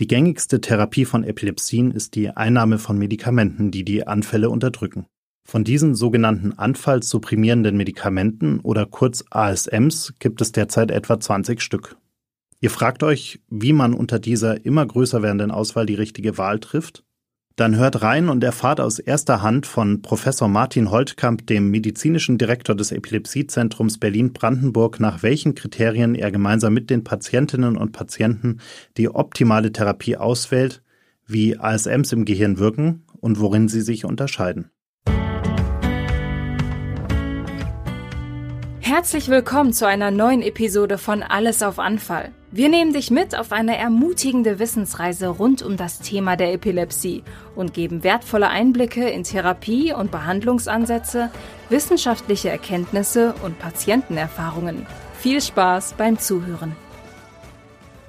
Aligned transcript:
Die 0.00 0.06
gängigste 0.06 0.62
Therapie 0.62 1.04
von 1.04 1.24
Epilepsien 1.24 1.90
ist 1.90 2.14
die 2.14 2.30
Einnahme 2.30 2.78
von 2.78 2.96
Medikamenten, 2.96 3.70
die 3.70 3.84
die 3.84 4.06
Anfälle 4.06 4.48
unterdrücken. 4.48 5.04
Von 5.46 5.62
diesen 5.62 5.94
sogenannten 5.94 6.54
anfallsupprimierenden 6.54 7.76
Medikamenten 7.76 8.60
oder 8.60 8.86
kurz 8.86 9.22
ASMs 9.28 10.14
gibt 10.18 10.40
es 10.40 10.52
derzeit 10.52 10.90
etwa 10.90 11.20
20 11.20 11.60
Stück. 11.60 11.98
Ihr 12.60 12.70
fragt 12.70 13.02
euch, 13.02 13.40
wie 13.50 13.74
man 13.74 13.92
unter 13.92 14.18
dieser 14.18 14.64
immer 14.64 14.86
größer 14.86 15.20
werdenden 15.20 15.50
Auswahl 15.50 15.84
die 15.84 15.96
richtige 15.96 16.38
Wahl 16.38 16.60
trifft? 16.60 17.04
Dann 17.60 17.76
hört 17.76 18.00
rein 18.00 18.30
und 18.30 18.42
erfahrt 18.42 18.80
aus 18.80 18.98
erster 18.98 19.42
Hand 19.42 19.66
von 19.66 20.00
Professor 20.00 20.48
Martin 20.48 20.90
Holtkamp, 20.90 21.46
dem 21.46 21.70
medizinischen 21.70 22.38
Direktor 22.38 22.74
des 22.74 22.90
Epilepsiezentrums 22.90 23.98
Berlin-Brandenburg, 23.98 24.98
nach 24.98 25.22
welchen 25.22 25.54
Kriterien 25.54 26.14
er 26.14 26.30
gemeinsam 26.30 26.72
mit 26.72 26.88
den 26.88 27.04
Patientinnen 27.04 27.76
und 27.76 27.92
Patienten 27.92 28.60
die 28.96 29.10
optimale 29.10 29.72
Therapie 29.72 30.16
auswählt, 30.16 30.82
wie 31.26 31.58
ASMs 31.58 32.12
im 32.12 32.24
Gehirn 32.24 32.58
wirken 32.58 33.04
und 33.20 33.40
worin 33.40 33.68
sie 33.68 33.82
sich 33.82 34.06
unterscheiden. 34.06 34.70
Herzlich 38.92 39.28
willkommen 39.28 39.72
zu 39.72 39.86
einer 39.86 40.10
neuen 40.10 40.42
Episode 40.42 40.98
von 40.98 41.22
Alles 41.22 41.62
auf 41.62 41.78
Anfall. 41.78 42.32
Wir 42.50 42.68
nehmen 42.68 42.92
dich 42.92 43.12
mit 43.12 43.38
auf 43.38 43.52
eine 43.52 43.78
ermutigende 43.78 44.58
Wissensreise 44.58 45.28
rund 45.28 45.62
um 45.62 45.76
das 45.76 46.00
Thema 46.00 46.36
der 46.36 46.52
Epilepsie 46.52 47.22
und 47.54 47.72
geben 47.72 48.02
wertvolle 48.02 48.48
Einblicke 48.48 49.08
in 49.08 49.22
Therapie- 49.22 49.92
und 49.92 50.10
Behandlungsansätze, 50.10 51.30
wissenschaftliche 51.68 52.50
Erkenntnisse 52.50 53.32
und 53.44 53.60
Patientenerfahrungen. 53.60 54.88
Viel 55.20 55.40
Spaß 55.40 55.94
beim 55.96 56.18
Zuhören. 56.18 56.74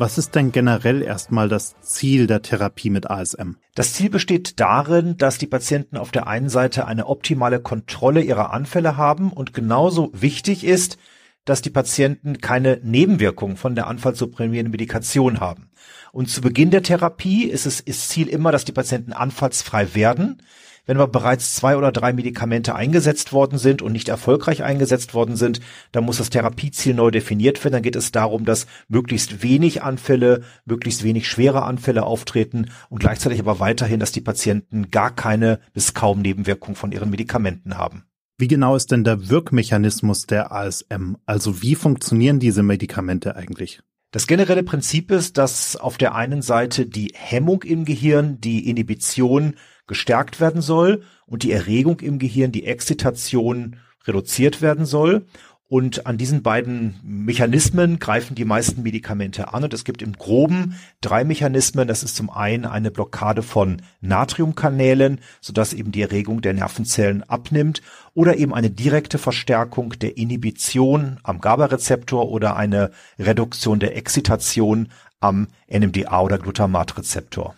Was 0.02 0.18
ist 0.18 0.34
denn 0.34 0.52
generell 0.52 1.04
erstmal 1.04 1.48
das 1.48 1.80
Ziel 1.82 2.26
der 2.26 2.42
Therapie 2.42 2.90
mit 2.90 3.12
ASM? 3.12 3.58
Das 3.76 3.94
Ziel 3.94 4.10
besteht 4.10 4.60
darin, 4.60 5.16
dass 5.18 5.38
die 5.38 5.46
Patienten 5.46 5.96
auf 5.96 6.10
der 6.10 6.26
einen 6.26 6.50
Seite 6.50 6.88
eine 6.88 7.06
optimale 7.06 7.60
Kontrolle 7.60 8.22
ihrer 8.22 8.52
Anfälle 8.52 8.98
haben 8.98 9.32
und 9.32 9.54
genauso 9.54 10.10
wichtig 10.12 10.64
ist, 10.64 10.98
dass 11.46 11.62
die 11.62 11.70
Patienten 11.70 12.42
keine 12.42 12.80
Nebenwirkungen 12.82 13.58
von 13.58 13.76
der 13.76 13.86
anfallsupprimierenden 13.86 14.72
Medikation 14.72 15.40
haben. 15.40 15.70
Und 16.12 16.32
zu 16.32 16.42
Beginn 16.42 16.72
der 16.72 16.82
Therapie 16.82 17.44
ist 17.44 17.68
es 17.68 17.80
ist 17.80 18.10
Ziel 18.10 18.28
immer, 18.28 18.52
dass 18.52 18.66
die 18.66 18.72
Patienten 18.72 19.14
anfallsfrei 19.14 19.94
werden. 19.94 20.42
Wenn 20.86 20.98
aber 20.98 21.08
bereits 21.12 21.56
zwei 21.56 21.78
oder 21.78 21.92
drei 21.92 22.12
Medikamente 22.12 22.76
eingesetzt 22.76 23.34
worden 23.34 23.58
sind 23.58 23.82
und 23.82 23.92
nicht 23.92 24.10
erfolgreich 24.10 24.64
eingesetzt 24.64 25.14
worden 25.14 25.36
sind, 25.36 25.60
dann 25.92 26.04
muss 26.04 26.18
das 26.18 26.30
Therapieziel 26.30 26.94
neu 26.94 27.12
definiert 27.12 27.64
werden. 27.64 27.74
Dann 27.74 27.84
geht 27.84 27.96
es 27.96 28.12
darum, 28.12 28.46
dass 28.46 28.66
möglichst 28.88 29.44
wenig 29.44 29.84
Anfälle, 29.84 30.44
möglichst 30.66 31.04
wenig 31.04 31.28
schwere 31.28 31.64
Anfälle 31.64 32.04
auftreten 32.04 32.72
und 32.90 33.00
gleichzeitig 33.00 33.40
aber 33.40 33.60
weiterhin, 33.60 34.00
dass 34.00 34.12
die 34.12 34.22
Patienten 34.22 34.90
gar 34.90 35.16
keine 35.16 35.60
bis 35.74 35.94
kaum 35.94 36.22
Nebenwirkungen 36.22 36.76
von 36.76 36.92
ihren 36.92 37.12
Medikamenten 37.12 37.78
haben. 37.78 38.06
Wie 38.38 38.48
genau 38.48 38.76
ist 38.76 38.92
denn 38.92 39.04
der 39.04 39.30
Wirkmechanismus 39.30 40.26
der 40.26 40.52
ASM? 40.52 41.16
Also 41.28 41.62
wie 41.62 41.76
funktionieren 41.76 42.40
diese 42.40 42.64
Medikamente 42.64 43.36
eigentlich? 43.36 43.82
Das 44.10 44.28
generelle 44.28 44.64
Prinzip 44.64 45.10
ist, 45.12 45.38
dass 45.38 45.78
auf 45.78 45.98
der 45.98 46.16
einen 46.16 46.42
Seite 46.42 46.86
die 46.86 47.14
Hemmung 47.16 47.64
im 47.64 47.86
Gehirn, 47.86 48.42
die 48.42 48.68
Inhibition 48.68 49.56
gestärkt 49.92 50.40
werden 50.40 50.62
soll 50.62 51.04
und 51.26 51.44
die 51.44 51.52
Erregung 51.52 52.00
im 52.00 52.18
Gehirn, 52.18 52.54
die 52.54 52.66
Exzitation 52.66 53.76
reduziert 54.08 54.62
werden 54.62 54.86
soll. 54.86 55.26
Und 55.68 56.06
an 56.06 56.18
diesen 56.18 56.44
beiden 56.44 56.96
Mechanismen 57.04 58.00
greifen 58.00 58.34
die 58.36 58.46
meisten 58.46 58.84
Medikamente 58.84 59.54
an. 59.54 59.66
Und 59.66 59.74
es 59.74 59.84
gibt 59.84 60.02
im 60.02 60.14
Groben 60.14 60.78
drei 61.02 61.26
Mechanismen. 61.26 61.90
Das 61.90 62.04
ist 62.04 62.16
zum 62.16 62.30
einen 62.30 62.64
eine 62.64 62.90
Blockade 62.90 63.44
von 63.44 63.82
Natriumkanälen, 64.00 65.20
sodass 65.42 65.74
eben 65.74 65.92
die 65.92 66.02
Erregung 66.02 66.42
der 66.42 66.54
Nervenzellen 66.54 67.24
abnimmt. 67.24 67.82
Oder 68.14 68.38
eben 68.38 68.54
eine 68.54 68.70
direkte 68.70 69.18
Verstärkung 69.18 69.92
der 70.00 70.16
Inhibition 70.16 71.20
am 71.24 71.42
GABA-Rezeptor 71.42 72.30
oder 72.30 72.56
eine 72.56 72.92
Reduktion 73.20 73.82
der 73.82 73.98
Exzitation 73.98 74.88
am 75.20 75.48
NMDA- 75.70 76.22
oder 76.22 76.38
Glutamatrezeptor. 76.38 77.56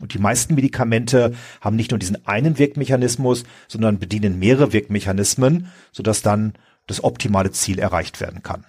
Und 0.00 0.14
die 0.14 0.18
meisten 0.18 0.54
Medikamente 0.54 1.34
haben 1.60 1.76
nicht 1.76 1.90
nur 1.90 1.98
diesen 1.98 2.26
einen 2.26 2.58
Wirkmechanismus, 2.58 3.44
sondern 3.66 3.98
bedienen 3.98 4.38
mehrere 4.38 4.72
Wirkmechanismen, 4.72 5.68
sodass 5.92 6.22
dann 6.22 6.54
das 6.86 7.02
optimale 7.04 7.50
Ziel 7.50 7.78
erreicht 7.78 8.20
werden 8.20 8.42
kann. 8.42 8.64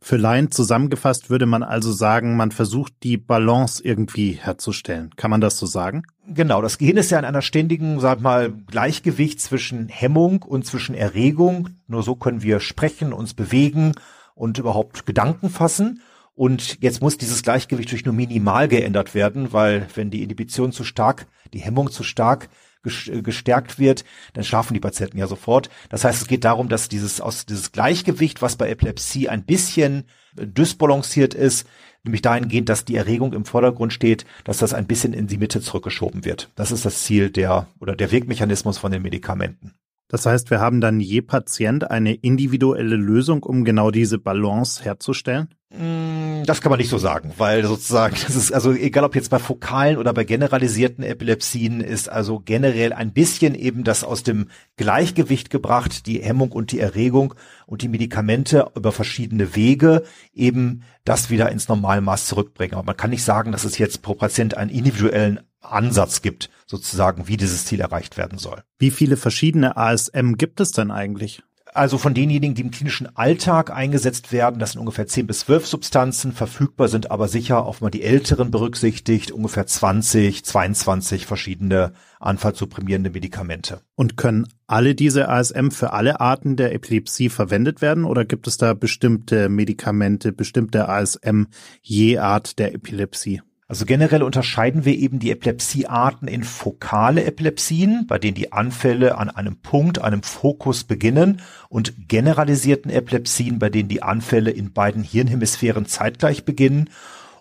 Für 0.00 0.16
Laien 0.16 0.52
zusammengefasst 0.52 1.28
würde 1.28 1.46
man 1.46 1.64
also 1.64 1.90
sagen, 1.90 2.36
man 2.36 2.52
versucht 2.52 2.92
die 3.02 3.16
Balance 3.16 3.82
irgendwie 3.82 4.32
herzustellen. 4.32 5.10
Kann 5.16 5.30
man 5.30 5.40
das 5.40 5.58
so 5.58 5.66
sagen? 5.66 6.04
Genau, 6.28 6.62
das 6.62 6.78
Gehirn 6.78 6.96
ist 6.98 7.10
ja 7.10 7.18
in 7.18 7.24
einer 7.24 7.42
ständigen, 7.42 7.98
sag 7.98 8.20
mal, 8.20 8.52
Gleichgewicht 8.52 9.40
zwischen 9.40 9.88
Hemmung 9.88 10.42
und 10.42 10.64
zwischen 10.64 10.94
Erregung. 10.94 11.70
Nur 11.88 12.04
so 12.04 12.14
können 12.14 12.42
wir 12.42 12.60
sprechen, 12.60 13.12
uns 13.12 13.34
bewegen 13.34 13.92
und 14.36 14.58
überhaupt 14.58 15.04
Gedanken 15.04 15.50
fassen. 15.50 16.00
Und 16.38 16.78
jetzt 16.80 17.02
muss 17.02 17.18
dieses 17.18 17.42
Gleichgewicht 17.42 17.90
durch 17.90 18.04
nur 18.04 18.14
minimal 18.14 18.68
geändert 18.68 19.12
werden, 19.12 19.52
weil 19.52 19.88
wenn 19.96 20.12
die 20.12 20.22
Inhibition 20.22 20.70
zu 20.70 20.84
stark, 20.84 21.26
die 21.52 21.58
Hemmung 21.58 21.90
zu 21.90 22.04
stark 22.04 22.48
äh, 22.84 23.22
gestärkt 23.22 23.80
wird, 23.80 24.04
dann 24.34 24.44
schlafen 24.44 24.72
die 24.72 24.78
Patienten 24.78 25.18
ja 25.18 25.26
sofort. 25.26 25.68
Das 25.88 26.04
heißt, 26.04 26.22
es 26.22 26.28
geht 26.28 26.44
darum, 26.44 26.68
dass 26.68 26.88
dieses 26.88 27.20
aus 27.20 27.44
dieses 27.44 27.72
Gleichgewicht, 27.72 28.40
was 28.40 28.54
bei 28.54 28.70
Epilepsie 28.70 29.28
ein 29.28 29.46
bisschen 29.46 30.04
äh, 30.36 30.46
dysbalanciert 30.46 31.34
ist, 31.34 31.66
nämlich 32.04 32.22
dahingehend, 32.22 32.68
dass 32.68 32.84
die 32.84 32.94
Erregung 32.94 33.32
im 33.32 33.44
Vordergrund 33.44 33.92
steht, 33.92 34.24
dass 34.44 34.58
das 34.58 34.74
ein 34.74 34.86
bisschen 34.86 35.14
in 35.14 35.26
die 35.26 35.38
Mitte 35.38 35.60
zurückgeschoben 35.60 36.24
wird. 36.24 36.52
Das 36.54 36.70
ist 36.70 36.84
das 36.84 37.02
Ziel 37.02 37.30
der 37.30 37.66
oder 37.80 37.96
der 37.96 38.12
Wegmechanismus 38.12 38.78
von 38.78 38.92
den 38.92 39.02
Medikamenten. 39.02 39.74
Das 40.08 40.24
heißt, 40.24 40.50
wir 40.50 40.58
haben 40.58 40.80
dann 40.80 41.00
je 41.00 41.20
Patient 41.20 41.90
eine 41.90 42.14
individuelle 42.14 42.96
Lösung, 42.96 43.42
um 43.42 43.64
genau 43.64 43.90
diese 43.90 44.18
Balance 44.18 44.82
herzustellen? 44.82 45.48
Mm, 45.70 46.44
das 46.46 46.62
kann 46.62 46.70
man 46.70 46.78
nicht 46.78 46.88
so 46.88 46.96
sagen, 46.96 47.34
weil 47.36 47.62
sozusagen, 47.66 48.16
das 48.26 48.34
ist 48.34 48.54
also 48.54 48.72
egal 48.72 49.04
ob 49.04 49.14
jetzt 49.14 49.28
bei 49.28 49.38
fokalen 49.38 49.98
oder 49.98 50.14
bei 50.14 50.24
generalisierten 50.24 51.04
Epilepsien 51.04 51.82
ist 51.82 52.08
also 52.08 52.40
generell 52.40 52.94
ein 52.94 53.12
bisschen 53.12 53.54
eben 53.54 53.84
das 53.84 54.02
aus 54.02 54.22
dem 54.22 54.48
Gleichgewicht 54.78 55.50
gebracht, 55.50 56.06
die 56.06 56.22
Hemmung 56.22 56.52
und 56.52 56.72
die 56.72 56.80
Erregung 56.80 57.34
und 57.66 57.82
die 57.82 57.88
Medikamente 57.88 58.70
über 58.74 58.92
verschiedene 58.92 59.54
Wege 59.54 60.04
eben 60.32 60.84
das 61.04 61.28
wieder 61.28 61.52
ins 61.52 61.68
Normalmaß 61.68 62.24
zurückbringen. 62.26 62.74
Aber 62.74 62.84
man 62.84 62.96
kann 62.96 63.10
nicht 63.10 63.24
sagen, 63.24 63.52
dass 63.52 63.64
es 63.64 63.76
jetzt 63.76 64.00
pro 64.00 64.14
Patient 64.14 64.56
einen 64.56 64.70
individuellen 64.70 65.40
Ansatz 65.60 66.22
gibt, 66.22 66.50
sozusagen, 66.66 67.28
wie 67.28 67.36
dieses 67.36 67.64
Ziel 67.64 67.80
erreicht 67.80 68.16
werden 68.16 68.38
soll. 68.38 68.62
Wie 68.78 68.90
viele 68.90 69.16
verschiedene 69.16 69.76
ASM 69.76 70.34
gibt 70.34 70.60
es 70.60 70.72
denn 70.72 70.90
eigentlich? 70.90 71.42
Also 71.74 71.98
von 71.98 72.14
denjenigen, 72.14 72.54
die 72.54 72.62
im 72.62 72.70
klinischen 72.70 73.14
Alltag 73.16 73.70
eingesetzt 73.70 74.32
werden, 74.32 74.58
das 74.58 74.72
sind 74.72 74.80
ungefähr 74.80 75.06
10 75.06 75.26
bis 75.26 75.40
12 75.40 75.66
Substanzen, 75.66 76.32
verfügbar 76.32 76.88
sind 76.88 77.10
aber 77.10 77.28
sicher, 77.28 77.64
auch 77.64 77.80
mal 77.80 77.90
die 77.90 78.02
älteren 78.02 78.50
berücksichtigt, 78.50 79.30
ungefähr 79.30 79.66
20, 79.66 80.44
22 80.44 81.26
verschiedene 81.26 81.92
anfallsupprimierende 82.20 83.10
Medikamente. 83.10 83.80
Und 83.94 84.16
können 84.16 84.48
alle 84.66 84.94
diese 84.94 85.28
ASM 85.28 85.70
für 85.70 85.92
alle 85.92 86.20
Arten 86.20 86.56
der 86.56 86.74
Epilepsie 86.74 87.28
verwendet 87.28 87.82
werden 87.82 88.04
oder 88.04 88.24
gibt 88.24 88.46
es 88.46 88.56
da 88.56 88.74
bestimmte 88.74 89.48
Medikamente, 89.48 90.32
bestimmte 90.32 90.88
ASM 90.88 91.44
je 91.82 92.18
Art 92.18 92.58
der 92.58 92.74
Epilepsie? 92.74 93.42
Also 93.70 93.84
generell 93.84 94.22
unterscheiden 94.22 94.86
wir 94.86 94.96
eben 94.96 95.18
die 95.18 95.30
Epilepsiearten 95.30 96.26
in 96.26 96.42
fokale 96.42 97.24
Epilepsien, 97.24 98.06
bei 98.06 98.18
denen 98.18 98.34
die 98.34 98.50
Anfälle 98.50 99.18
an 99.18 99.28
einem 99.28 99.56
Punkt, 99.56 100.00
einem 100.00 100.22
Fokus 100.22 100.84
beginnen 100.84 101.42
und 101.68 102.08
generalisierten 102.08 102.90
Epilepsien, 102.90 103.58
bei 103.58 103.68
denen 103.68 103.90
die 103.90 104.02
Anfälle 104.02 104.52
in 104.52 104.72
beiden 104.72 105.02
Hirnhemisphären 105.02 105.84
zeitgleich 105.84 106.46
beginnen. 106.46 106.88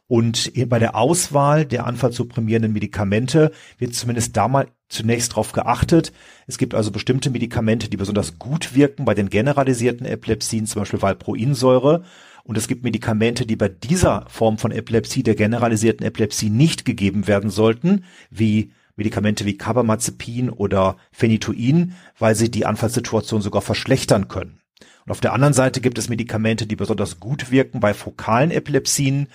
Und 0.07 0.51
bei 0.67 0.79
der 0.79 0.95
Auswahl 0.95 1.65
der 1.65 1.85
anfallsupprimierenden 1.85 2.73
Medikamente 2.73 3.51
wird 3.77 3.95
zumindest 3.95 4.35
da 4.35 4.49
mal 4.49 4.67
zunächst 4.89 5.31
darauf 5.31 5.53
geachtet. 5.53 6.11
Es 6.45 6.57
gibt 6.57 6.75
also 6.75 6.91
bestimmte 6.91 7.29
Medikamente, 7.29 7.89
die 7.89 7.97
besonders 7.97 8.37
gut 8.37 8.75
wirken 8.75 9.05
bei 9.05 9.13
den 9.13 9.29
generalisierten 9.29 10.05
Epilepsien, 10.05 10.65
zum 10.65 10.81
Beispiel 10.81 11.01
Valproinsäure 11.01 12.03
und 12.47 12.57
es 12.57 12.69
gibt 12.69 12.83
Medikamente, 12.83 13.45
die 13.45 13.57
bei 13.57 13.67
dieser 13.67 14.25
Form 14.29 14.57
von 14.57 14.71
Epilepsie, 14.71 15.21
der 15.21 15.35
generalisierten 15.35 16.05
Epilepsie, 16.05 16.49
nicht 16.49 16.85
gegeben 16.85 17.27
werden 17.27 17.49
sollten, 17.49 18.05
wie 18.31 18.71
Medikamente 18.95 19.45
wie 19.45 19.57
Carbamazepin 19.57 20.49
oder 20.49 20.95
Phenytoin, 21.11 21.93
weil 22.17 22.35
sie 22.35 22.49
die 22.49 22.65
Anfallssituation 22.65 23.41
sogar 23.41 23.61
verschlechtern 23.61 24.29
können. 24.29 24.61
Und 25.05 25.11
auf 25.11 25.19
der 25.19 25.33
anderen 25.33 25.53
Seite 25.53 25.81
gibt 25.81 25.97
es 25.97 26.07
Medikamente, 26.07 26.67
die 26.67 26.77
besonders 26.77 27.19
gut 27.19 27.51
wirken 27.51 27.81
bei 27.81 27.93
fokalen 27.93 28.51
Epilepsien 28.51 29.27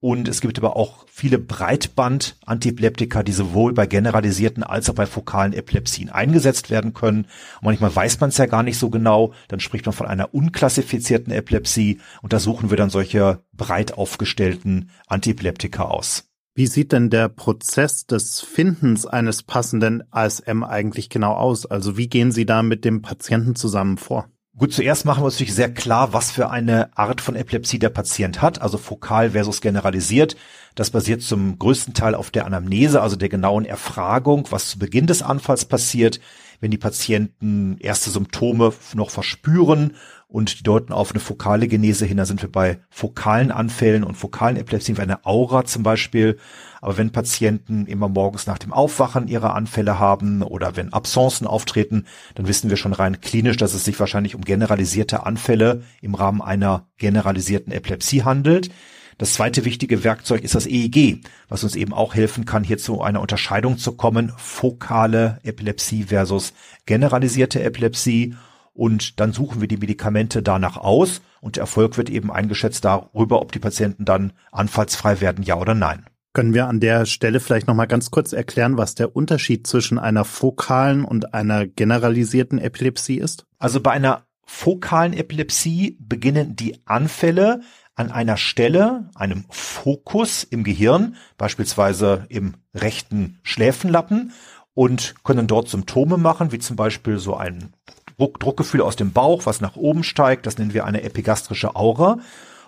und 0.00 0.28
es 0.28 0.40
gibt 0.40 0.58
aber 0.58 0.76
auch 0.76 1.06
viele 1.08 1.38
Breitband-Antiepileptika, 1.38 3.22
die 3.22 3.32
sowohl 3.32 3.72
bei 3.72 3.86
generalisierten 3.86 4.62
als 4.62 4.90
auch 4.90 4.94
bei 4.94 5.06
fokalen 5.06 5.54
Epilepsien 5.54 6.10
eingesetzt 6.10 6.70
werden 6.70 6.92
können. 6.92 7.26
Manchmal 7.62 7.96
weiß 7.96 8.20
man 8.20 8.28
es 8.28 8.36
ja 8.36 8.46
gar 8.46 8.62
nicht 8.62 8.78
so 8.78 8.90
genau. 8.90 9.32
Dann 9.48 9.60
spricht 9.60 9.86
man 9.86 9.94
von 9.94 10.06
einer 10.06 10.34
unklassifizierten 10.34 11.32
Epilepsie 11.32 12.00
und 12.20 12.32
da 12.32 12.38
suchen 12.38 12.68
wir 12.70 12.76
dann 12.76 12.90
solche 12.90 13.42
breit 13.54 13.94
aufgestellten 13.94 14.90
Antiepileptika 15.06 15.84
aus. 15.84 16.24
Wie 16.54 16.66
sieht 16.66 16.92
denn 16.92 17.10
der 17.10 17.28
Prozess 17.28 18.06
des 18.06 18.40
Findens 18.40 19.06
eines 19.06 19.42
passenden 19.42 20.04
ASM 20.10 20.62
eigentlich 20.62 21.08
genau 21.08 21.32
aus? 21.32 21.66
Also 21.66 21.96
wie 21.96 22.08
gehen 22.08 22.32
Sie 22.32 22.46
da 22.46 22.62
mit 22.62 22.84
dem 22.84 23.02
Patienten 23.02 23.56
zusammen 23.56 23.98
vor? 23.98 24.28
Gut, 24.58 24.72
zuerst 24.72 25.04
machen 25.04 25.20
wir 25.20 25.26
uns 25.26 25.34
natürlich 25.34 25.54
sehr 25.54 25.74
klar, 25.74 26.14
was 26.14 26.30
für 26.30 26.48
eine 26.48 26.96
Art 26.96 27.20
von 27.20 27.36
Epilepsie 27.36 27.78
der 27.78 27.90
Patient 27.90 28.40
hat, 28.40 28.62
also 28.62 28.78
fokal 28.78 29.32
versus 29.32 29.60
generalisiert. 29.60 30.34
Das 30.74 30.88
basiert 30.88 31.20
zum 31.20 31.58
größten 31.58 31.92
Teil 31.92 32.14
auf 32.14 32.30
der 32.30 32.46
Anamnese, 32.46 33.02
also 33.02 33.16
der 33.16 33.28
genauen 33.28 33.66
Erfragung, 33.66 34.48
was 34.48 34.70
zu 34.70 34.78
Beginn 34.78 35.06
des 35.06 35.20
Anfalls 35.20 35.66
passiert, 35.66 36.20
wenn 36.60 36.70
die 36.70 36.78
Patienten 36.78 37.76
erste 37.80 38.08
Symptome 38.08 38.72
noch 38.94 39.10
verspüren 39.10 39.94
und 40.28 40.58
die 40.58 40.62
deuten 40.64 40.92
auf 40.92 41.12
eine 41.12 41.20
fokale 41.20 41.68
Genese 41.68 42.04
hin. 42.04 42.16
Da 42.16 42.26
sind 42.26 42.42
wir 42.42 42.50
bei 42.50 42.80
fokalen 42.90 43.52
Anfällen 43.52 44.02
und 44.02 44.16
fokalen 44.16 44.56
Epilepsien, 44.56 44.96
wie 44.96 45.02
eine 45.02 45.24
Aura 45.24 45.64
zum 45.64 45.82
Beispiel. 45.82 46.38
Aber 46.80 46.98
wenn 46.98 47.12
Patienten 47.12 47.86
immer 47.86 48.08
morgens 48.08 48.46
nach 48.46 48.58
dem 48.58 48.72
Aufwachen 48.72 49.28
ihre 49.28 49.52
Anfälle 49.52 49.98
haben 49.98 50.42
oder 50.42 50.76
wenn 50.76 50.92
Absenzen 50.92 51.46
auftreten, 51.46 52.06
dann 52.34 52.48
wissen 52.48 52.70
wir 52.70 52.76
schon 52.76 52.92
rein 52.92 53.20
klinisch, 53.20 53.56
dass 53.56 53.74
es 53.74 53.84
sich 53.84 53.98
wahrscheinlich 54.00 54.34
um 54.34 54.42
generalisierte 54.42 55.24
Anfälle 55.24 55.82
im 56.00 56.14
Rahmen 56.14 56.42
einer 56.42 56.86
generalisierten 56.98 57.72
Epilepsie 57.72 58.24
handelt. 58.24 58.70
Das 59.18 59.32
zweite 59.32 59.64
wichtige 59.64 60.04
Werkzeug 60.04 60.42
ist 60.42 60.54
das 60.54 60.66
EEG, 60.66 61.22
was 61.48 61.64
uns 61.64 61.74
eben 61.74 61.94
auch 61.94 62.14
helfen 62.14 62.44
kann, 62.44 62.64
hier 62.64 62.76
zu 62.76 63.00
einer 63.00 63.22
Unterscheidung 63.22 63.78
zu 63.78 63.92
kommen, 63.92 64.30
fokale 64.36 65.40
Epilepsie 65.42 66.04
versus 66.04 66.52
generalisierte 66.84 67.62
Epilepsie. 67.62 68.34
Und 68.76 69.20
dann 69.20 69.32
suchen 69.32 69.60
wir 69.60 69.68
die 69.68 69.78
Medikamente 69.78 70.42
danach 70.42 70.76
aus 70.76 71.22
und 71.40 71.56
der 71.56 71.62
Erfolg 71.62 71.96
wird 71.96 72.10
eben 72.10 72.30
eingeschätzt 72.30 72.84
darüber, 72.84 73.40
ob 73.40 73.52
die 73.52 73.58
Patienten 73.58 74.04
dann 74.04 74.32
anfallsfrei 74.52 75.20
werden, 75.20 75.42
ja 75.42 75.56
oder 75.56 75.74
nein. 75.74 76.04
Können 76.34 76.52
wir 76.52 76.68
an 76.68 76.80
der 76.80 77.06
Stelle 77.06 77.40
vielleicht 77.40 77.66
noch 77.66 77.74
mal 77.74 77.86
ganz 77.86 78.10
kurz 78.10 78.34
erklären, 78.34 78.76
was 78.76 78.94
der 78.94 79.16
Unterschied 79.16 79.66
zwischen 79.66 79.98
einer 79.98 80.26
fokalen 80.26 81.06
und 81.06 81.32
einer 81.32 81.66
generalisierten 81.66 82.58
Epilepsie 82.58 83.16
ist? 83.16 83.46
Also 83.58 83.80
bei 83.80 83.92
einer 83.92 84.26
fokalen 84.44 85.14
Epilepsie 85.14 85.96
beginnen 85.98 86.54
die 86.54 86.78
Anfälle 86.84 87.62
an 87.94 88.10
einer 88.10 88.36
Stelle, 88.36 89.08
einem 89.14 89.46
Fokus 89.48 90.44
im 90.44 90.62
Gehirn, 90.62 91.16
beispielsweise 91.38 92.26
im 92.28 92.52
rechten 92.74 93.38
Schläfenlappen 93.42 94.32
und 94.74 95.14
können 95.24 95.46
dort 95.46 95.70
Symptome 95.70 96.18
machen, 96.18 96.52
wie 96.52 96.58
zum 96.58 96.76
Beispiel 96.76 97.18
so 97.18 97.34
ein 97.34 97.72
Druck, 98.18 98.40
Druckgefühl 98.40 98.80
aus 98.80 98.96
dem 98.96 99.12
Bauch, 99.12 99.46
was 99.46 99.60
nach 99.60 99.76
oben 99.76 100.02
steigt, 100.02 100.46
das 100.46 100.58
nennen 100.58 100.74
wir 100.74 100.84
eine 100.84 101.02
epigastrische 101.02 101.76
Aura. 101.76 102.18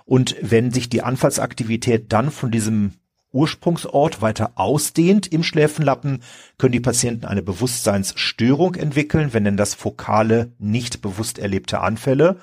Und 0.04 0.36
wenn 0.40 0.70
sich 0.70 0.88
die 0.88 1.02
Anfallsaktivität 1.02 2.12
dann 2.12 2.30
von 2.30 2.50
diesem 2.50 2.94
Ursprungsort 3.32 4.22
weiter 4.22 4.52
ausdehnt 4.54 5.26
im 5.26 5.42
Schläfenlappen, 5.42 6.22
können 6.56 6.72
die 6.72 6.80
Patienten 6.80 7.26
eine 7.26 7.42
Bewusstseinsstörung 7.42 8.74
entwickeln, 8.74 9.32
wenn 9.32 9.44
denn 9.44 9.56
das 9.56 9.74
fokale, 9.74 10.52
nicht 10.58 11.02
bewusst 11.02 11.38
erlebte 11.38 11.80
Anfälle. 11.80 12.36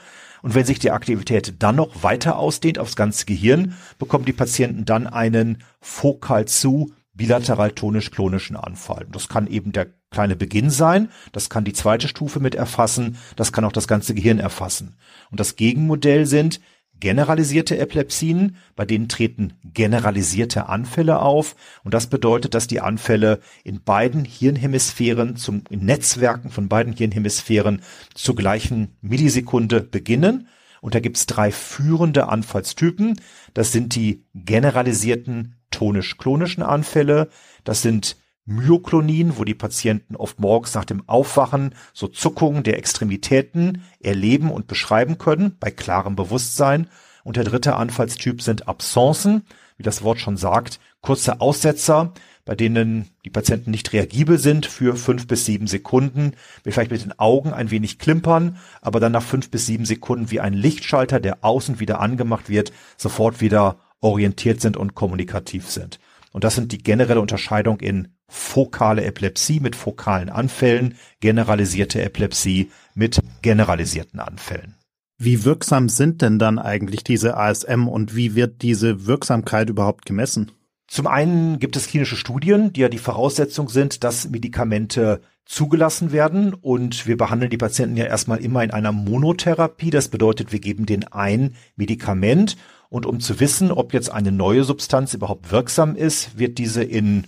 Und 0.44 0.54
wenn 0.54 0.66
sich 0.66 0.78
die 0.78 0.92
Aktivität 0.92 1.56
dann 1.60 1.76
noch 1.76 2.04
weiter 2.04 2.38
ausdehnt 2.38 2.78
aufs 2.78 2.96
ganze 2.96 3.26
Gehirn, 3.26 3.74
bekommen 3.98 4.26
die 4.26 4.34
Patienten 4.34 4.86
dann 4.86 5.08
einen 5.08 5.64
fokal 5.82 6.46
zu 6.46 6.94
bilateral 7.16 7.72
tonisch-klonischen 7.72 8.56
Anfall. 8.56 9.08
Das 9.12 9.30
kann 9.30 9.48
eben 9.48 9.72
der 9.72 9.88
kleine 10.12 10.36
Beginn 10.36 10.70
sein, 10.70 11.10
das 11.32 11.50
kann 11.50 11.66
die 11.66 11.74
zweite 11.74 12.08
Stufe 12.08 12.40
mit 12.40 12.56
erfassen, 12.56 13.18
das 13.36 13.52
kann 13.52 13.66
auch 13.66 13.72
das 13.72 13.88
ganze 13.88 14.14
Gehirn 14.14 14.40
erfassen. 14.40 14.98
Und 15.32 15.40
das 15.40 15.56
Gegenmodell 15.56 16.26
sind 16.26 16.60
generalisierte 17.00 17.78
Epilepsien, 17.78 18.56
bei 18.76 18.86
denen 18.86 19.10
treten 19.10 19.54
generalisierte 19.64 20.70
Anfälle 20.70 21.20
auf. 21.20 21.56
Und 21.84 21.94
das 21.94 22.08
bedeutet, 22.08 22.54
dass 22.54 22.68
die 22.68 22.80
Anfälle 22.80 23.40
in 23.64 23.84
beiden 23.84 24.24
Hirnhemisphären, 24.24 25.36
zum, 25.36 25.64
in 25.70 25.86
Netzwerken 25.86 26.50
von 26.52 26.70
beiden 26.70 26.94
Hirnhemisphären 26.94 27.82
zur 28.14 28.36
gleichen 28.36 28.96
Millisekunde 29.02 29.82
beginnen. 29.82 30.48
Und 30.82 30.96
da 30.96 31.00
gibt's 31.00 31.26
drei 31.26 31.52
führende 31.52 32.30
Anfallstypen. 32.30 33.20
Das 33.54 33.72
sind 33.72 33.96
die 33.96 34.24
generalisierten 34.34 35.55
tonisch-klonischen 35.76 36.64
Anfälle. 36.64 37.30
Das 37.64 37.82
sind 37.82 38.18
Myoklonien, 38.46 39.38
wo 39.38 39.44
die 39.44 39.56
Patienten 39.56 40.16
oft 40.16 40.40
morgens 40.40 40.74
nach 40.76 40.86
dem 40.86 41.08
Aufwachen 41.08 41.76
so 41.94 42.08
Zuckungen 42.08 42.64
der 42.64 42.78
Extremitäten 42.78 43.84
erleben 44.00 44.52
und 44.52 44.68
beschreiben 44.68 45.18
können, 45.18 45.58
bei 45.60 45.72
klarem 45.72 46.16
Bewusstsein. 46.16 46.88
Und 47.24 47.38
der 47.38 47.44
dritte 47.44 47.76
Anfallstyp 47.76 48.42
sind 48.42 48.68
Absenzen, 48.68 49.44
wie 49.78 49.84
das 49.84 50.04
Wort 50.04 50.20
schon 50.20 50.38
sagt, 50.38 50.80
kurze 51.02 51.42
Aussetzer, 51.42 52.14
bei 52.46 52.56
denen 52.56 53.10
die 53.26 53.32
Patienten 53.32 53.72
nicht 53.72 53.92
reagibel 53.92 54.38
sind 54.38 54.68
für 54.68 54.96
fünf 54.96 55.26
bis 55.26 55.46
sieben 55.46 55.66
Sekunden, 55.66 56.34
vielleicht 56.64 56.92
mit 56.92 57.04
den 57.04 57.18
Augen 57.20 57.52
ein 57.52 57.72
wenig 57.72 57.98
klimpern, 57.98 58.58
aber 58.82 59.00
dann 59.00 59.12
nach 59.12 59.24
fünf 59.24 59.50
bis 59.50 59.66
sieben 59.66 59.86
Sekunden 59.86 60.30
wie 60.30 60.40
ein 60.40 60.54
Lichtschalter, 60.54 61.20
der 61.20 61.44
außen 61.44 61.80
wieder 61.80 62.00
angemacht 62.00 62.48
wird, 62.48 62.72
sofort 62.96 63.42
wieder 63.42 63.78
orientiert 64.06 64.62
sind 64.62 64.78
und 64.78 64.94
kommunikativ 64.94 65.70
sind. 65.70 66.00
Und 66.32 66.44
das 66.44 66.54
sind 66.54 66.72
die 66.72 66.78
generelle 66.78 67.22
Unterscheidung 67.22 67.80
in 67.80 68.10
fokale 68.28 69.04
Epilepsie 69.04 69.60
mit 69.60 69.76
fokalen 69.76 70.30
Anfällen, 70.30 70.96
generalisierte 71.22 72.04
Epilepsie 72.04 72.70
mit 72.94 73.20
generalisierten 73.42 74.20
Anfällen. 74.20 74.76
Wie 75.18 75.44
wirksam 75.44 75.90
sind 75.90 76.22
denn 76.22 76.38
dann 76.38 76.60
eigentlich 76.60 77.04
diese 77.04 77.36
ASM 77.36 77.88
und 77.88 78.16
wie 78.16 78.36
wird 78.36 78.62
diese 78.62 79.08
Wirksamkeit 79.08 79.70
überhaupt 79.70 80.06
gemessen? 80.06 80.52
Zum 80.88 81.08
einen 81.08 81.58
gibt 81.58 81.76
es 81.76 81.88
klinische 81.88 82.16
Studien, 82.16 82.74
die 82.74 82.82
ja 82.82 82.90
die 82.90 83.00
Voraussetzung 83.00 83.70
sind, 83.70 84.04
dass 84.04 84.30
Medikamente 84.30 85.22
zugelassen 85.46 86.12
werden 86.12 86.54
und 86.54 87.08
wir 87.08 87.18
behandeln 87.18 87.50
die 87.50 87.58
Patienten 87.58 87.98
ja 87.98 88.06
erstmal 88.06 88.44
immer 88.44 88.64
in 88.64 88.72
einer 88.72 88.92
Monotherapie. 88.92 89.90
Das 89.90 90.10
bedeutet, 90.10 90.52
wir 90.52 90.60
geben 90.60 90.86
denen 90.86 91.06
ein 91.06 91.56
Medikament 91.76 92.58
und 92.96 93.06
um 93.06 93.20
zu 93.20 93.42
wissen, 93.42 93.74
ob 93.74 93.94
jetzt 93.94 94.10
eine 94.10 94.32
neue 94.32 94.64
Substanz 94.64 95.14
überhaupt 95.14 95.52
wirksam 95.52 95.98
ist, 95.98 96.38
wird 96.38 96.58
diese 96.58 96.82
in 96.82 97.28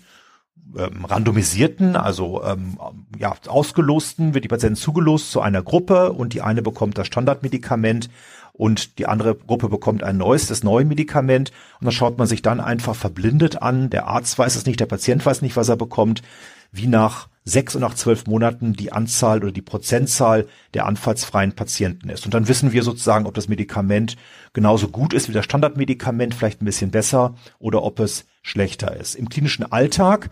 ähm, 0.77 1.03
randomisierten, 1.03 1.97
also 1.97 2.41
ähm, 2.41 2.79
ja, 3.19 3.35
ausgelosten, 3.47 4.33
wird 4.33 4.45
die 4.45 4.47
Patienten 4.47 4.77
zugelost 4.77 5.29
zu 5.29 5.41
einer 5.41 5.61
Gruppe 5.61 6.13
und 6.13 6.33
die 6.33 6.41
eine 6.41 6.61
bekommt 6.61 6.97
das 6.97 7.07
Standardmedikament 7.07 8.09
und 8.53 8.97
die 8.97 9.07
andere 9.07 9.35
Gruppe 9.35 9.67
bekommt 9.67 10.03
ein 10.03 10.15
neues, 10.15 10.47
das 10.47 10.63
neue 10.63 10.85
Medikament 10.85 11.51
und 11.81 11.85
dann 11.85 11.91
schaut 11.91 12.17
man 12.17 12.27
sich 12.27 12.41
dann 12.41 12.61
einfach 12.61 12.95
verblindet 12.95 13.61
an. 13.61 13.89
Der 13.89 14.07
Arzt 14.07 14.39
weiß 14.39 14.55
es 14.55 14.65
nicht, 14.65 14.79
der 14.79 14.85
Patient 14.85 15.25
weiß 15.25 15.41
nicht, 15.41 15.57
was 15.57 15.67
er 15.67 15.75
bekommt, 15.75 16.21
wie 16.71 16.88
nach 16.88 17.27
sechs 17.48 17.75
und 17.75 17.82
nach 17.82 17.96
zwölf 17.96 18.27
Monaten 18.27 18.74
die 18.74 18.92
Anzahl 18.92 19.38
oder 19.38 19.51
die 19.51 19.62
Prozentzahl 19.62 20.48
der 20.74 20.86
anfallsfreien 20.86 21.54
Patienten 21.54 22.10
ist. 22.10 22.25
Und 22.25 22.34
dann 22.34 22.48
wissen 22.48 22.74
wir 22.74 22.84
sozusagen, 22.84 23.25
ob 23.25 23.34
das 23.34 23.48
Medikament 23.48 24.18
genauso 24.54 24.89
gut 24.89 25.13
ist 25.13 25.30
wie 25.30 25.34
das 25.34 25.46
Standardmedikament, 25.46 26.36
vielleicht 26.36 26.62
ein 26.62 26.66
bisschen 26.66 26.92
besser 26.92 27.36
oder 27.58 27.84
ob 27.84 28.00
es 28.00 28.25
schlechter 28.42 28.96
ist. 28.96 29.16
Im 29.16 29.30
klinischen 29.30 29.72
Alltag 29.72 30.30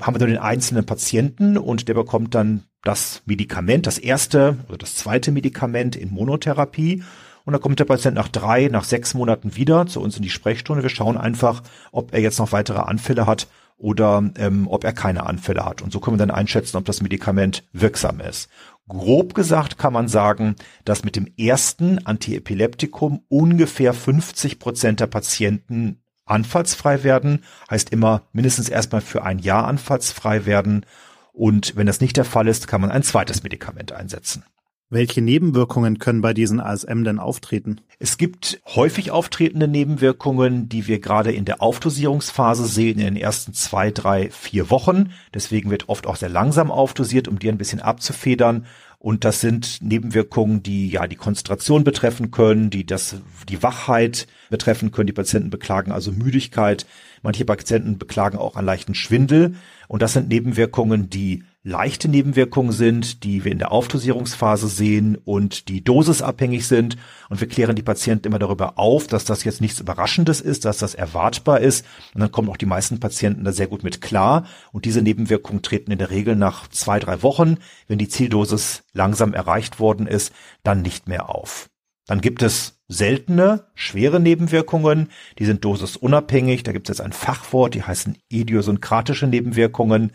haben 0.00 0.14
wir 0.14 0.18
dann 0.18 0.30
den 0.30 0.38
einzelnen 0.38 0.86
Patienten 0.86 1.58
und 1.58 1.88
der 1.88 1.94
bekommt 1.94 2.34
dann 2.34 2.64
das 2.82 3.22
Medikament, 3.26 3.86
das 3.86 3.98
erste 3.98 4.56
oder 4.68 4.78
das 4.78 4.96
zweite 4.96 5.32
Medikament 5.32 5.94
in 5.94 6.10
Monotherapie. 6.10 7.04
Und 7.44 7.52
dann 7.52 7.62
kommt 7.62 7.78
der 7.80 7.84
Patient 7.84 8.14
nach 8.14 8.28
drei, 8.28 8.68
nach 8.68 8.84
sechs 8.84 9.14
Monaten 9.14 9.56
wieder 9.56 9.86
zu 9.86 10.00
uns 10.00 10.16
in 10.16 10.22
die 10.22 10.30
Sprechstunde. 10.30 10.82
Wir 10.82 10.90
schauen 10.90 11.16
einfach, 11.18 11.62
ob 11.92 12.14
er 12.14 12.20
jetzt 12.20 12.38
noch 12.38 12.52
weitere 12.52 12.80
Anfälle 12.80 13.26
hat 13.26 13.46
oder 13.80 14.30
ähm, 14.36 14.68
ob 14.68 14.84
er 14.84 14.92
keine 14.92 15.26
Anfälle 15.26 15.64
hat. 15.64 15.80
Und 15.80 15.90
so 15.90 16.00
können 16.00 16.18
wir 16.18 16.26
dann 16.26 16.34
einschätzen, 16.34 16.76
ob 16.76 16.84
das 16.84 17.00
Medikament 17.00 17.64
wirksam 17.72 18.20
ist. 18.20 18.50
Grob 18.88 19.34
gesagt 19.34 19.78
kann 19.78 19.92
man 19.92 20.06
sagen, 20.06 20.56
dass 20.84 21.04
mit 21.04 21.16
dem 21.16 21.26
ersten 21.38 22.04
Antiepileptikum 22.06 23.22
ungefähr 23.28 23.94
50 23.94 24.58
Prozent 24.58 25.00
der 25.00 25.06
Patienten 25.06 26.02
anfallsfrei 26.26 27.02
werden, 27.02 27.42
heißt 27.70 27.90
immer 27.90 28.22
mindestens 28.32 28.68
erstmal 28.68 29.00
für 29.00 29.24
ein 29.24 29.38
Jahr 29.38 29.66
anfallsfrei 29.66 30.44
werden. 30.44 30.84
Und 31.32 31.74
wenn 31.76 31.86
das 31.86 32.00
nicht 32.00 32.16
der 32.16 32.24
Fall 32.24 32.48
ist, 32.48 32.68
kann 32.68 32.82
man 32.82 32.90
ein 32.90 33.02
zweites 33.02 33.42
Medikament 33.42 33.92
einsetzen. 33.92 34.44
Welche 34.92 35.22
Nebenwirkungen 35.22 36.00
können 36.00 36.20
bei 36.20 36.34
diesen 36.34 36.58
ASM 36.58 37.04
denn 37.04 37.20
auftreten? 37.20 37.80
Es 38.00 38.18
gibt 38.18 38.60
häufig 38.66 39.12
auftretende 39.12 39.68
Nebenwirkungen, 39.68 40.68
die 40.68 40.88
wir 40.88 40.98
gerade 40.98 41.30
in 41.30 41.44
der 41.44 41.62
Aufdosierungsphase 41.62 42.66
sehen, 42.66 42.98
in 42.98 43.04
den 43.04 43.16
ersten 43.16 43.54
zwei, 43.54 43.92
drei, 43.92 44.30
vier 44.30 44.68
Wochen. 44.68 45.12
Deswegen 45.32 45.70
wird 45.70 45.88
oft 45.88 46.08
auch 46.08 46.16
sehr 46.16 46.28
langsam 46.28 46.72
aufdosiert, 46.72 47.28
um 47.28 47.38
die 47.38 47.48
ein 47.48 47.56
bisschen 47.56 47.78
abzufedern. 47.78 48.66
Und 48.98 49.24
das 49.24 49.40
sind 49.40 49.78
Nebenwirkungen, 49.80 50.64
die 50.64 50.90
ja 50.90 51.06
die 51.06 51.16
Konzentration 51.16 51.84
betreffen 51.84 52.32
können, 52.32 52.68
die 52.68 52.84
das, 52.84 53.14
die 53.48 53.62
Wachheit 53.62 54.26
betreffen 54.50 54.90
können. 54.90 55.06
Die 55.06 55.12
Patienten 55.12 55.50
beklagen 55.50 55.92
also 55.92 56.10
Müdigkeit. 56.10 56.84
Manche 57.22 57.44
Patienten 57.44 57.96
beklagen 57.96 58.38
auch 58.38 58.56
einen 58.56 58.66
leichten 58.66 58.96
Schwindel. 58.96 59.54
Und 59.86 60.02
das 60.02 60.14
sind 60.14 60.28
Nebenwirkungen, 60.28 61.10
die 61.10 61.44
leichte 61.62 62.08
Nebenwirkungen 62.08 62.72
sind, 62.72 63.22
die 63.22 63.44
wir 63.44 63.52
in 63.52 63.58
der 63.58 63.70
Aufdosierungsphase 63.70 64.66
sehen 64.68 65.16
und 65.16 65.68
die 65.68 65.84
dosisabhängig 65.84 66.66
sind. 66.66 66.96
Und 67.28 67.40
wir 67.40 67.48
klären 67.48 67.76
die 67.76 67.82
Patienten 67.82 68.28
immer 68.28 68.38
darüber 68.38 68.78
auf, 68.78 69.06
dass 69.06 69.26
das 69.26 69.44
jetzt 69.44 69.60
nichts 69.60 69.78
Überraschendes 69.78 70.40
ist, 70.40 70.64
dass 70.64 70.78
das 70.78 70.94
erwartbar 70.94 71.60
ist. 71.60 71.84
Und 72.14 72.22
dann 72.22 72.32
kommen 72.32 72.48
auch 72.48 72.56
die 72.56 72.66
meisten 72.66 72.98
Patienten 72.98 73.44
da 73.44 73.52
sehr 73.52 73.66
gut 73.66 73.84
mit 73.84 74.00
klar. 74.00 74.46
Und 74.72 74.86
diese 74.86 75.02
Nebenwirkungen 75.02 75.60
treten 75.60 75.92
in 75.92 75.98
der 75.98 76.10
Regel 76.10 76.34
nach 76.34 76.66
zwei, 76.68 76.98
drei 76.98 77.22
Wochen, 77.22 77.58
wenn 77.88 77.98
die 77.98 78.08
Zieldosis 78.08 78.84
langsam 78.94 79.34
erreicht 79.34 79.80
worden 79.80 80.06
ist, 80.06 80.32
dann 80.62 80.80
nicht 80.80 81.08
mehr 81.08 81.28
auf. 81.28 81.68
Dann 82.06 82.22
gibt 82.22 82.42
es 82.42 82.80
seltene, 82.88 83.66
schwere 83.74 84.18
Nebenwirkungen, 84.18 85.10
die 85.38 85.44
sind 85.44 85.64
dosisunabhängig. 85.64 86.64
Da 86.64 86.72
gibt 86.72 86.88
es 86.88 86.98
jetzt 86.98 87.04
ein 87.04 87.12
Fachwort, 87.12 87.74
die 87.74 87.84
heißen 87.84 88.18
idiosynkratische 88.28 89.28
Nebenwirkungen. 89.28 90.10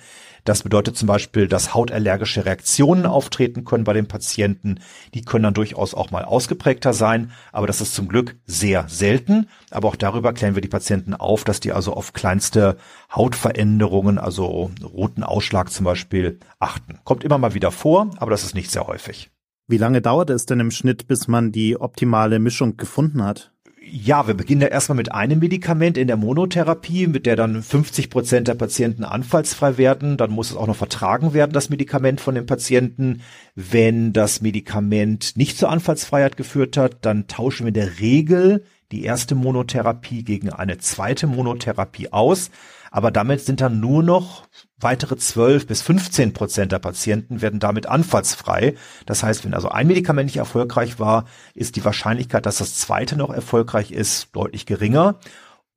Das 0.45 0.61
bedeutet 0.61 0.95
zum 0.95 1.07
Beispiel, 1.07 1.47
dass 1.47 1.73
hautallergische 1.73 2.45
Reaktionen 2.45 3.07
auftreten 3.07 3.65
können 3.65 3.83
bei 3.83 3.93
den 3.93 4.07
Patienten. 4.07 4.79
Die 5.15 5.23
können 5.23 5.43
dann 5.43 5.55
durchaus 5.55 5.95
auch 5.95 6.11
mal 6.11 6.23
ausgeprägter 6.23 6.93
sein, 6.93 7.31
aber 7.51 7.65
das 7.65 7.81
ist 7.81 7.95
zum 7.95 8.07
Glück 8.07 8.35
sehr 8.45 8.87
selten. 8.87 9.49
Aber 9.71 9.87
auch 9.87 9.95
darüber 9.95 10.33
klären 10.33 10.53
wir 10.53 10.61
die 10.61 10.67
Patienten 10.67 11.15
auf, 11.15 11.43
dass 11.43 11.61
die 11.61 11.71
also 11.71 11.93
auf 11.93 12.13
kleinste 12.13 12.77
Hautveränderungen, 13.13 14.19
also 14.19 14.69
roten 14.83 15.23
Ausschlag 15.23 15.71
zum 15.71 15.83
Beispiel, 15.83 16.39
achten. 16.59 16.99
Kommt 17.03 17.23
immer 17.23 17.39
mal 17.39 17.55
wieder 17.55 17.71
vor, 17.71 18.11
aber 18.17 18.29
das 18.29 18.43
ist 18.43 18.53
nicht 18.53 18.69
sehr 18.69 18.85
häufig. 18.85 19.31
Wie 19.67 19.77
lange 19.77 20.03
dauert 20.03 20.29
es 20.29 20.45
denn 20.45 20.59
im 20.59 20.69
Schnitt, 20.69 21.07
bis 21.07 21.27
man 21.27 21.51
die 21.51 21.81
optimale 21.81 22.37
Mischung 22.37 22.77
gefunden 22.77 23.23
hat? 23.23 23.54
Ja, 23.87 24.25
wir 24.25 24.33
beginnen 24.33 24.61
ja 24.61 24.67
erstmal 24.69 24.95
mit 24.95 25.11
einem 25.11 25.37
Medikament 25.37 25.95
in 25.95 26.07
der 26.07 26.17
Monotherapie, 26.17 27.05
mit 27.05 27.27
der 27.27 27.35
dann 27.35 27.61
50 27.61 28.09
Prozent 28.09 28.47
der 28.47 28.55
Patienten 28.55 29.03
anfallsfrei 29.03 29.77
werden. 29.77 30.17
Dann 30.17 30.31
muss 30.31 30.49
es 30.49 30.57
auch 30.57 30.65
noch 30.65 30.75
vertragen 30.75 31.35
werden, 31.35 31.51
das 31.51 31.69
Medikament 31.69 32.19
von 32.19 32.33
dem 32.33 32.47
Patienten. 32.47 33.21
Wenn 33.53 34.11
das 34.11 34.41
Medikament 34.41 35.37
nicht 35.37 35.59
zur 35.59 35.69
Anfallsfreiheit 35.69 36.35
geführt 36.35 36.77
hat, 36.77 37.05
dann 37.05 37.27
tauschen 37.27 37.65
wir 37.65 37.67
in 37.67 37.73
der 37.75 37.99
Regel 37.99 38.65
die 38.91 39.03
erste 39.03 39.35
Monotherapie 39.35 40.23
gegen 40.23 40.49
eine 40.49 40.79
zweite 40.79 41.27
Monotherapie 41.27 42.11
aus. 42.11 42.49
Aber 42.89 43.11
damit 43.11 43.41
sind 43.41 43.61
dann 43.61 43.79
nur 43.79 44.01
noch 44.01 44.47
weitere 44.77 45.17
12 45.17 45.67
bis 45.67 45.81
15 45.81 46.33
Prozent 46.33 46.71
der 46.71 46.79
Patienten 46.79 47.41
werden 47.41 47.59
damit 47.59 47.87
anfallsfrei. 47.87 48.75
Das 49.05 49.23
heißt, 49.23 49.45
wenn 49.45 49.53
also 49.53 49.69
ein 49.69 49.87
Medikament 49.87 50.27
nicht 50.27 50.37
erfolgreich 50.37 50.99
war, 50.99 51.25
ist 51.53 51.75
die 51.75 51.85
Wahrscheinlichkeit, 51.85 52.45
dass 52.45 52.57
das 52.57 52.77
zweite 52.77 53.15
noch 53.15 53.29
erfolgreich 53.29 53.91
ist, 53.91 54.29
deutlich 54.33 54.65
geringer. 54.65 55.19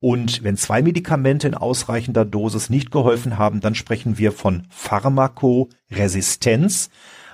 Und 0.01 0.43
wenn 0.43 0.57
zwei 0.57 0.81
Medikamente 0.81 1.47
in 1.47 1.55
ausreichender 1.55 2.25
Dosis 2.25 2.69
nicht 2.69 2.91
geholfen 2.91 3.37
haben, 3.37 3.59
dann 3.59 3.75
sprechen 3.75 4.17
wir 4.17 4.31
von 4.31 4.65
Pharmakoresistenz. 4.69 6.89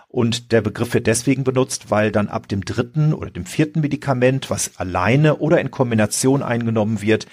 Und 0.07 0.51
der 0.51 0.61
Begriff 0.61 0.93
wird 0.93 1.07
deswegen 1.07 1.43
benutzt, 1.43 1.91
weil 1.91 2.11
dann 2.11 2.29
ab 2.29 2.47
dem 2.47 2.63
dritten 2.63 3.13
oder 3.13 3.29
dem 3.29 3.45
vierten 3.45 3.81
Medikament, 3.81 4.49
was 4.49 4.77
alleine 4.77 5.37
oder 5.37 5.59
in 5.59 5.71
Kombination 5.71 6.41
eingenommen 6.41 7.01
wird, 7.01 7.27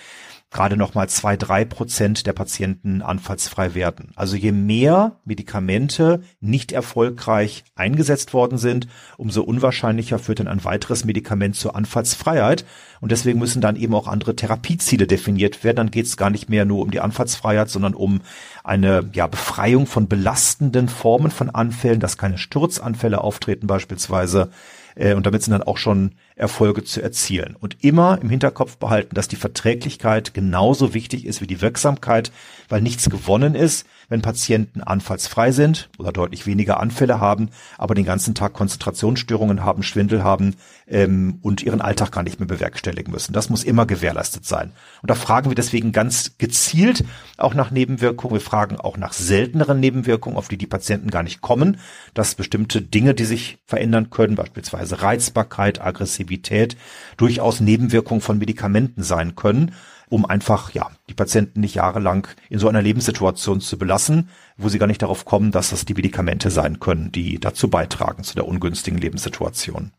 gerade 0.53 0.77
noch 0.77 0.95
mal 0.95 1.09
zwei, 1.09 1.37
drei 1.37 1.65
Prozent 1.65 2.27
der 2.27 2.35
Patienten 2.35 3.01
anfallsfrei 3.03 3.75
werden. 3.75 4.13
Also 4.17 4.37
je 4.37 4.53
mehr 4.53 5.17
Medikamente 5.25 6.23
nicht 6.41 6.73
erfolgreich 6.73 7.65
eingesetzt 7.75 8.35
worden 8.35 8.59
sind, 8.59 8.87
umso 9.17 9.43
unwahrscheinlicher 9.43 10.19
führt 10.19 10.41
dann 10.41 10.49
ein 10.49 10.65
weiteres 10.65 11.05
Medikament 11.05 11.57
zur 11.57 11.75
Anfallsfreiheit. 11.75 12.67
Und 13.01 13.11
deswegen 13.11 13.39
müssen 13.39 13.63
dann 13.63 13.77
eben 13.77 13.95
auch 13.95 14.07
andere 14.07 14.37
Therapieziele 14.37 15.07
definiert 15.07 15.65
werden. 15.65 15.77
Dann 15.77 15.91
geht 15.91 16.07
es 16.07 16.17
gar 16.17 16.31
nicht 16.31 16.51
mehr 16.51 16.67
nur 16.67 16.83
um 16.83 16.91
die 16.91 17.01
Anfallsfreiheit, 17.01 17.71
sondern 17.71 17.95
um 17.95 18.21
eine 18.63 19.11
ja, 19.15 19.27
Befreiung 19.27 19.87
von 19.87 20.07
belastenden 20.07 20.89
Formen 20.89 21.31
von 21.31 21.51
Anfällen, 21.51 21.99
dass 21.99 22.19
keine 22.19 22.39
Sturzanfälle 22.39 23.23
auftreten 23.23 23.67
beispielsweise 23.67 24.51
äh, 24.95 25.15
und 25.15 25.27
damit 25.27 25.43
sind 25.43 25.53
dann 25.53 25.63
auch 25.63 25.79
schon 25.79 26.13
Erfolge 26.37 26.85
zu 26.85 27.03
erzielen. 27.03 27.57
Und 27.59 27.77
immer 27.83 28.19
im 28.21 28.31
Hinterkopf 28.31 28.77
behalten, 28.77 29.15
dass 29.15 29.29
die 29.29 29.37
Verträglichkeit 29.37 30.35
genauso 30.35 30.95
wichtig 30.95 31.27
ist 31.27 31.41
wie 31.41 31.47
die 31.47 31.61
Wirksamkeit, 31.61 32.33
weil 32.73 32.81
nichts 32.81 33.11
gewonnen 33.11 33.55
ist, 33.55 33.87
wenn 34.09 34.23
Patienten 34.23 34.81
anfallsfrei 34.81 35.53
sind 35.53 35.91
oder 35.99 36.11
deutlich 36.11 36.47
weniger 36.47 36.81
Anfälle 36.81 37.21
haben, 37.21 37.51
aber 37.77 37.95
den 37.95 38.07
ganzen 38.07 38.35
Tag 38.35 38.55
Konzentrationsstörungen 38.55 39.63
haben, 39.63 39.83
Schwindel 39.83 40.25
haben 40.25 40.57
ähm, 40.89 41.39
und 41.43 41.63
ihren 41.63 41.83
Alltag 41.83 42.13
gar 42.13 42.23
nicht 42.23 42.41
mehr 42.41 42.47
bewerkstelligen 42.47 43.13
müssen. 43.13 43.35
Das 43.35 43.51
muss 43.51 43.63
immer 43.63 43.85
gewährleistet 43.85 44.47
sein. 44.47 44.73
Und 45.03 45.11
da 45.11 45.15
fragen 45.15 45.51
wir 45.51 45.55
deswegen 45.55 45.93
ganz 45.93 46.39
gezielt 46.39 47.05
auch 47.37 47.53
nach 47.53 47.71
Nebenwirkungen. 47.71 48.33
Wir 48.33 48.41
fragen 48.41 48.81
auch 48.81 48.97
nach 48.97 49.13
selteneren 49.13 49.79
Nebenwirkungen, 49.79 50.39
auf 50.39 50.49
die 50.49 50.57
die 50.57 50.67
Patienten 50.67 51.11
gar 51.11 51.23
nicht 51.23 51.43
kommen, 51.43 51.77
dass 52.15 52.37
bestimmte 52.37 52.81
Dinge, 52.81 53.13
die 53.13 53.27
sich 53.27 53.59
verändern 53.67 54.09
können, 54.09 54.35
beispielsweise 54.35 55.03
Reizbarkeit, 55.03 55.83
Aggressivität, 55.83 56.79
durchaus 57.19 57.61
Nebenwirkungen 57.61 58.23
von 58.23 58.39
Medikamenten 58.39 59.03
sein 59.03 59.37
können 59.37 59.73
um 60.13 60.27
einfach, 60.27 60.73
ja, 60.73 60.91
die 61.09 61.15
Patienten 61.15 61.61
nicht 61.61 61.75
jahrelang 61.75 62.29
in 62.51 62.59
so 62.59 62.69
einer 62.69 62.83
Lebenssituation 62.83 63.63
zu 63.63 63.79
belassen, 63.79 64.29
wo 64.59 64.69
sie 64.69 64.79
gar 64.79 64.87
nicht 64.87 65.01
darauf 65.01 65.25
kommen, 65.25 65.53
dass 65.53 65.71
das 65.71 65.87
die 65.87 65.95
Medikamente 65.95 66.51
sein 66.51 66.81
können, 66.81 67.11
die 67.13 67.41
dazu 67.41 67.69
beitragen, 67.69 68.23
zu 68.23 68.35
der 68.35 68.47
ungünstigen 68.47 69.01
Lebenssituation. 69.01 69.93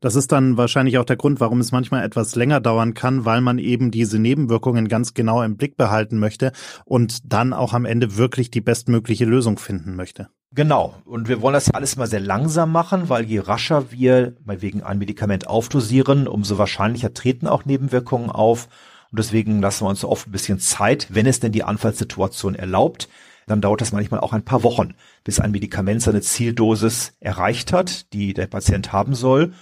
Das 0.00 0.16
ist 0.16 0.32
dann 0.32 0.56
wahrscheinlich 0.56 0.98
auch 0.98 1.04
der 1.04 1.16
Grund, 1.16 1.38
warum 1.38 1.60
es 1.60 1.70
manchmal 1.70 2.04
etwas 2.04 2.34
länger 2.34 2.60
dauern 2.60 2.94
kann, 2.94 3.26
weil 3.26 3.42
man 3.42 3.58
eben 3.58 3.92
diese 3.92 4.18
Nebenwirkungen 4.18 4.88
ganz 4.88 5.14
genau 5.14 5.42
im 5.42 5.56
Blick 5.56 5.76
behalten 5.76 6.18
möchte 6.18 6.50
und 6.84 7.32
dann 7.32 7.52
auch 7.52 7.72
am 7.72 7.84
Ende 7.84 8.16
wirklich 8.16 8.50
die 8.50 8.62
bestmögliche 8.62 9.24
Lösung 9.24 9.58
finden 9.58 9.94
möchte. 9.94 10.30
Genau. 10.52 10.96
Und 11.04 11.28
wir 11.28 11.42
wollen 11.42 11.54
das 11.54 11.66
ja 11.66 11.74
alles 11.74 11.96
mal 11.96 12.08
sehr 12.08 12.18
langsam 12.18 12.72
machen, 12.72 13.08
weil 13.08 13.24
je 13.24 13.38
rascher 13.38 13.92
wir 13.92 14.34
mal 14.44 14.62
wegen 14.62 14.82
ein 14.82 14.98
Medikament 14.98 15.46
aufdosieren, 15.46 16.26
umso 16.26 16.58
wahrscheinlicher 16.58 17.14
treten 17.14 17.46
auch 17.46 17.66
Nebenwirkungen 17.66 18.30
auf. 18.30 18.68
Und 19.10 19.18
deswegen 19.18 19.60
lassen 19.60 19.84
wir 19.84 19.90
uns 19.90 20.04
oft 20.04 20.28
ein 20.28 20.32
bisschen 20.32 20.58
Zeit, 20.58 21.08
wenn 21.10 21.26
es 21.26 21.40
denn 21.40 21.52
die 21.52 21.64
Anfallssituation 21.64 22.54
erlaubt. 22.54 23.08
Dann 23.46 23.60
dauert 23.60 23.80
das 23.80 23.92
manchmal 23.92 24.20
auch 24.20 24.32
ein 24.32 24.44
paar 24.44 24.62
Wochen, 24.62 24.94
bis 25.24 25.40
ein 25.40 25.50
Medikament 25.50 26.02
seine 26.02 26.20
Zieldosis 26.20 27.14
erreicht 27.20 27.72
hat, 27.72 28.12
die 28.12 28.34
der 28.34 28.46
Patient 28.46 28.92
haben 28.92 29.14
soll 29.14 29.52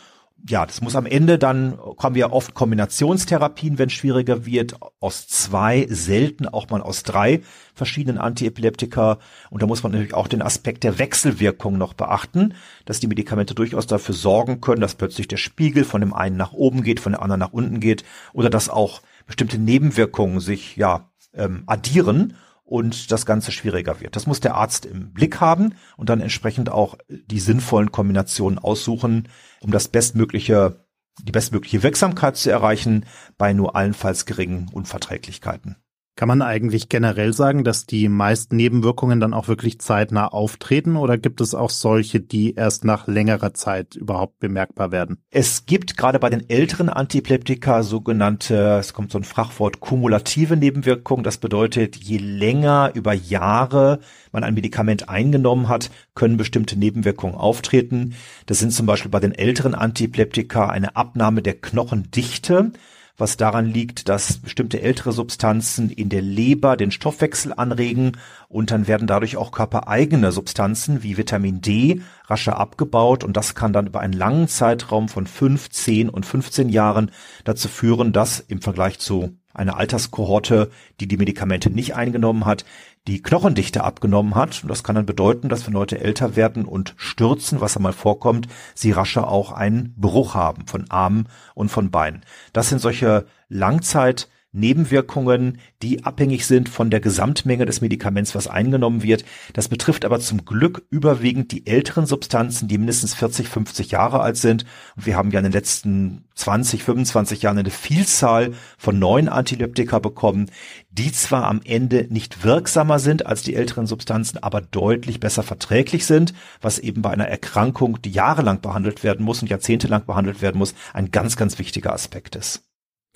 ja, 0.47 0.64
das 0.64 0.81
muss 0.81 0.95
am 0.95 1.07
Ende 1.07 1.38
dann 1.38 1.76
kommen 1.97 2.14
wir 2.14 2.33
oft 2.33 2.55
Kombinationstherapien, 2.55 3.78
wenn 3.78 3.88
es 3.88 3.95
schwieriger 3.95 4.47
wird, 4.47 4.76
aus 5.00 5.26
zwei, 5.26 5.87
selten 5.90 6.47
auch 6.47 6.69
mal 6.71 6.81
aus 6.81 7.02
drei 7.02 7.43
verschiedenen 7.75 8.19
Antiepileptika. 8.19 9.19
Und 9.50 9.62
da 9.62 9.67
muss 9.67 9.83
man 9.83 9.93
natürlich 9.93 10.14
auch 10.14 10.28
den 10.28 10.43
Aspekt 10.43 10.85
der 10.85 10.99
Wechselwirkung 10.99 11.76
noch 11.76 11.95
beachten, 11.95 12.55
dass 12.85 13.00
die 13.00 13.09
Medikamente 13.09 13.55
durchaus 13.55 13.87
dafür 13.87 14.14
sorgen 14.14 14.61
können, 14.61 14.81
dass 14.81 14.95
plötzlich 14.95 15.28
der 15.28 15.38
Spiegel 15.38 15.85
von 15.85 16.00
dem 16.00 16.14
einen 16.14 16.37
nach 16.37 16.52
oben 16.52 16.83
geht, 16.83 17.00
von 17.00 17.12
dem 17.12 17.21
anderen 17.21 17.40
nach 17.40 17.52
unten 17.52 17.81
geht 17.81 18.05
oder 18.33 18.50
dass 18.50 18.69
auch 18.69 19.02
bestimmte 19.29 19.59
Nebenwirkungen 19.59 20.41
sich 20.41 20.75
ja 20.77 21.13
ähm, 21.33 21.63
addieren 21.67 22.35
und 22.65 23.13
das 23.13 23.25
Ganze 23.25 23.53
schwieriger 23.53 24.01
wird. 24.01 24.17
Das 24.17 24.27
muss 24.27 24.41
der 24.41 24.57
Arzt 24.57 24.85
im 24.85 25.13
Blick 25.13 25.41
haben 25.41 25.75
und 25.97 26.09
dann 26.09 26.21
entsprechend 26.21 26.71
auch 26.71 26.99
die 27.09 27.39
sinnvollen 27.39 27.93
Kombinationen 27.93 28.59
aussuchen, 28.59 29.29
um 29.61 29.71
das 29.71 29.89
bestmögliche, 29.89 30.85
die 31.23 31.33
bestmögliche 31.33 31.83
Wirksamkeit 31.83 32.37
zu 32.37 32.51
erreichen 32.51 33.07
bei 33.37 33.53
nur 33.53 33.77
allenfalls 33.77 34.27
geringen 34.27 34.69
Unverträglichkeiten. 34.73 35.77
Kann 36.19 36.27
man 36.27 36.43
eigentlich 36.43 36.89
generell 36.89 37.33
sagen, 37.33 37.63
dass 37.63 37.87
die 37.87 38.09
meisten 38.09 38.57
Nebenwirkungen 38.57 39.21
dann 39.21 39.33
auch 39.33 39.47
wirklich 39.47 39.79
zeitnah 39.79 40.27
auftreten 40.27 40.97
oder 40.97 41.17
gibt 41.17 41.41
es 41.41 41.55
auch 41.55 41.71
solche, 41.71 42.19
die 42.19 42.57
erst 42.57 42.85
nach 42.85 43.07
längerer 43.07 43.55
Zeit 43.55 43.95
überhaupt 43.95 44.41
bemerkbar 44.41 44.91
werden? 44.91 45.19
Es 45.31 45.65
gibt 45.65 45.97
gerade 45.97 46.19
bei 46.19 46.29
den 46.29 46.51
älteren 46.51 46.89
Antipleptika 46.89 47.85
sogenannte, 47.85 48.79
es 48.81 48.95
kommt 48.95 49.13
so 49.13 49.19
ein 49.19 49.23
Fachwort, 49.23 49.79
kumulative 49.79 50.57
Nebenwirkungen. 50.57 51.23
Das 51.23 51.39
bedeutet, 51.39 51.95
je 51.95 52.19
länger 52.19 52.91
über 52.95 53.13
Jahre 53.13 54.01
man 54.33 54.43
ein 54.43 54.55
Medikament 54.55 55.09
eingenommen 55.09 55.69
hat, 55.69 55.89
können 56.17 56.37
bestimmte 56.37 56.77
Nebenwirkungen 56.77 57.37
auftreten. 57.37 58.17
Das 58.47 58.59
sind 58.59 58.73
zum 58.73 58.87
Beispiel 58.87 59.13
bei 59.13 59.21
den 59.21 59.37
älteren 59.37 59.77
Antipleptika 59.77 60.69
eine 60.69 60.97
Abnahme 60.97 61.43
der 61.43 61.55
Knochendichte 61.55 62.73
was 63.19 63.37
daran 63.37 63.67
liegt, 63.67 64.09
dass 64.09 64.39
bestimmte 64.39 64.81
ältere 64.81 65.13
Substanzen 65.13 65.91
in 65.91 66.09
der 66.09 66.23
Leber 66.23 66.77
den 66.77 66.93
Stoffwechsel 66.93 67.53
anregen 67.53 68.13
und 68.49 68.71
dann 68.71 68.87
werden 68.87 69.07
dadurch 69.07 69.37
auch 69.37 69.51
körpereigene 69.51 70.33
Substanzen 70.33 71.03
wie 71.03 71.19
Vitamin 71.19 71.61
D 71.61 72.01
rascher 72.27 72.59
abgebaut 72.59 73.25
und 73.25 73.37
das 73.37 73.55
kann 73.55 73.73
dann 73.73 73.89
über 73.89 74.01
einen 74.01 74.13
langen 74.13 74.49
Zeitraum 74.49 75.09
von 75.09 75.27
fünf, 75.27 75.69
zehn 75.71 76.09
und 76.09 76.25
15 76.25 76.69
Jahren 76.69 77.11
dazu 77.45 77.69
führen, 77.69 78.13
dass 78.13 78.41
im 78.41 78.63
Vergleich 78.63 79.01
zu 79.01 79.37
eine 79.59 79.77
Alterskohorte, 79.77 80.71
die 81.01 81.09
die 81.09 81.17
Medikamente 81.17 81.69
nicht 81.69 81.97
eingenommen 81.97 82.47
hat, 82.47 82.65
die 83.09 83.23
Knochendichte 83.23 83.85
abgenommen 83.85 84.35
hat. 84.35 84.62
Und 84.62 84.69
das 84.69 84.85
kann 84.85 84.95
dann 84.95 85.07
bedeuten, 85.07 85.49
dass 85.49 85.67
wenn 85.67 85.73
Leute 85.73 85.99
älter 85.99 86.37
werden 86.37 86.67
und 86.67 86.95
stürzen, 86.99 87.61
was 87.61 87.77
einmal 87.77 87.95
vorkommt, 87.95 88.49
sie 88.75 88.93
rascher 88.93 89.29
auch 89.29 89.53
einen 89.53 89.95
Bruch 89.97 90.35
haben 90.35 90.67
von 90.67 90.91
Armen 90.91 91.27
und 91.55 91.71
von 91.71 91.91
Beinen. 91.91 92.23
Das 92.53 92.69
sind 92.69 92.81
solche 92.81 93.27
Langzeit 93.49 94.29
Nebenwirkungen, 94.59 95.59
die 95.83 96.05
abhängig 96.05 96.47
sind 96.47 96.69
von 96.69 96.91
der 96.91 97.00
Gesamtmenge 97.00 97.65
des 97.65 97.81
Medikaments, 97.81 98.35
was 98.35 98.49
eingenommen 98.49 99.03
wird. 99.03 99.25
Das 99.53 99.69
betrifft 99.69 100.05
aber 100.05 100.21
zum 100.21 100.45
Glück 100.45 100.85
überwiegend 100.91 101.53
die 101.53 101.67
älteren 101.67 102.07
Substanzen, 102.07 102.69
die 102.69 102.79
mindestens 102.79 103.15
40, 103.15 103.49
50 103.49 103.91
Jahre 103.91 104.21
alt 104.21 104.37
sind. 104.37 104.65
Und 104.97 105.07
wir 105.07 105.17
haben 105.17 105.31
ja 105.31 105.38
in 105.38 105.45
den 105.45 105.53
letzten 105.53 106.25
20, 106.35 106.85
25 106.85 107.43
Jahren 107.43 107.59
eine 107.59 107.71
Vielzahl 107.71 108.53
von 108.77 108.99
neuen 108.99 109.29
Antileptika 109.29 109.99
bekommen, 109.99 110.50
die 110.91 111.12
zwar 111.12 111.45
am 111.47 111.61
Ende 111.65 112.07
nicht 112.11 112.45
wirksamer 112.45 112.99
sind 112.99 113.27
als 113.27 113.43
die 113.43 113.55
älteren 113.55 113.87
Substanzen, 113.87 114.38
aber 114.38 114.61
deutlich 114.61 115.21
besser 115.21 115.43
verträglich 115.43 116.07
sind, 116.07 116.35
was 116.61 116.79
eben 116.79 117.03
bei 117.03 117.11
einer 117.11 117.29
Erkrankung, 117.29 118.00
die 118.03 118.11
jahrelang 118.11 118.61
behandelt 118.61 119.05
werden 119.05 119.25
muss 119.25 119.43
und 119.43 119.50
jahrzehntelang 119.50 120.07
behandelt 120.07 120.43
werden 120.43 120.59
muss, 120.59 120.75
ein 120.93 121.11
ganz, 121.11 121.37
ganz 121.37 121.59
wichtiger 121.59 121.93
Aspekt 121.93 122.37
ist. 122.37 122.68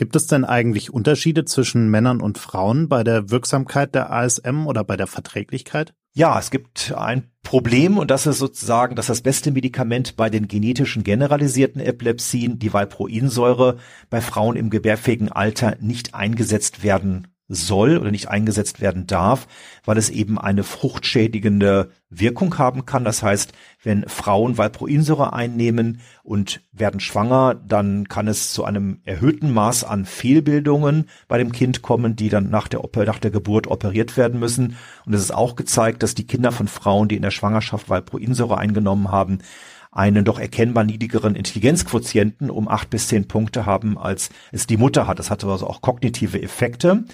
Gibt 0.03 0.17
es 0.17 0.27
denn 0.27 0.45
eigentlich 0.45 0.93
Unterschiede 0.93 1.45
zwischen 1.45 1.89
Männern 1.89 2.21
und 2.21 2.37
Frauen 2.37 2.89
bei 2.89 3.05
der 3.05 3.31
Wirksamkeit 3.31 3.95
der 3.95 4.13
ASM 4.13 4.67
oder 4.67 4.83
bei 4.83 4.97
der 4.97 5.07
Verträglichkeit? 5.07 5.95
Ja, 6.13 6.37
es 6.41 6.51
gibt 6.51 6.93
ein 6.97 7.31
Problem 7.45 7.99
und 7.99 8.11
das 8.11 8.27
ist 8.27 8.39
sozusagen, 8.39 8.97
dass 8.97 9.07
das 9.07 9.21
beste 9.21 9.53
Medikament 9.53 10.17
bei 10.17 10.29
den 10.29 10.49
genetischen 10.49 11.05
generalisierten 11.05 11.81
Epilepsien, 11.81 12.59
die 12.59 12.73
Valproinsäure, 12.73 13.77
bei 14.11 14.21
Frauen 14.21 14.57
im 14.57 14.71
gebärfähigen 14.71 15.31
Alter 15.31 15.77
nicht 15.79 16.17
eingesetzt 16.17 16.83
werden 16.83 17.32
soll 17.55 17.99
oder 17.99 18.11
nicht 18.11 18.29
eingesetzt 18.29 18.81
werden 18.81 19.07
darf, 19.07 19.47
weil 19.85 19.99
es 19.99 20.11
eben 20.11 20.39
eine 20.39 20.65
fruchtschädigende 20.65 21.91
Wirkung 22.09 22.57
haben 22.59 22.87
kann. 22.87 23.05
Das 23.05 23.23
heißt, 23.23 23.53
wenn 23.83 24.09
Frauen 24.09 24.59
Valproinsäure 24.59 25.33
einnehmen 25.33 26.01
und 26.23 26.63
werden 26.73 27.01
schwanger, 27.01 27.55
dann 27.55 28.09
kann 28.09 28.29
es 28.29 28.53
zu 28.53 28.65
einem 28.65 29.01
erhöhten 29.05 29.53
Maß 29.53 29.85
an 29.85 30.05
Fehlbildungen 30.05 31.09
bei 31.29 31.39
dem 31.39 31.53
Kind 31.53 31.83
kommen, 31.83 32.17
die 32.17 32.29
dann 32.29 32.51
nach 32.51 32.69
der, 32.69 32.81
nach 33.07 33.19
der 33.19 33.31
Geburt 33.31 33.67
operiert 33.67 34.17
werden 34.17 34.41
müssen. 34.41 34.77
Und 35.05 35.15
es 35.15 35.21
ist 35.21 35.35
auch 35.35 35.57
gezeigt, 35.57 36.03
dass 36.03 36.15
die 36.15 36.27
Kinder 36.27 36.53
von 36.53 36.69
Frauen, 36.69 37.09
die 37.09 37.17
in 37.17 37.23
der 37.23 37.31
Schwangerschaft 37.31 37.89
Valproinsäure 37.89 38.59
eingenommen 38.59 39.11
haben, 39.11 39.39
einen 39.93 40.25
doch 40.25 40.41
erkennbar 40.41 40.85
niedrigeren 40.85 41.37
Intelligenzquotienten 41.37 42.51
um 42.51 42.67
acht 42.67 42.89
bis 42.89 43.09
zehn 43.09 43.29
Punkte 43.29 43.67
haben, 43.67 43.99
als 43.99 44.31
es 44.51 44.67
die 44.67 44.79
Mutter 44.79 45.07
hat. 45.07 45.19
Das 45.19 45.31
hatte 45.31 45.47
also 45.47 45.67
auch 45.67 45.83
kognitive 45.83 46.43
Effekte. 46.43 47.05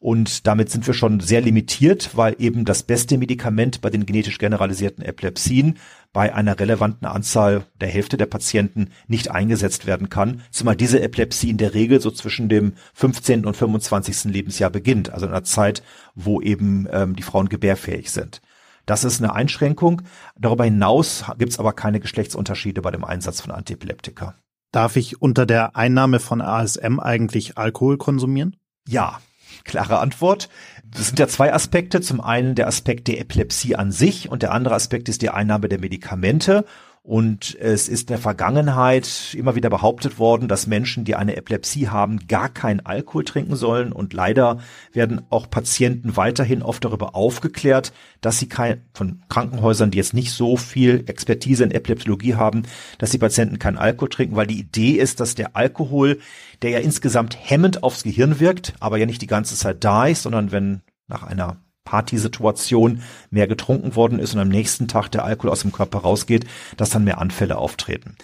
Und 0.00 0.46
damit 0.46 0.70
sind 0.70 0.86
wir 0.86 0.94
schon 0.94 1.18
sehr 1.18 1.40
limitiert, 1.40 2.16
weil 2.16 2.36
eben 2.38 2.64
das 2.64 2.84
beste 2.84 3.18
Medikament 3.18 3.80
bei 3.80 3.90
den 3.90 4.06
genetisch 4.06 4.38
generalisierten 4.38 5.04
Epilepsien 5.04 5.76
bei 6.12 6.32
einer 6.32 6.58
relevanten 6.58 7.06
Anzahl 7.06 7.64
der 7.80 7.88
Hälfte 7.88 8.16
der 8.16 8.26
Patienten 8.26 8.90
nicht 9.08 9.32
eingesetzt 9.32 9.86
werden 9.86 10.08
kann, 10.08 10.42
zumal 10.52 10.76
diese 10.76 11.00
Epilepsie 11.00 11.50
in 11.50 11.58
der 11.58 11.74
Regel 11.74 12.00
so 12.00 12.12
zwischen 12.12 12.48
dem 12.48 12.74
15. 12.94 13.44
und 13.44 13.56
25. 13.56 14.32
Lebensjahr 14.32 14.70
beginnt, 14.70 15.10
also 15.10 15.26
in 15.26 15.32
einer 15.32 15.44
Zeit, 15.44 15.82
wo 16.14 16.40
eben 16.40 16.86
ähm, 16.92 17.16
die 17.16 17.22
Frauen 17.24 17.48
gebärfähig 17.48 18.12
sind. 18.12 18.40
Das 18.86 19.04
ist 19.04 19.20
eine 19.20 19.34
Einschränkung. 19.34 20.02
Darüber 20.38 20.64
hinaus 20.64 21.24
gibt 21.38 21.52
es 21.52 21.58
aber 21.58 21.72
keine 21.72 22.00
Geschlechtsunterschiede 22.00 22.80
bei 22.82 22.90
dem 22.90 23.04
Einsatz 23.04 23.40
von 23.40 23.50
Antiepileptika. 23.50 24.36
Darf 24.72 24.96
ich 24.96 25.20
unter 25.20 25.44
der 25.44 25.76
Einnahme 25.76 26.20
von 26.20 26.40
ASM 26.40 27.00
eigentlich 27.00 27.58
Alkohol 27.58 27.98
konsumieren? 27.98 28.56
Ja, 28.86 29.20
Klare 29.64 29.98
Antwort. 29.98 30.48
Das 30.84 31.06
sind 31.06 31.18
ja 31.18 31.28
zwei 31.28 31.52
Aspekte. 31.52 32.00
Zum 32.00 32.20
einen 32.20 32.54
der 32.54 32.66
Aspekt 32.66 33.08
der 33.08 33.20
Epilepsie 33.20 33.76
an 33.76 33.92
sich 33.92 34.30
und 34.30 34.42
der 34.42 34.52
andere 34.52 34.74
Aspekt 34.74 35.08
ist 35.08 35.22
die 35.22 35.30
Einnahme 35.30 35.68
der 35.68 35.80
Medikamente. 35.80 36.64
Und 37.08 37.56
es 37.58 37.88
ist 37.88 38.02
in 38.02 38.06
der 38.08 38.18
Vergangenheit 38.18 39.34
immer 39.34 39.54
wieder 39.54 39.70
behauptet 39.70 40.18
worden, 40.18 40.46
dass 40.46 40.66
Menschen, 40.66 41.06
die 41.06 41.14
eine 41.14 41.36
Epilepsie 41.36 41.88
haben, 41.88 42.26
gar 42.28 42.50
keinen 42.50 42.84
Alkohol 42.84 43.24
trinken 43.24 43.56
sollen. 43.56 43.92
Und 43.92 44.12
leider 44.12 44.58
werden 44.92 45.22
auch 45.30 45.48
Patienten 45.48 46.18
weiterhin 46.18 46.60
oft 46.60 46.84
darüber 46.84 47.14
aufgeklärt, 47.14 47.94
dass 48.20 48.38
sie 48.38 48.46
kein, 48.46 48.82
von 48.92 49.22
Krankenhäusern, 49.30 49.90
die 49.90 49.96
jetzt 49.96 50.12
nicht 50.12 50.32
so 50.32 50.58
viel 50.58 51.04
Expertise 51.06 51.64
in 51.64 51.70
Epileptologie 51.70 52.34
haben, 52.34 52.64
dass 52.98 53.08
die 53.08 53.16
Patienten 53.16 53.58
keinen 53.58 53.78
Alkohol 53.78 54.10
trinken, 54.10 54.36
weil 54.36 54.46
die 54.46 54.60
Idee 54.60 54.90
ist, 54.90 55.18
dass 55.20 55.34
der 55.34 55.56
Alkohol, 55.56 56.18
der 56.60 56.72
ja 56.72 56.78
insgesamt 56.80 57.38
hemmend 57.40 57.84
aufs 57.84 58.02
Gehirn 58.02 58.38
wirkt, 58.38 58.74
aber 58.80 58.98
ja 58.98 59.06
nicht 59.06 59.22
die 59.22 59.26
ganze 59.26 59.56
Zeit 59.56 59.82
da 59.82 60.06
ist, 60.06 60.24
sondern 60.24 60.52
wenn 60.52 60.82
nach 61.06 61.22
einer 61.22 61.56
Partysituation 61.88 63.00
mehr 63.30 63.46
getrunken 63.46 63.96
worden 63.96 64.18
ist 64.18 64.34
und 64.34 64.40
am 64.40 64.50
nächsten 64.50 64.88
Tag 64.88 65.08
der 65.08 65.24
Alkohol 65.24 65.52
aus 65.52 65.62
dem 65.62 65.72
Körper 65.72 66.00
rausgeht, 66.00 66.44
dass 66.76 66.90
dann 66.90 67.04
mehr 67.04 67.18
Anfälle 67.18 67.56
auftreten. 67.56 68.16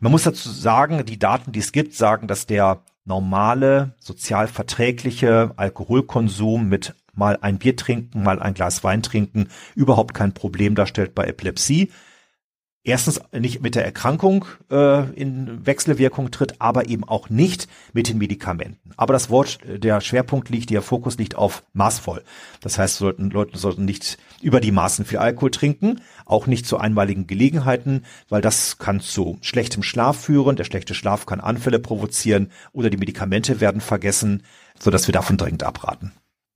Man 0.00 0.10
muss 0.10 0.24
dazu 0.24 0.50
sagen, 0.50 1.04
die 1.06 1.20
Daten, 1.20 1.52
die 1.52 1.60
es 1.60 1.70
gibt, 1.70 1.94
sagen, 1.94 2.26
dass 2.26 2.46
der 2.46 2.82
normale, 3.04 3.94
sozial 4.00 4.48
verträgliche 4.48 5.52
Alkoholkonsum 5.56 6.68
mit 6.68 6.96
mal 7.14 7.38
ein 7.40 7.58
Bier 7.58 7.76
trinken, 7.76 8.24
mal 8.24 8.42
ein 8.42 8.54
Glas 8.54 8.82
Wein 8.82 9.04
trinken 9.04 9.48
überhaupt 9.76 10.14
kein 10.14 10.34
Problem 10.34 10.74
darstellt 10.74 11.14
bei 11.14 11.26
Epilepsie 11.26 11.92
erstens 12.84 13.20
nicht 13.32 13.62
mit 13.62 13.74
der 13.74 13.84
Erkrankung 13.84 14.44
äh, 14.70 15.10
in 15.12 15.64
Wechselwirkung 15.64 16.30
tritt, 16.30 16.60
aber 16.60 16.88
eben 16.88 17.04
auch 17.04 17.30
nicht 17.30 17.68
mit 17.92 18.08
den 18.08 18.18
Medikamenten. 18.18 18.90
Aber 18.96 19.12
das 19.12 19.30
Wort, 19.30 19.60
der 19.66 20.00
Schwerpunkt 20.00 20.48
liegt, 20.48 20.70
der 20.70 20.82
Fokus 20.82 21.16
liegt 21.18 21.34
auf 21.34 21.62
maßvoll. 21.72 22.22
Das 22.60 22.78
heißt, 22.78 22.96
sollten, 22.96 23.30
Leute 23.30 23.58
sollten 23.58 23.84
nicht 23.84 24.18
über 24.40 24.60
die 24.60 24.72
Maßen 24.72 25.04
viel 25.04 25.18
Alkohol 25.18 25.50
trinken, 25.50 26.00
auch 26.26 26.46
nicht 26.46 26.66
zu 26.66 26.78
einmaligen 26.78 27.26
Gelegenheiten, 27.26 28.04
weil 28.28 28.42
das 28.42 28.78
kann 28.78 29.00
zu 29.00 29.38
schlechtem 29.40 29.82
Schlaf 29.82 30.18
führen. 30.18 30.56
Der 30.56 30.64
schlechte 30.64 30.94
Schlaf 30.94 31.26
kann 31.26 31.40
Anfälle 31.40 31.78
provozieren 31.78 32.50
oder 32.72 32.90
die 32.90 32.96
Medikamente 32.96 33.60
werden 33.60 33.80
vergessen, 33.80 34.42
so 34.78 34.90
dass 34.90 35.06
wir 35.06 35.12
davon 35.12 35.36
dringend 35.36 35.62
abraten. 35.62 36.12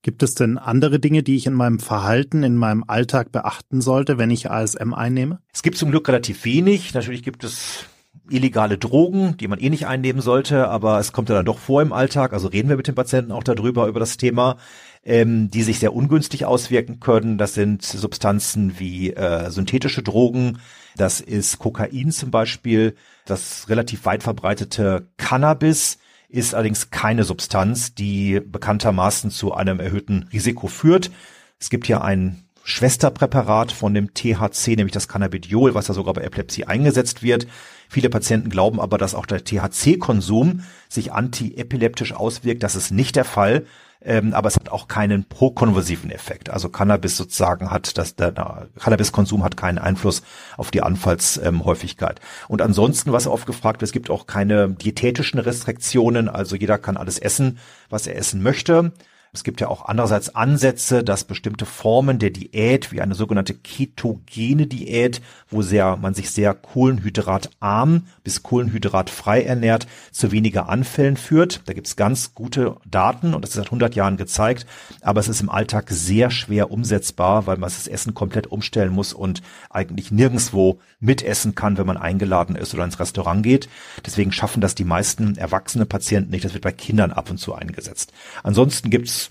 Gibt 0.06 0.22
es 0.22 0.36
denn 0.36 0.56
andere 0.56 1.00
Dinge, 1.00 1.24
die 1.24 1.34
ich 1.34 1.46
in 1.46 1.52
meinem 1.52 1.80
Verhalten, 1.80 2.44
in 2.44 2.54
meinem 2.56 2.84
Alltag 2.86 3.32
beachten 3.32 3.80
sollte, 3.80 4.18
wenn 4.18 4.30
ich 4.30 4.48
ASM 4.48 4.94
einnehme? 4.94 5.40
Es 5.52 5.64
gibt 5.64 5.76
zum 5.76 5.90
Glück 5.90 6.06
relativ 6.06 6.44
wenig. 6.44 6.94
Natürlich 6.94 7.24
gibt 7.24 7.42
es 7.42 7.86
illegale 8.30 8.78
Drogen, 8.78 9.36
die 9.36 9.48
man 9.48 9.58
eh 9.58 9.68
nicht 9.68 9.88
einnehmen 9.88 10.22
sollte, 10.22 10.68
aber 10.68 11.00
es 11.00 11.10
kommt 11.12 11.28
ja 11.28 11.34
dann 11.34 11.44
doch 11.44 11.58
vor 11.58 11.82
im 11.82 11.92
Alltag. 11.92 12.34
Also 12.34 12.46
reden 12.46 12.68
wir 12.68 12.76
mit 12.76 12.86
den 12.86 12.94
Patienten 12.94 13.32
auch 13.32 13.42
darüber, 13.42 13.88
über 13.88 13.98
das 13.98 14.16
Thema, 14.16 14.58
ähm, 15.02 15.50
die 15.50 15.64
sich 15.64 15.80
sehr 15.80 15.92
ungünstig 15.92 16.44
auswirken 16.44 17.00
können. 17.00 17.36
Das 17.36 17.54
sind 17.54 17.82
Substanzen 17.82 18.78
wie 18.78 19.10
äh, 19.10 19.50
synthetische 19.50 20.04
Drogen. 20.04 20.58
Das 20.96 21.20
ist 21.20 21.58
Kokain 21.58 22.12
zum 22.12 22.30
Beispiel, 22.30 22.94
das 23.24 23.68
relativ 23.68 24.04
weit 24.04 24.22
verbreitete 24.22 25.08
Cannabis 25.16 25.98
ist 26.28 26.54
allerdings 26.54 26.90
keine 26.90 27.24
Substanz, 27.24 27.94
die 27.94 28.40
bekanntermaßen 28.40 29.30
zu 29.30 29.54
einem 29.54 29.80
erhöhten 29.80 30.28
Risiko 30.32 30.66
führt. 30.66 31.10
Es 31.58 31.70
gibt 31.70 31.86
hier 31.86 32.02
ein 32.02 32.44
Schwesterpräparat 32.64 33.70
von 33.70 33.94
dem 33.94 34.12
THC, 34.12 34.74
nämlich 34.74 34.92
das 34.92 35.06
Cannabidiol, 35.06 35.74
was 35.74 35.86
ja 35.86 35.94
sogar 35.94 36.14
bei 36.14 36.22
Epilepsie 36.22 36.64
eingesetzt 36.64 37.22
wird. 37.22 37.46
Viele 37.88 38.10
Patienten 38.10 38.50
glauben 38.50 38.80
aber, 38.80 38.98
dass 38.98 39.14
auch 39.14 39.26
der 39.26 39.44
THC-Konsum 39.44 40.62
sich 40.88 41.12
antiepileptisch 41.12 42.12
auswirkt. 42.12 42.64
Das 42.64 42.74
ist 42.74 42.90
nicht 42.90 43.14
der 43.14 43.24
Fall 43.24 43.64
ähm, 44.06 44.34
aber 44.34 44.48
es 44.48 44.54
hat 44.54 44.68
auch 44.68 44.86
keinen 44.88 45.24
prokonversiven 45.24 46.10
Effekt. 46.10 46.48
Also 46.48 46.68
Cannabis 46.68 47.16
sozusagen 47.16 47.70
hat 47.70 47.98
das, 47.98 48.14
der, 48.14 48.30
der 48.30 48.68
Cannabiskonsum 48.78 49.42
hat 49.42 49.56
keinen 49.56 49.78
Einfluss 49.78 50.22
auf 50.56 50.70
die 50.70 50.82
Anfallshäufigkeit. 50.82 52.20
Ähm, 52.20 52.46
und 52.48 52.62
ansonsten, 52.62 53.12
was 53.12 53.26
oft 53.26 53.46
gefragt 53.46 53.80
wird, 53.80 53.88
es 53.88 53.92
gibt 53.92 54.08
auch 54.08 54.26
keine 54.26 54.68
diätetischen 54.70 55.40
Restriktionen, 55.40 56.28
also 56.28 56.54
jeder 56.56 56.78
kann 56.78 56.96
alles 56.96 57.18
essen, 57.18 57.58
was 57.90 58.06
er 58.06 58.16
essen 58.16 58.42
möchte. 58.42 58.92
Es 59.36 59.44
gibt 59.44 59.60
ja 59.60 59.68
auch 59.68 59.84
andererseits 59.84 60.34
Ansätze, 60.34 61.04
dass 61.04 61.24
bestimmte 61.24 61.66
Formen 61.66 62.18
der 62.18 62.30
Diät, 62.30 62.90
wie 62.90 63.02
eine 63.02 63.14
sogenannte 63.14 63.52
ketogene 63.52 64.66
Diät, 64.66 65.20
wo 65.50 65.60
sehr, 65.60 65.98
man 65.98 66.14
sich 66.14 66.30
sehr 66.30 66.54
kohlenhydratarm 66.54 68.06
bis 68.24 68.42
kohlenhydratfrei 68.42 69.42
ernährt, 69.42 69.86
zu 70.10 70.32
weniger 70.32 70.70
Anfällen 70.70 71.18
führt. 71.18 71.60
Da 71.66 71.74
gibt 71.74 71.86
es 71.86 71.96
ganz 71.96 72.34
gute 72.34 72.76
Daten 72.86 73.34
und 73.34 73.42
das 73.42 73.50
ist 73.50 73.56
seit 73.56 73.66
100 73.66 73.94
Jahren 73.94 74.16
gezeigt, 74.16 74.64
aber 75.02 75.20
es 75.20 75.28
ist 75.28 75.42
im 75.42 75.50
Alltag 75.50 75.90
sehr 75.90 76.30
schwer 76.30 76.70
umsetzbar, 76.70 77.46
weil 77.46 77.58
man 77.58 77.68
das 77.68 77.88
Essen 77.88 78.14
komplett 78.14 78.46
umstellen 78.46 78.92
muss 78.92 79.12
und 79.12 79.42
eigentlich 79.68 80.10
nirgendswo 80.10 80.78
mitessen 80.98 81.54
kann, 81.54 81.76
wenn 81.76 81.86
man 81.86 81.98
eingeladen 81.98 82.56
ist 82.56 82.72
oder 82.72 82.84
ins 82.84 82.98
Restaurant 82.98 83.42
geht. 83.42 83.68
Deswegen 84.06 84.32
schaffen 84.32 84.62
das 84.62 84.74
die 84.74 84.84
meisten 84.84 85.36
erwachsene 85.36 85.84
Patienten 85.84 86.30
nicht. 86.30 86.46
Das 86.46 86.54
wird 86.54 86.64
bei 86.64 86.72
Kindern 86.72 87.12
ab 87.12 87.28
und 87.28 87.36
zu 87.36 87.54
eingesetzt. 87.54 88.14
Ansonsten 88.42 88.88
gibt's 88.88 89.25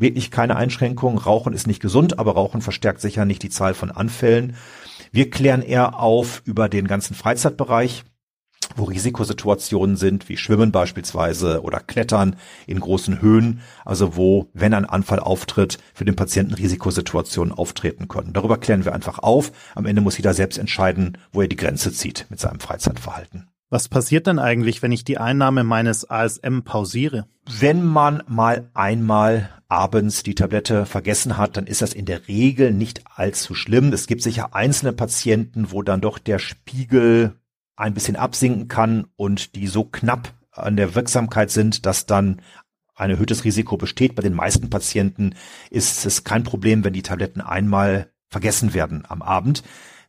wirklich 0.00 0.30
keine 0.30 0.56
Einschränkung. 0.56 1.18
Rauchen 1.18 1.52
ist 1.52 1.66
nicht 1.66 1.80
gesund, 1.80 2.18
aber 2.18 2.32
Rauchen 2.32 2.62
verstärkt 2.62 3.00
sicher 3.00 3.24
nicht 3.24 3.42
die 3.42 3.50
Zahl 3.50 3.74
von 3.74 3.90
Anfällen. 3.90 4.56
Wir 5.12 5.30
klären 5.30 5.62
eher 5.62 5.98
auf 5.98 6.42
über 6.44 6.68
den 6.68 6.86
ganzen 6.86 7.14
Freizeitbereich. 7.14 8.04
wo 8.76 8.84
Risikosituationen 8.84 9.96
sind, 9.96 10.28
wie 10.28 10.36
Schwimmen 10.36 10.72
beispielsweise 10.72 11.62
oder 11.62 11.80
Klettern 11.80 12.36
in 12.66 12.80
großen 12.80 13.20
Höhen, 13.20 13.60
also 13.84 14.16
wo, 14.16 14.48
wenn 14.52 14.74
ein 14.74 14.84
Anfall 14.84 15.18
auftritt, 15.18 15.78
für 15.92 16.04
den 16.04 16.16
Patienten 16.16 16.54
Risikosituationen 16.54 17.52
auftreten 17.52 18.08
können. 18.08 18.32
Darüber 18.32 18.58
klären 18.58 18.84
wir 18.84 18.94
einfach 18.94 19.18
auf. 19.18 19.52
Am 19.74 19.86
Ende 19.86 20.02
muss 20.02 20.16
jeder 20.16 20.34
selbst 20.34 20.58
entscheiden, 20.58 21.18
wo 21.32 21.42
er 21.42 21.48
die 21.48 21.56
Grenze 21.56 21.92
zieht 21.92 22.26
mit 22.30 22.40
seinem 22.40 22.60
Freizeitverhalten. 22.60 23.49
Was 23.72 23.88
passiert 23.88 24.26
denn 24.26 24.40
eigentlich, 24.40 24.82
wenn 24.82 24.90
ich 24.90 25.04
die 25.04 25.18
Einnahme 25.18 25.62
meines 25.62 26.10
ASM 26.10 26.62
pausiere? 26.62 27.28
Wenn 27.46 27.84
man 27.84 28.20
mal 28.26 28.68
einmal 28.74 29.48
abends 29.68 30.24
die 30.24 30.34
Tablette 30.34 30.86
vergessen 30.86 31.36
hat, 31.36 31.56
dann 31.56 31.68
ist 31.68 31.80
das 31.80 31.92
in 31.92 32.04
der 32.04 32.26
Regel 32.26 32.72
nicht 32.72 33.04
allzu 33.14 33.54
schlimm. 33.54 33.92
Es 33.92 34.08
gibt 34.08 34.22
sicher 34.22 34.56
einzelne 34.56 34.92
Patienten, 34.92 35.70
wo 35.70 35.82
dann 35.82 36.00
doch 36.00 36.18
der 36.18 36.40
Spiegel 36.40 37.36
ein 37.76 37.94
bisschen 37.94 38.16
absinken 38.16 38.66
kann 38.66 39.06
und 39.14 39.54
die 39.54 39.68
so 39.68 39.84
knapp 39.84 40.34
an 40.50 40.76
der 40.76 40.96
Wirksamkeit 40.96 41.52
sind, 41.52 41.86
dass 41.86 42.06
dann 42.06 42.42
ein 42.96 43.10
erhöhtes 43.10 43.44
Risiko 43.44 43.76
besteht. 43.76 44.16
Bei 44.16 44.22
den 44.22 44.34
meisten 44.34 44.68
Patienten 44.68 45.36
ist 45.70 46.04
es 46.04 46.24
kein 46.24 46.42
Problem, 46.42 46.82
wenn 46.82 46.92
die 46.92 47.02
Tabletten 47.02 47.40
einmal 47.40 48.10
vergessen 48.30 48.74
werden 48.74 49.04
am 49.08 49.22
Abend 49.22 49.62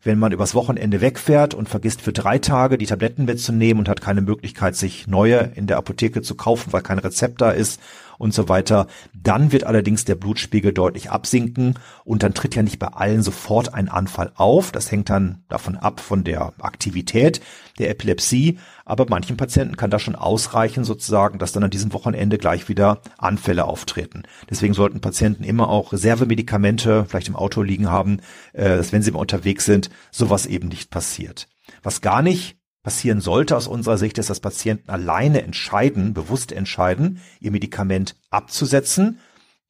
wenn 0.04 0.18
man 0.18 0.32
übers 0.32 0.56
Wochenende 0.56 1.02
wegfährt 1.02 1.54
und 1.54 1.70
vergisst 1.70 2.02
für 2.02 2.12
drei 2.12 2.40
Tage 2.40 2.78
die 2.78 2.88
Tabletten 2.88 3.26
mitzunehmen 3.26 3.80
und 3.80 3.90
hat 3.90 4.02
keine 4.02 4.22
Möglichkeit, 4.22 4.76
sich 4.76 5.08
neue 5.08 5.52
in 5.56 5.68
der 5.68 5.78
Apotheke 5.78 6.22
zu 6.22 6.36
kaufen, 6.36 6.74
weil 6.74 6.82
kein 6.82 7.00
Rezept 7.00 7.42
da 7.42 7.52
ist 7.52 7.80
und 8.22 8.34
so 8.34 8.48
weiter. 8.48 8.88
Dann 9.14 9.52
wird 9.52 9.64
allerdings 9.64 10.06
der 10.06 10.16
Blutspiegel 10.16 10.74
deutlich 10.74 11.10
absinken 11.10 11.80
und 12.06 12.22
dann 12.22 12.36
tritt 12.36 12.56
ja 12.56 12.62
nicht 12.62 12.78
bei 12.78 12.88
allen 12.88 13.24
sofort 13.24 13.74
ein 13.74 13.90
Anfall 13.90 14.32
auf. 14.36 14.72
Das 14.72 14.92
hängt 14.92 15.10
dann 15.10 15.44
davon 15.50 15.76
ab 15.76 16.00
von 16.00 16.24
der 16.24 16.54
Aktivität 16.62 17.42
der 17.80 17.90
Epilepsie. 17.90 18.60
Aber 18.86 19.08
manchen 19.10 19.38
Patienten 19.38 19.76
kann 19.76 19.90
das 19.90 20.04
schon 20.04 20.16
ausreichen 20.16 20.84
sozusagen, 20.84 21.40
dass 21.40 21.52
dann 21.52 21.64
an 21.64 21.72
diesem 21.72 21.94
Wochenende 21.94 22.38
gleich 22.38 22.70
wieder 22.70 23.02
Anfälle 23.18 23.66
auftreten. 23.66 24.24
Deswegen 24.50 24.76
sollten 24.76 25.02
Patienten 25.02 25.44
immer 25.44 25.70
auch 25.70 25.92
Reservemedikamente 25.92 27.06
vielleicht 27.08 27.28
im 27.28 27.36
Auto 27.36 27.64
liegen 27.64 27.90
haben, 27.90 28.20
äh, 28.54 28.78
dass 28.78 28.92
wenn 28.92 29.02
sie 29.02 29.12
mal 29.12 29.20
unterwegs 29.20 29.66
sind, 29.66 29.90
sowas 30.12 30.46
eben 30.46 30.68
nicht 30.68 30.92
passiert. 30.92 31.48
Was 31.82 32.02
gar 32.02 32.22
nicht 32.22 32.61
passieren 32.84 33.22
sollte 33.22 33.56
aus 33.56 33.68
unserer 33.68 33.98
Sicht, 33.98 34.18
ist, 34.18 34.30
dass 34.30 34.40
Patienten 34.40 34.90
alleine 34.90 35.44
entscheiden, 35.44 36.14
bewusst 36.14 36.52
entscheiden, 36.52 37.20
ihr 37.40 37.52
Medikament 37.52 38.16
abzusetzen. 38.30 39.20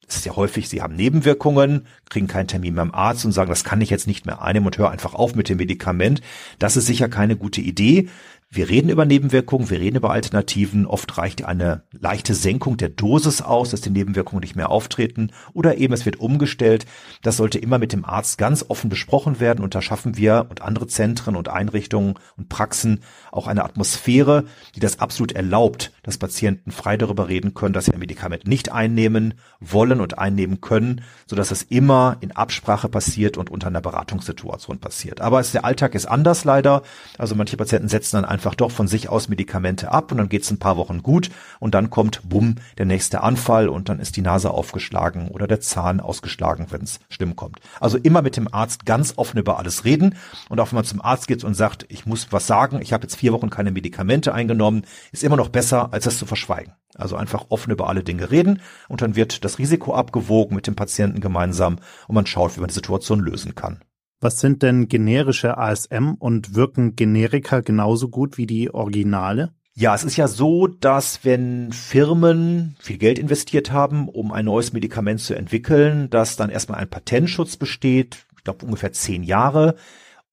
Es 0.06 0.16
ist 0.16 0.26
ja 0.26 0.36
häufig, 0.36 0.68
sie 0.68 0.82
haben 0.82 0.96
Nebenwirkungen, 0.96 1.86
kriegen 2.10 2.26
keinen 2.26 2.48
Termin 2.48 2.74
beim 2.74 2.92
Arzt 2.92 3.24
und 3.24 3.32
sagen, 3.32 3.50
das 3.50 3.64
kann 3.64 3.80
ich 3.80 3.90
jetzt 3.90 4.06
nicht 4.06 4.26
mehr 4.26 4.42
einnehmen 4.42 4.66
und 4.66 4.76
höre 4.76 4.90
einfach 4.90 5.14
auf 5.14 5.34
mit 5.34 5.48
dem 5.48 5.58
Medikament. 5.58 6.20
Das 6.58 6.76
ist 6.76 6.86
sicher 6.86 7.08
keine 7.08 7.36
gute 7.36 7.60
Idee. 7.60 8.08
Wir 8.54 8.68
reden 8.68 8.90
über 8.90 9.06
Nebenwirkungen, 9.06 9.70
wir 9.70 9.80
reden 9.80 9.96
über 9.96 10.10
Alternativen. 10.10 10.84
Oft 10.84 11.16
reicht 11.16 11.42
eine 11.42 11.84
leichte 11.90 12.34
Senkung 12.34 12.76
der 12.76 12.90
Dosis 12.90 13.40
aus, 13.40 13.70
dass 13.70 13.80
die 13.80 13.88
Nebenwirkungen 13.88 14.42
nicht 14.42 14.56
mehr 14.56 14.68
auftreten. 14.68 15.30
Oder 15.54 15.78
eben 15.78 15.94
es 15.94 16.04
wird 16.04 16.20
umgestellt. 16.20 16.84
Das 17.22 17.38
sollte 17.38 17.58
immer 17.58 17.78
mit 17.78 17.94
dem 17.94 18.04
Arzt 18.04 18.36
ganz 18.36 18.62
offen 18.68 18.90
besprochen 18.90 19.40
werden. 19.40 19.64
Und 19.64 19.74
da 19.74 19.80
schaffen 19.80 20.18
wir 20.18 20.48
und 20.50 20.60
andere 20.60 20.86
Zentren 20.86 21.34
und 21.34 21.48
Einrichtungen 21.48 22.16
und 22.36 22.50
Praxen 22.50 23.00
auch 23.30 23.46
eine 23.46 23.64
Atmosphäre, 23.64 24.44
die 24.74 24.80
das 24.80 24.98
absolut 24.98 25.32
erlaubt, 25.32 25.90
dass 26.02 26.18
Patienten 26.18 26.72
frei 26.72 26.96
darüber 26.96 27.28
reden 27.28 27.54
können, 27.54 27.72
dass 27.72 27.84
sie 27.84 27.92
ein 27.92 28.00
Medikament 28.00 28.46
nicht 28.46 28.72
einnehmen 28.72 29.34
wollen 29.60 30.00
und 30.00 30.18
einnehmen 30.18 30.60
können, 30.60 31.02
sodass 31.26 31.50
das 31.50 31.62
immer 31.62 32.16
in 32.20 32.32
Absprache 32.32 32.88
passiert 32.88 33.36
und 33.36 33.50
unter 33.50 33.68
einer 33.68 33.80
Beratungssituation 33.80 34.78
passiert. 34.78 35.20
Aber 35.20 35.38
es, 35.38 35.52
der 35.52 35.64
Alltag 35.64 35.94
ist 35.94 36.06
anders 36.06 36.44
leider. 36.44 36.82
Also 37.18 37.34
manche 37.36 37.56
Patienten 37.56 37.88
setzen 37.88 38.16
dann 38.16 38.24
einfach 38.24 38.54
doch 38.54 38.72
von 38.72 38.88
sich 38.88 39.08
aus 39.08 39.28
Medikamente 39.28 39.92
ab 39.92 40.10
und 40.10 40.18
dann 40.18 40.28
geht 40.28 40.42
es 40.42 40.50
ein 40.50 40.58
paar 40.58 40.76
Wochen 40.76 41.02
gut 41.02 41.30
und 41.60 41.74
dann 41.74 41.90
kommt, 41.90 42.28
bumm, 42.28 42.56
der 42.78 42.86
nächste 42.86 43.22
Anfall 43.22 43.68
und 43.68 43.88
dann 43.88 44.00
ist 44.00 44.16
die 44.16 44.22
Nase 44.22 44.50
aufgeschlagen 44.50 45.28
oder 45.28 45.46
der 45.46 45.60
Zahn 45.60 46.00
ausgeschlagen, 46.00 46.66
wenn 46.70 46.82
es 46.82 46.98
schlimm 47.10 47.36
kommt. 47.36 47.60
Also 47.80 47.96
immer 47.96 48.22
mit 48.22 48.36
dem 48.36 48.52
Arzt 48.52 48.86
ganz 48.86 49.14
offen 49.16 49.38
über 49.38 49.58
alles 49.58 49.84
reden 49.84 50.16
und 50.48 50.58
auch 50.58 50.72
wenn 50.72 50.76
man 50.76 50.84
zum 50.84 51.00
Arzt 51.00 51.28
geht 51.28 51.44
und 51.44 51.54
sagt, 51.54 51.86
ich 51.88 52.06
muss 52.06 52.28
was 52.32 52.46
sagen, 52.46 52.80
ich 52.82 52.92
habe 52.92 53.04
jetzt 53.04 53.16
vier 53.16 53.32
Wochen 53.32 53.50
keine 53.50 53.70
Medikamente 53.70 54.34
eingenommen, 54.34 54.82
ist 55.12 55.22
immer 55.22 55.36
noch 55.36 55.48
besser, 55.48 55.91
als 55.92 56.04
das 56.04 56.18
zu 56.18 56.26
verschweigen. 56.26 56.72
Also 56.94 57.16
einfach 57.16 57.46
offen 57.50 57.70
über 57.70 57.88
alle 57.88 58.02
Dinge 58.02 58.30
reden 58.30 58.60
und 58.88 59.02
dann 59.02 59.14
wird 59.14 59.44
das 59.44 59.58
Risiko 59.58 59.94
abgewogen 59.94 60.56
mit 60.56 60.66
dem 60.66 60.74
Patienten 60.74 61.20
gemeinsam 61.20 61.78
und 62.08 62.14
man 62.14 62.26
schaut, 62.26 62.56
wie 62.56 62.60
man 62.60 62.68
die 62.68 62.74
Situation 62.74 63.20
lösen 63.20 63.54
kann. 63.54 63.80
Was 64.20 64.40
sind 64.40 64.62
denn 64.62 64.88
generische 64.88 65.58
ASM 65.58 66.14
und 66.18 66.54
wirken 66.54 66.96
Generika 66.96 67.60
genauso 67.60 68.08
gut 68.08 68.38
wie 68.38 68.46
die 68.46 68.72
Originale? 68.72 69.52
Ja, 69.74 69.94
es 69.94 70.04
ist 70.04 70.16
ja 70.16 70.28
so, 70.28 70.66
dass 70.66 71.24
wenn 71.24 71.72
Firmen 71.72 72.76
viel 72.78 72.98
Geld 72.98 73.18
investiert 73.18 73.72
haben, 73.72 74.08
um 74.08 74.30
ein 74.30 74.44
neues 74.44 74.72
Medikament 74.72 75.20
zu 75.20 75.34
entwickeln, 75.34 76.10
dass 76.10 76.36
dann 76.36 76.50
erstmal 76.50 76.78
ein 76.78 76.90
Patentschutz 76.90 77.56
besteht, 77.56 78.26
ich 78.36 78.44
glaube 78.44 78.64
ungefähr 78.64 78.92
zehn 78.92 79.22
Jahre, 79.22 79.76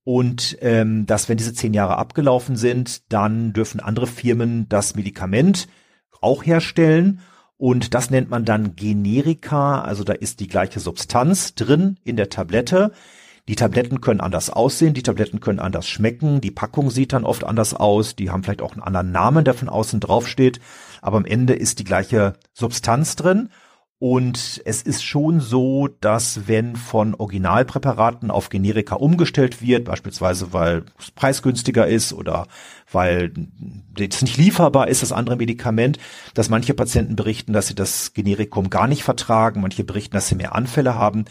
und 0.10 0.58
ähm, 0.62 1.06
dass 1.06 1.30
wenn 1.30 1.38
diese 1.38 1.54
zehn 1.54 1.72
Jahre 1.72 2.00
abgelaufen 2.00 2.56
sind, 2.56 3.14
dann 3.14 3.54
dürfen 3.54 3.80
andere 3.80 4.08
Firmen 4.08 4.68
das 4.68 4.96
Medikament 4.96 5.68
auch 6.20 6.44
herstellen. 6.44 7.20
Und 7.58 7.94
das 7.94 8.10
nennt 8.10 8.28
man 8.28 8.44
dann 8.44 8.76
Generika, 8.76 9.82
also 9.82 10.04
da 10.04 10.14
ist 10.14 10.40
die 10.40 10.48
gleiche 10.48 10.80
Substanz 10.80 11.54
drin 11.54 11.98
in 12.06 12.16
der 12.16 12.32
Tablette. 12.32 12.92
Die 13.48 13.56
Tabletten 13.56 14.02
können 14.02 14.20
anders 14.20 14.50
aussehen, 14.50 14.96
die 14.96 15.04
Tabletten 15.04 15.42
können 15.42 15.60
anders 15.60 15.88
schmecken, 15.88 16.42
die 16.42 16.50
Packung 16.50 16.90
sieht 16.90 17.14
dann 17.14 17.24
oft 17.24 17.44
anders 17.44 17.76
aus, 17.76 18.16
die 18.16 18.32
haben 18.32 18.42
vielleicht 18.42 18.64
auch 18.64 18.72
einen 18.72 18.82
anderen 18.82 19.12
Namen, 19.12 19.46
der 19.46 19.54
von 19.54 19.70
außen 19.70 20.00
draufsteht, 20.00 20.60
aber 21.04 21.18
am 21.18 21.26
Ende 21.26 21.54
ist 21.54 21.78
die 21.78 21.84
gleiche 21.84 22.34
Substanz 22.56 23.16
drin. 23.16 23.50
Und 24.02 24.62
es 24.64 24.82
ist 24.82 25.04
schon 25.04 25.42
so, 25.42 25.90
dass 26.00 26.48
wenn 26.48 26.78
von 26.78 27.16
Originalpräparaten 27.16 28.32
auf 28.32 28.48
Generika 28.48 28.96
umgestellt 28.96 29.62
wird, 29.62 29.84
beispielsweise 29.84 30.54
weil 30.54 30.84
es 30.98 31.12
preisgünstiger 31.12 31.86
ist 31.86 32.14
oder 32.14 32.48
weil 32.90 33.34
es 34.00 34.22
nicht 34.22 34.38
lieferbar 34.38 34.88
ist, 34.88 35.04
das 35.04 35.12
andere 35.12 35.36
Medikament, 35.36 36.00
dass 36.34 36.50
manche 36.50 36.74
Patienten 36.74 37.18
berichten, 37.18 37.52
dass 37.52 37.68
sie 37.68 37.76
das 37.76 38.14
Generikum 38.14 38.70
gar 38.70 38.88
nicht 38.88 39.04
vertragen, 39.04 39.60
manche 39.60 39.84
berichten, 39.84 40.14
dass 40.14 40.30
sie 40.30 40.36
mehr 40.36 40.56
Anfälle 40.56 40.96
haben. 40.96 41.26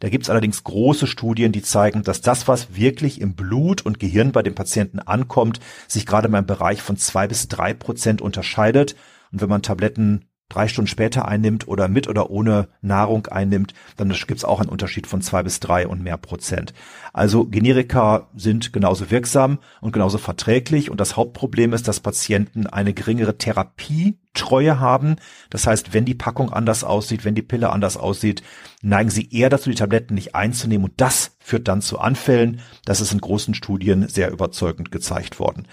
Da 0.00 0.08
gibt 0.08 0.24
es 0.24 0.30
allerdings 0.30 0.64
große 0.64 1.06
Studien, 1.06 1.52
die 1.52 1.62
zeigen, 1.62 2.04
dass 2.04 2.22
das, 2.22 2.48
was 2.48 2.74
wirklich 2.74 3.20
im 3.20 3.34
Blut 3.34 3.82
und 3.82 4.00
Gehirn 4.00 4.32
bei 4.32 4.42
den 4.42 4.54
Patienten 4.54 4.98
ankommt, 4.98 5.60
sich 5.88 6.06
gerade 6.06 6.28
mal 6.28 6.38
im 6.38 6.46
Bereich 6.46 6.80
von 6.80 6.96
zwei 6.96 7.28
bis 7.28 7.48
drei 7.48 7.74
Prozent 7.74 8.22
unterscheidet. 8.22 8.96
Und 9.30 9.42
wenn 9.42 9.50
man 9.50 9.60
Tabletten 9.60 10.24
drei 10.54 10.68
Stunden 10.68 10.88
später 10.88 11.26
einnimmt 11.26 11.66
oder 11.66 11.88
mit 11.88 12.08
oder 12.08 12.30
ohne 12.30 12.68
Nahrung 12.80 13.26
einnimmt, 13.26 13.74
dann 13.96 14.10
gibt 14.10 14.38
es 14.38 14.44
auch 14.44 14.60
einen 14.60 14.68
Unterschied 14.68 15.06
von 15.06 15.20
zwei 15.20 15.42
bis 15.42 15.60
drei 15.60 15.86
und 15.88 16.02
mehr 16.02 16.16
Prozent. 16.16 16.72
Also 17.12 17.44
Generika 17.44 18.28
sind 18.36 18.72
genauso 18.72 19.10
wirksam 19.10 19.58
und 19.80 19.92
genauso 19.92 20.18
verträglich 20.18 20.90
und 20.90 21.00
das 21.00 21.16
Hauptproblem 21.16 21.72
ist, 21.72 21.88
dass 21.88 22.00
Patienten 22.00 22.66
eine 22.66 22.94
geringere 22.94 23.38
Therapietreue 23.38 24.78
haben. 24.80 25.16
Das 25.50 25.66
heißt, 25.66 25.92
wenn 25.92 26.04
die 26.04 26.14
Packung 26.14 26.52
anders 26.52 26.84
aussieht, 26.84 27.24
wenn 27.24 27.34
die 27.34 27.42
Pille 27.42 27.70
anders 27.70 27.96
aussieht, 27.96 28.42
neigen 28.82 29.10
sie 29.10 29.28
eher 29.30 29.50
dazu, 29.50 29.70
die 29.70 29.76
Tabletten 29.76 30.14
nicht 30.14 30.34
einzunehmen 30.34 30.86
und 30.86 31.00
das 31.00 31.36
führt 31.40 31.68
dann 31.68 31.82
zu 31.82 31.98
Anfällen. 31.98 32.60
Das 32.84 33.00
ist 33.00 33.12
in 33.12 33.20
großen 33.20 33.54
Studien 33.54 34.08
sehr 34.08 34.30
überzeugend 34.30 34.90
gezeigt 34.92 35.38
worden. 35.38 35.66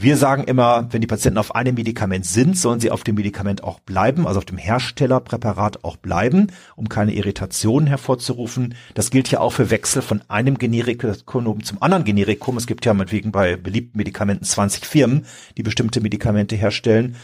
Wir 0.00 0.16
sagen 0.16 0.44
immer, 0.44 0.86
wenn 0.92 1.00
die 1.00 1.08
Patienten 1.08 1.38
auf 1.38 1.56
einem 1.56 1.74
Medikament 1.74 2.24
sind, 2.24 2.56
sollen 2.56 2.78
sie 2.78 2.92
auf 2.92 3.02
dem 3.02 3.16
Medikament 3.16 3.64
auch 3.64 3.80
bleiben, 3.80 4.28
also 4.28 4.38
auf 4.38 4.44
dem 4.44 4.56
Herstellerpräparat 4.56 5.82
auch 5.82 5.96
bleiben, 5.96 6.52
um 6.76 6.88
keine 6.88 7.14
Irritationen 7.14 7.88
hervorzurufen. 7.88 8.76
Das 8.94 9.10
gilt 9.10 9.28
ja 9.32 9.40
auch 9.40 9.54
für 9.54 9.70
Wechsel 9.70 10.00
von 10.00 10.22
einem 10.28 10.56
Generikum 10.56 11.64
zum 11.64 11.82
anderen 11.82 12.04
Generikum. 12.04 12.56
Es 12.58 12.68
gibt 12.68 12.86
ja 12.86 12.94
meinetwegen 12.94 13.32
bei 13.32 13.56
beliebten 13.56 13.98
Medikamenten 13.98 14.44
20 14.44 14.86
Firmen, 14.86 15.26
die 15.56 15.64
bestimmte 15.64 16.00
Medikamente 16.00 16.54
herstellen. 16.54 17.16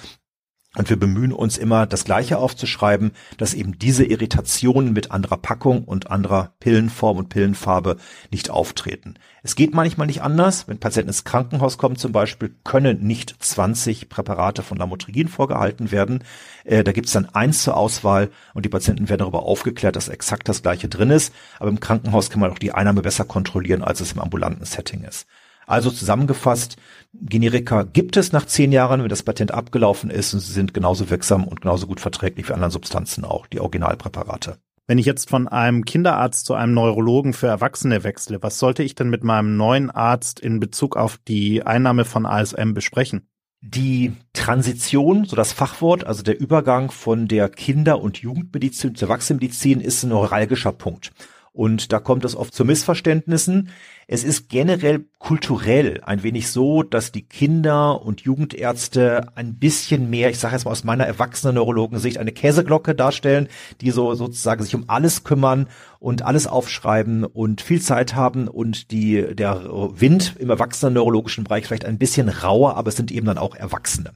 Und 0.76 0.90
wir 0.90 0.98
bemühen 0.98 1.32
uns 1.32 1.56
immer, 1.56 1.86
das 1.86 2.04
Gleiche 2.04 2.38
aufzuschreiben, 2.38 3.12
dass 3.38 3.54
eben 3.54 3.78
diese 3.78 4.04
Irritationen 4.04 4.92
mit 4.92 5.12
anderer 5.12 5.36
Packung 5.36 5.84
und 5.84 6.10
anderer 6.10 6.52
Pillenform 6.58 7.18
und 7.18 7.28
Pillenfarbe 7.28 7.96
nicht 8.32 8.50
auftreten. 8.50 9.14
Es 9.44 9.54
geht 9.54 9.72
manchmal 9.72 10.08
nicht 10.08 10.22
anders. 10.22 10.66
Wenn 10.66 10.78
Patienten 10.78 11.10
ins 11.10 11.22
Krankenhaus 11.22 11.78
kommen 11.78 11.96
zum 11.96 12.10
Beispiel, 12.10 12.56
können 12.64 13.06
nicht 13.06 13.36
20 13.38 14.08
Präparate 14.08 14.62
von 14.62 14.76
Lamotrigin 14.76 15.28
vorgehalten 15.28 15.92
werden. 15.92 16.24
Äh, 16.64 16.82
da 16.82 16.90
gibt 16.90 17.06
es 17.06 17.12
dann 17.12 17.26
eins 17.26 17.62
zur 17.62 17.76
Auswahl 17.76 18.30
und 18.52 18.64
die 18.64 18.70
Patienten 18.70 19.08
werden 19.08 19.20
darüber 19.20 19.44
aufgeklärt, 19.44 19.94
dass 19.94 20.08
exakt 20.08 20.48
das 20.48 20.62
Gleiche 20.62 20.88
drin 20.88 21.10
ist. 21.10 21.32
Aber 21.60 21.68
im 21.68 21.78
Krankenhaus 21.78 22.30
kann 22.30 22.40
man 22.40 22.50
auch 22.50 22.58
die 22.58 22.72
Einnahme 22.72 23.02
besser 23.02 23.24
kontrollieren, 23.24 23.82
als 23.82 24.00
es 24.00 24.12
im 24.12 24.20
ambulanten 24.20 24.64
Setting 24.64 25.04
ist. 25.04 25.26
Also 25.66 25.90
zusammengefasst, 25.90 26.76
Generika 27.12 27.84
gibt 27.84 28.16
es 28.16 28.32
nach 28.32 28.46
zehn 28.46 28.72
Jahren, 28.72 29.02
wenn 29.02 29.08
das 29.08 29.22
Patent 29.22 29.52
abgelaufen 29.52 30.10
ist 30.10 30.34
und 30.34 30.40
sie 30.40 30.52
sind 30.52 30.74
genauso 30.74 31.10
wirksam 31.10 31.44
und 31.44 31.60
genauso 31.60 31.86
gut 31.86 32.00
verträglich 32.00 32.48
wie 32.48 32.52
anderen 32.52 32.70
Substanzen 32.70 33.24
auch, 33.24 33.46
die 33.46 33.60
Originalpräparate. 33.60 34.58
Wenn 34.86 34.98
ich 34.98 35.06
jetzt 35.06 35.30
von 35.30 35.48
einem 35.48 35.86
Kinderarzt 35.86 36.44
zu 36.44 36.54
einem 36.54 36.74
Neurologen 36.74 37.32
für 37.32 37.46
Erwachsene 37.46 38.04
wechsle, 38.04 38.42
was 38.42 38.58
sollte 38.58 38.82
ich 38.82 38.94
denn 38.94 39.08
mit 39.08 39.24
meinem 39.24 39.56
neuen 39.56 39.90
Arzt 39.90 40.40
in 40.40 40.60
Bezug 40.60 40.96
auf 40.96 41.18
die 41.26 41.62
Einnahme 41.62 42.04
von 42.04 42.26
ASM 42.26 42.74
besprechen? 42.74 43.26
Die 43.62 44.12
Transition, 44.34 45.24
so 45.24 45.36
das 45.36 45.54
Fachwort, 45.54 46.04
also 46.06 46.22
der 46.22 46.38
Übergang 46.38 46.90
von 46.90 47.28
der 47.28 47.48
Kinder- 47.48 48.02
und 48.02 48.18
Jugendmedizin 48.18 48.94
zur 48.94 49.08
Erwachsenenmedizin 49.08 49.80
ist 49.80 50.02
ein 50.02 50.10
neuralgischer 50.10 50.72
Punkt. 50.72 51.12
Und 51.54 51.92
da 51.92 52.00
kommt 52.00 52.24
es 52.24 52.34
oft 52.34 52.52
zu 52.52 52.64
Missverständnissen. 52.64 53.68
Es 54.08 54.24
ist 54.24 54.48
generell 54.48 55.04
kulturell 55.18 56.00
ein 56.04 56.24
wenig 56.24 56.50
so, 56.50 56.82
dass 56.82 57.12
die 57.12 57.22
Kinder- 57.22 58.02
und 58.02 58.22
Jugendärzte 58.22 59.28
ein 59.36 59.60
bisschen 59.60 60.10
mehr, 60.10 60.30
ich 60.30 60.40
sage 60.40 60.56
jetzt 60.56 60.64
mal 60.64 60.72
aus 60.72 60.82
meiner 60.82 61.06
erwachsenen 61.06 61.54
Neurologensicht, 61.54 62.18
eine 62.18 62.32
Käseglocke 62.32 62.96
darstellen, 62.96 63.46
die 63.80 63.92
so 63.92 64.16
sozusagen 64.16 64.64
sich 64.64 64.74
um 64.74 64.86
alles 64.88 65.22
kümmern 65.22 65.68
und 66.00 66.22
alles 66.22 66.48
aufschreiben 66.48 67.24
und 67.24 67.60
viel 67.60 67.80
Zeit 67.80 68.16
haben 68.16 68.48
und 68.48 68.90
die 68.90 69.36
der 69.36 69.62
Wind 69.94 70.34
im 70.40 70.50
erwachsenen 70.50 70.94
neurologischen 70.94 71.44
Bereich 71.44 71.66
vielleicht 71.66 71.84
ein 71.84 71.98
bisschen 71.98 72.28
rauer, 72.28 72.76
aber 72.76 72.88
es 72.88 72.96
sind 72.96 73.12
eben 73.12 73.26
dann 73.26 73.38
auch 73.38 73.54
Erwachsene. 73.54 74.10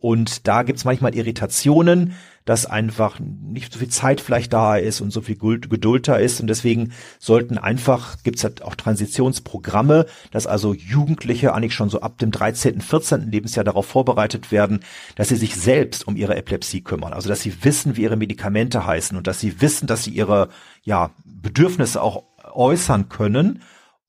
Und 0.00 0.48
da 0.48 0.62
gibt's 0.62 0.86
manchmal 0.86 1.14
Irritationen, 1.14 2.14
dass 2.44 2.66
einfach 2.66 3.20
nicht 3.20 3.72
so 3.72 3.78
viel 3.78 3.88
Zeit 3.88 4.20
vielleicht 4.20 4.52
da 4.52 4.76
ist 4.76 5.00
und 5.00 5.12
so 5.12 5.20
viel 5.20 5.36
Geduld 5.36 6.08
da 6.08 6.16
ist. 6.16 6.40
Und 6.40 6.46
deswegen 6.46 6.92
sollten 7.18 7.58
einfach, 7.58 8.22
gibt's 8.22 8.44
halt 8.44 8.62
auch 8.62 8.74
Transitionsprogramme, 8.74 10.06
dass 10.30 10.46
also 10.46 10.74
Jugendliche 10.74 11.54
eigentlich 11.54 11.74
schon 11.74 11.90
so 11.90 12.00
ab 12.00 12.18
dem 12.18 12.30
13., 12.30 12.80
14. 12.80 13.30
Lebensjahr 13.30 13.64
darauf 13.64 13.86
vorbereitet 13.86 14.50
werden, 14.50 14.80
dass 15.16 15.28
sie 15.28 15.36
sich 15.36 15.54
selbst 15.54 16.08
um 16.08 16.16
ihre 16.16 16.36
Epilepsie 16.36 16.80
kümmern. 16.80 17.12
Also 17.12 17.28
dass 17.28 17.42
sie 17.42 17.64
wissen, 17.64 17.96
wie 17.96 18.02
ihre 18.02 18.16
Medikamente 18.16 18.86
heißen 18.86 19.16
und 19.16 19.26
dass 19.26 19.40
sie 19.40 19.60
wissen, 19.60 19.86
dass 19.86 20.04
sie 20.04 20.10
ihre 20.10 20.48
ja, 20.82 21.10
Bedürfnisse 21.24 22.02
auch 22.02 22.24
äußern 22.52 23.08
können. 23.08 23.62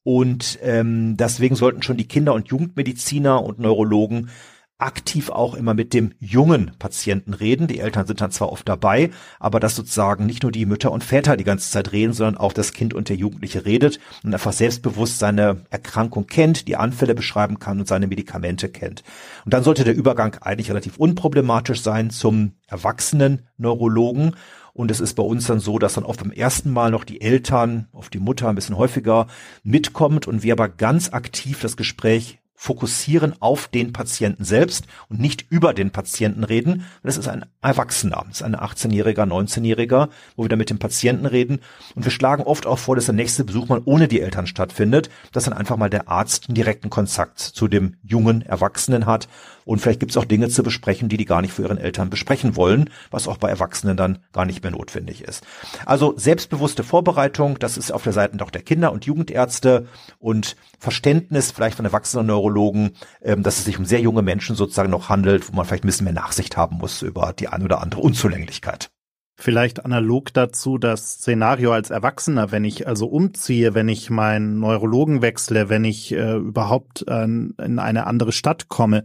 Und 0.03 0.57
ähm, 0.63 1.15
deswegen 1.17 1.55
sollten 1.55 1.83
schon 1.83 1.97
die 1.97 2.07
Kinder- 2.07 2.33
und 2.33 2.47
Jugendmediziner 2.47 3.43
und 3.43 3.59
Neurologen 3.59 4.29
aktiv 4.81 5.29
auch 5.29 5.53
immer 5.53 5.73
mit 5.73 5.93
dem 5.93 6.13
jungen 6.19 6.71
Patienten 6.79 7.33
reden. 7.33 7.67
Die 7.67 7.79
Eltern 7.79 8.07
sind 8.07 8.21
dann 8.21 8.31
zwar 8.31 8.51
oft 8.51 8.67
dabei, 8.67 9.11
aber 9.39 9.59
dass 9.59 9.75
sozusagen 9.75 10.25
nicht 10.25 10.43
nur 10.43 10.51
die 10.51 10.65
Mütter 10.65 10.91
und 10.91 11.03
Väter 11.03 11.37
die 11.37 11.43
ganze 11.43 11.69
Zeit 11.69 11.91
reden, 11.91 12.13
sondern 12.13 12.37
auch 12.37 12.53
das 12.53 12.73
Kind 12.73 12.93
und 12.93 13.09
der 13.09 13.15
Jugendliche 13.15 13.65
redet 13.65 13.99
und 14.23 14.33
einfach 14.33 14.53
selbstbewusst 14.53 15.19
seine 15.19 15.65
Erkrankung 15.69 16.27
kennt, 16.27 16.67
die 16.67 16.75
Anfälle 16.75 17.15
beschreiben 17.15 17.59
kann 17.59 17.79
und 17.79 17.87
seine 17.87 18.07
Medikamente 18.07 18.69
kennt. 18.69 19.03
Und 19.45 19.53
dann 19.53 19.63
sollte 19.63 19.83
der 19.83 19.95
Übergang 19.95 20.37
eigentlich 20.41 20.69
relativ 20.69 20.97
unproblematisch 20.97 21.81
sein 21.81 22.09
zum 22.09 22.53
erwachsenen 22.67 23.47
Neurologen. 23.57 24.35
Und 24.73 24.89
es 24.89 24.99
ist 24.99 25.15
bei 25.15 25.23
uns 25.23 25.47
dann 25.47 25.59
so, 25.59 25.79
dass 25.79 25.95
dann 25.95 26.05
oft 26.05 26.21
beim 26.21 26.31
ersten 26.31 26.71
Mal 26.71 26.91
noch 26.91 27.03
die 27.03 27.21
Eltern, 27.21 27.87
oft 27.91 28.13
die 28.13 28.19
Mutter 28.19 28.47
ein 28.47 28.55
bisschen 28.55 28.77
häufiger 28.77 29.27
mitkommt 29.63 30.27
und 30.27 30.43
wir 30.43 30.53
aber 30.53 30.69
ganz 30.69 31.11
aktiv 31.11 31.59
das 31.61 31.75
Gespräch 31.75 32.40
fokussieren 32.61 33.33
auf 33.39 33.69
den 33.69 33.91
Patienten 33.91 34.43
selbst 34.43 34.85
und 35.09 35.19
nicht 35.19 35.47
über 35.49 35.73
den 35.73 35.89
Patienten 35.89 36.43
reden. 36.43 36.85
Das 37.01 37.17
ist 37.17 37.27
ein 37.27 37.43
Erwachsener, 37.59 38.23
das 38.27 38.41
ist 38.41 38.43
ein 38.43 38.55
18-Jähriger, 38.55 39.23
19-Jähriger, 39.23 40.09
wo 40.35 40.43
wir 40.43 40.49
dann 40.49 40.59
mit 40.59 40.69
dem 40.69 40.77
Patienten 40.77 41.25
reden. 41.25 41.61
Und 41.95 42.03
wir 42.03 42.11
schlagen 42.11 42.43
oft 42.43 42.67
auch 42.67 42.77
vor, 42.77 42.95
dass 42.95 43.05
der 43.05 43.15
nächste 43.15 43.45
Besuch 43.45 43.67
mal 43.67 43.81
ohne 43.85 44.07
die 44.07 44.21
Eltern 44.21 44.45
stattfindet, 44.45 45.09
dass 45.31 45.45
dann 45.45 45.55
einfach 45.55 45.75
mal 45.75 45.89
der 45.89 46.07
Arzt 46.07 46.49
einen 46.49 46.55
direkten 46.55 46.91
Kontakt 46.91 47.39
zu 47.39 47.67
dem 47.67 47.95
jungen 48.03 48.43
Erwachsenen 48.43 49.07
hat 49.07 49.27
und 49.65 49.79
vielleicht 49.79 49.99
gibt 49.99 50.11
es 50.11 50.17
auch 50.17 50.25
Dinge 50.25 50.49
zu 50.49 50.63
besprechen, 50.63 51.09
die 51.09 51.17
die 51.17 51.25
gar 51.25 51.41
nicht 51.41 51.53
für 51.53 51.63
ihren 51.63 51.77
Eltern 51.77 52.09
besprechen 52.09 52.55
wollen, 52.55 52.89
was 53.09 53.27
auch 53.27 53.37
bei 53.37 53.49
Erwachsenen 53.49 53.97
dann 53.97 54.19
gar 54.33 54.45
nicht 54.45 54.63
mehr 54.63 54.71
notwendig 54.71 55.23
ist. 55.23 55.43
Also 55.85 56.13
selbstbewusste 56.17 56.83
Vorbereitung, 56.83 57.59
das 57.59 57.77
ist 57.77 57.91
auf 57.91 58.03
der 58.03 58.13
Seite 58.13 58.37
doch 58.37 58.51
der 58.51 58.61
Kinder- 58.61 58.91
und 58.91 59.05
Jugendärzte 59.05 59.87
und 60.19 60.55
Verständnis 60.79 61.51
vielleicht 61.51 61.77
von 61.77 61.85
erwachsenen 61.85 62.27
Neurologen, 62.27 62.91
ähm, 63.21 63.43
dass 63.43 63.59
es 63.59 63.65
sich 63.65 63.77
um 63.77 63.85
sehr 63.85 64.01
junge 64.01 64.21
Menschen 64.21 64.55
sozusagen 64.55 64.89
noch 64.89 65.09
handelt, 65.09 65.49
wo 65.51 65.55
man 65.55 65.65
vielleicht 65.65 65.83
ein 65.83 65.87
bisschen 65.87 66.05
mehr 66.05 66.13
Nachsicht 66.13 66.57
haben 66.57 66.77
muss 66.77 67.01
über 67.01 67.33
die 67.33 67.47
ein 67.47 67.63
oder 67.63 67.81
andere 67.81 68.01
Unzulänglichkeit. 68.01 68.91
Vielleicht 69.41 69.85
analog 69.85 70.31
dazu 70.33 70.77
das 70.77 71.13
Szenario 71.13 71.71
als 71.71 71.89
Erwachsener, 71.89 72.51
wenn 72.51 72.63
ich 72.63 72.87
also 72.87 73.07
umziehe, 73.07 73.73
wenn 73.73 73.89
ich 73.89 74.11
meinen 74.11 74.59
Neurologen 74.59 75.23
wechsle, 75.23 75.67
wenn 75.67 75.83
ich 75.83 76.11
äh, 76.11 76.35
überhaupt 76.35 77.05
äh, 77.07 77.23
in 77.23 77.79
eine 77.79 78.05
andere 78.05 78.33
Stadt 78.33 78.67
komme. 78.67 79.03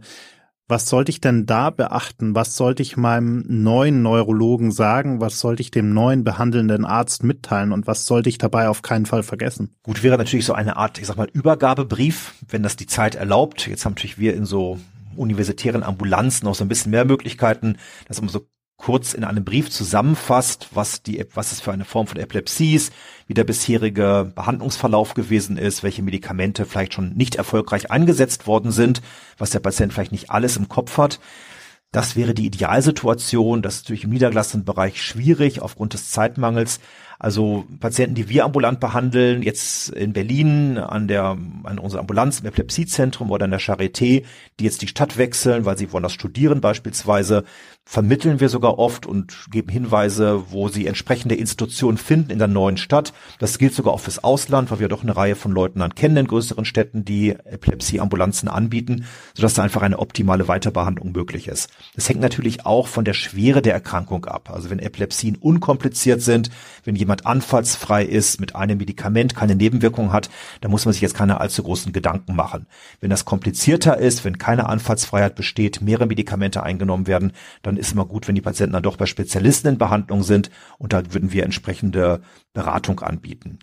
Was 0.69 0.89
sollte 0.89 1.11
ich 1.11 1.21
denn 1.21 1.45
da 1.45 1.69
beachten? 1.69 2.35
Was 2.35 2.57
sollte 2.57 2.83
ich 2.83 2.97
meinem 2.97 3.45
neuen 3.47 4.01
Neurologen 4.01 4.71
sagen? 4.71 5.21
Was 5.21 5.39
sollte 5.39 5.61
ich 5.61 5.71
dem 5.71 5.93
neuen 5.93 6.25
behandelnden 6.25 6.83
Arzt 6.83 7.23
mitteilen? 7.23 7.71
Und 7.71 7.87
was 7.87 8.05
sollte 8.05 8.27
ich 8.27 8.37
dabei 8.37 8.67
auf 8.67 8.81
keinen 8.81 9.05
Fall 9.05 9.23
vergessen? 9.23 9.75
Gut, 9.83 10.03
wäre 10.03 10.17
natürlich 10.17 10.45
so 10.45 10.51
eine 10.51 10.75
Art, 10.75 10.99
ich 10.99 11.07
sag 11.07 11.15
mal, 11.15 11.29
Übergabebrief, 11.31 12.33
wenn 12.49 12.63
das 12.63 12.75
die 12.75 12.85
Zeit 12.85 13.15
erlaubt. 13.15 13.65
Jetzt 13.67 13.85
haben 13.85 13.93
natürlich 13.93 14.17
wir 14.17 14.35
in 14.35 14.43
so 14.43 14.77
universitären 15.15 15.83
Ambulanzen 15.83 16.45
noch 16.45 16.55
so 16.55 16.65
ein 16.65 16.67
bisschen 16.67 16.91
mehr 16.91 17.05
Möglichkeiten, 17.05 17.77
dass 18.09 18.19
man 18.19 18.29
so 18.29 18.45
kurz 18.77 19.13
in 19.13 19.23
einem 19.23 19.43
Brief 19.43 19.69
zusammenfasst, 19.69 20.69
was 20.73 21.01
die, 21.01 21.25
was 21.33 21.51
es 21.51 21.61
für 21.61 21.71
eine 21.71 21.85
Form 21.85 22.07
von 22.07 22.19
Epilepsie 22.19 22.75
ist, 22.75 22.93
wie 23.25 23.33
der 23.33 23.43
bisherige 23.43 24.31
Behandlungsverlauf 24.35 25.15
gewesen 25.15 25.57
ist, 25.57 25.83
welche 25.83 26.03
Medikamente 26.03 26.65
vielleicht 26.65 26.93
schon 26.93 27.13
nicht 27.13 27.35
erfolgreich 27.35 27.91
eingesetzt 27.91 28.47
worden 28.47 28.71
sind, 28.71 29.01
was 29.37 29.49
der 29.49 29.59
Patient 29.59 29.93
vielleicht 29.93 30.11
nicht 30.11 30.29
alles 30.29 30.57
im 30.57 30.69
Kopf 30.69 30.97
hat. 30.97 31.19
Das 31.91 32.15
wäre 32.15 32.33
die 32.33 32.45
Idealsituation. 32.45 33.61
Das 33.61 33.75
ist 33.75 33.85
natürlich 33.85 34.03
im 34.03 34.11
niedergelassenen 34.11 34.65
Bereich 34.65 35.01
schwierig 35.01 35.61
aufgrund 35.61 35.93
des 35.93 36.11
Zeitmangels. 36.11 36.79
Also 37.19 37.65
Patienten, 37.79 38.15
die 38.15 38.29
wir 38.29 38.45
ambulant 38.45 38.79
behandeln, 38.79 39.41
jetzt 39.41 39.89
in 39.89 40.13
Berlin 40.13 40.77
an 40.77 41.07
der 41.07 41.37
an 41.63 41.79
unserer 41.79 42.01
Ambulanz 42.01 42.41
im 42.41 42.45
Epilepsiezentrum 42.45 43.31
oder 43.31 43.45
an 43.45 43.51
der 43.51 43.59
Charité, 43.59 44.23
die 44.59 44.63
jetzt 44.63 44.81
die 44.81 44.87
Stadt 44.87 45.17
wechseln, 45.17 45.65
weil 45.65 45.77
sie 45.77 45.91
woanders 45.91 46.13
studieren 46.13 46.61
beispielsweise, 46.61 47.43
vermitteln 47.85 48.41
wir 48.41 48.49
sogar 48.49 48.77
oft 48.79 49.05
und 49.05 49.47
geben 49.49 49.69
Hinweise, 49.69 50.43
wo 50.51 50.67
sie 50.67 50.87
entsprechende 50.87 51.35
Institutionen 51.35 51.97
finden 51.97 52.31
in 52.31 52.37
der 52.37 52.49
neuen 52.49 52.75
Stadt. 52.75 53.13
Das 53.39 53.57
gilt 53.57 53.73
sogar 53.73 53.93
auch 53.93 54.01
fürs 54.01 54.21
Ausland, 54.23 54.69
weil 54.69 54.79
wir 54.79 54.89
doch 54.89 55.03
eine 55.03 55.15
Reihe 55.15 55.35
von 55.35 55.53
Leuten 55.53 55.79
dann 55.79 55.95
kennen 55.95 56.17
in 56.17 56.27
größeren 56.27 56.65
Städten, 56.65 57.05
die 57.05 57.29
Epilepsieambulanzen 57.29 58.49
anbieten, 58.49 59.05
sodass 59.33 59.53
da 59.53 59.63
einfach 59.63 59.83
eine 59.83 59.99
optimale 59.99 60.49
Weiterbehandlung 60.49 61.13
möglich 61.13 61.47
ist. 61.47 61.69
Das 61.95 62.09
hängt 62.09 62.19
natürlich 62.19 62.65
auch 62.65 62.87
von 62.87 63.05
der 63.05 63.13
Schwere 63.13 63.61
der 63.61 63.73
Erkrankung 63.73 64.25
ab. 64.25 64.49
Also 64.51 64.69
wenn 64.69 64.79
Epilepsien 64.79 65.37
unkompliziert 65.37 66.21
sind, 66.21 66.51
wenn 66.83 66.95
jemand 66.95 67.06
anfallsfrei 67.25 68.03
ist, 68.03 68.39
mit 68.39 68.55
einem 68.55 68.77
Medikament 68.77 69.35
keine 69.35 69.55
Nebenwirkungen 69.55 70.11
hat, 70.11 70.29
dann 70.61 70.71
muss 70.71 70.85
man 70.85 70.93
sich 70.93 71.01
jetzt 71.01 71.15
keine 71.15 71.39
allzu 71.39 71.63
großen 71.63 71.93
Gedanken 71.93 72.35
machen. 72.35 72.67
Wenn 72.99 73.09
das 73.09 73.25
komplizierter 73.25 73.97
ist, 73.97 74.25
wenn 74.25 74.37
keine 74.37 74.67
Anfallsfreiheit 74.67 75.35
besteht, 75.35 75.81
mehrere 75.81 76.07
Medikamente 76.07 76.63
eingenommen 76.63 77.07
werden, 77.07 77.31
dann 77.63 77.77
ist 77.77 77.93
immer 77.93 78.05
gut, 78.05 78.27
wenn 78.27 78.35
die 78.35 78.41
Patienten 78.41 78.73
dann 78.73 78.83
doch 78.83 78.97
bei 78.97 79.05
Spezialisten 79.05 79.69
in 79.69 79.77
Behandlung 79.77 80.23
sind 80.23 80.51
und 80.77 80.93
da 80.93 81.13
würden 81.13 81.31
wir 81.31 81.43
entsprechende 81.43 82.21
Beratung 82.53 82.99
anbieten. 82.99 83.59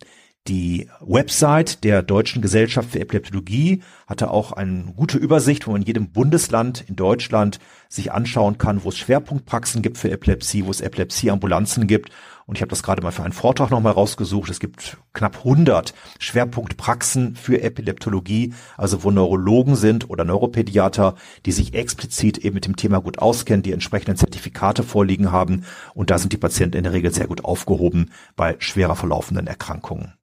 Die 0.47 0.89
Website 1.01 1.83
der 1.83 2.03
Deutschen 2.03 2.43
Gesellschaft 2.43 2.91
für 2.91 2.99
Epileptologie 2.99 3.81
hatte 4.05 4.29
auch 4.29 4.51
eine 4.51 4.93
gute 4.95 5.17
Übersicht, 5.17 5.65
wo 5.65 5.71
man 5.71 5.81
in 5.81 5.87
jedem 5.87 6.11
Bundesland 6.11 6.85
in 6.87 6.95
Deutschland 6.95 7.57
sich 7.89 8.11
anschauen 8.11 8.59
kann, 8.59 8.83
wo 8.83 8.89
es 8.89 8.97
Schwerpunktpraxen 8.97 9.81
gibt 9.81 9.97
für 9.97 10.11
Epilepsie, 10.11 10.67
wo 10.67 10.69
es 10.69 10.81
Epilepsieambulanzen 10.81 11.87
gibt 11.87 12.11
und 12.45 12.57
ich 12.57 12.61
habe 12.61 12.69
das 12.69 12.83
gerade 12.83 13.01
mal 13.01 13.11
für 13.11 13.23
einen 13.23 13.33
Vortrag 13.33 13.71
nochmal 13.71 13.93
rausgesucht. 13.93 14.51
Es 14.51 14.59
gibt 14.59 14.97
knapp 15.13 15.37
100 15.37 15.93
Schwerpunktpraxen 16.19 17.35
für 17.35 17.61
Epileptologie, 17.61 18.53
also 18.77 19.03
wo 19.03 19.09
Neurologen 19.09 19.75
sind 19.75 20.09
oder 20.09 20.25
Neuropädiater, 20.25 21.15
die 21.45 21.51
sich 21.51 21.73
explizit 21.73 22.37
eben 22.37 22.53
mit 22.53 22.67
dem 22.67 22.75
Thema 22.75 23.01
gut 23.01 23.17
auskennen, 23.19 23.63
die 23.63 23.71
entsprechenden 23.71 24.17
Zertifikate 24.17 24.83
vorliegen 24.83 25.31
haben. 25.31 25.65
Und 25.95 26.11
da 26.11 26.19
sind 26.19 26.33
die 26.33 26.37
Patienten 26.37 26.77
in 26.77 26.83
der 26.83 26.93
Regel 26.93 27.13
sehr 27.13 27.27
gut 27.27 27.43
aufgehoben 27.43 28.11
bei 28.35 28.55
schwerer 28.59 28.95
verlaufenden 28.95 29.47
Erkrankungen. 29.47 30.13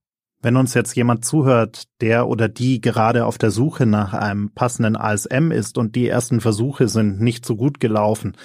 Wenn 0.44 0.56
uns 0.56 0.74
jetzt 0.74 0.96
jemand 0.96 1.24
zuhört, 1.24 1.84
der 2.00 2.26
oder 2.26 2.48
die 2.48 2.80
gerade 2.80 3.26
auf 3.26 3.38
der 3.38 3.52
Suche 3.52 3.86
nach 3.86 4.12
einem 4.12 4.50
passenden 4.50 4.96
ASM 4.96 5.52
ist 5.52 5.78
und 5.78 5.94
die 5.94 6.08
ersten 6.08 6.40
Versuche 6.40 6.88
sind 6.88 7.20
nicht 7.20 7.46
so 7.46 7.54
gut 7.54 7.78
gelaufen, 7.78 8.36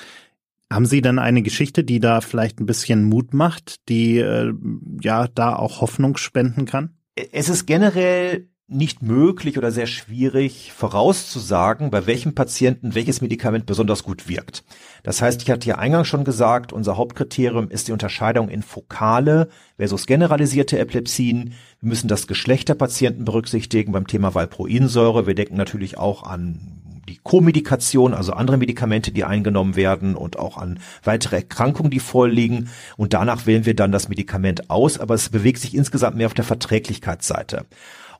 haben 0.72 0.86
Sie 0.86 1.02
denn 1.02 1.20
eine 1.20 1.42
Geschichte, 1.42 1.84
die 1.84 2.00
da 2.00 2.22
vielleicht 2.22 2.60
ein 2.60 2.66
bisschen 2.66 3.06
Mut 3.06 3.34
macht, 3.34 3.88
die 3.90 4.18
äh, 4.18 4.54
ja 5.02 5.28
da 5.28 5.56
auch 5.56 5.82
Hoffnung 5.82 6.18
spenden 6.18 6.66
kann? 6.66 6.98
Es 7.32 7.50
ist 7.50 7.66
generell 7.66 8.50
nicht 8.70 9.02
möglich 9.02 9.58
oder 9.58 9.72
sehr 9.72 9.88
schwierig 9.88 10.74
vorauszusagen, 10.74 11.90
bei 11.90 12.06
welchem 12.06 12.36
Patienten 12.36 12.96
welches 12.96 13.22
Medikament 13.22 13.66
besonders 13.66 14.04
gut 14.04 14.28
wirkt. 14.28 14.66
Das 15.04 15.22
heißt, 15.22 15.42
ich 15.42 15.50
hatte 15.50 15.70
ja 15.70 15.78
eingangs 15.78 16.10
schon 16.10 16.26
gesagt, 16.26 16.74
unser 16.74 16.98
Hauptkriterium 16.98 17.70
ist 17.70 17.88
die 17.88 17.94
Unterscheidung 17.94 18.50
in 18.50 18.62
fokale 18.62 19.48
versus 19.78 20.06
generalisierte 20.06 20.78
Epilepsien. 20.80 21.54
Wir 21.80 21.90
müssen 21.90 22.10
das 22.10 22.28
Geschlecht 22.28 22.68
der 22.68 22.76
Patienten 22.76 23.24
berücksichtigen 23.24 23.94
beim 23.94 24.06
Thema 24.06 24.36
Valproinsäure. 24.36 25.28
Wir 25.28 25.36
denken 25.36 25.56
natürlich 25.56 25.98
auch 25.98 26.24
an 26.24 26.84
die 27.08 27.20
Co-Medikation, 27.24 28.14
also 28.14 28.34
andere 28.34 28.58
Medikamente, 28.58 29.12
die 29.12 29.24
eingenommen 29.24 29.76
werden 29.76 30.16
und 30.16 30.38
auch 30.38 30.58
an 30.58 30.80
weitere 31.04 31.38
Erkrankungen, 31.38 31.92
die 31.92 32.00
vorliegen. 32.00 32.70
Und 32.98 33.14
danach 33.14 33.46
wählen 33.46 33.66
wir 33.66 33.76
dann 33.76 33.92
das 33.92 34.10
Medikament 34.10 34.70
aus, 34.70 35.00
aber 35.00 35.14
es 35.14 35.30
bewegt 35.30 35.60
sich 35.60 35.74
insgesamt 35.74 36.18
mehr 36.18 36.28
auf 36.28 36.34
der 36.34 36.44
Verträglichkeitsseite. 36.44 37.66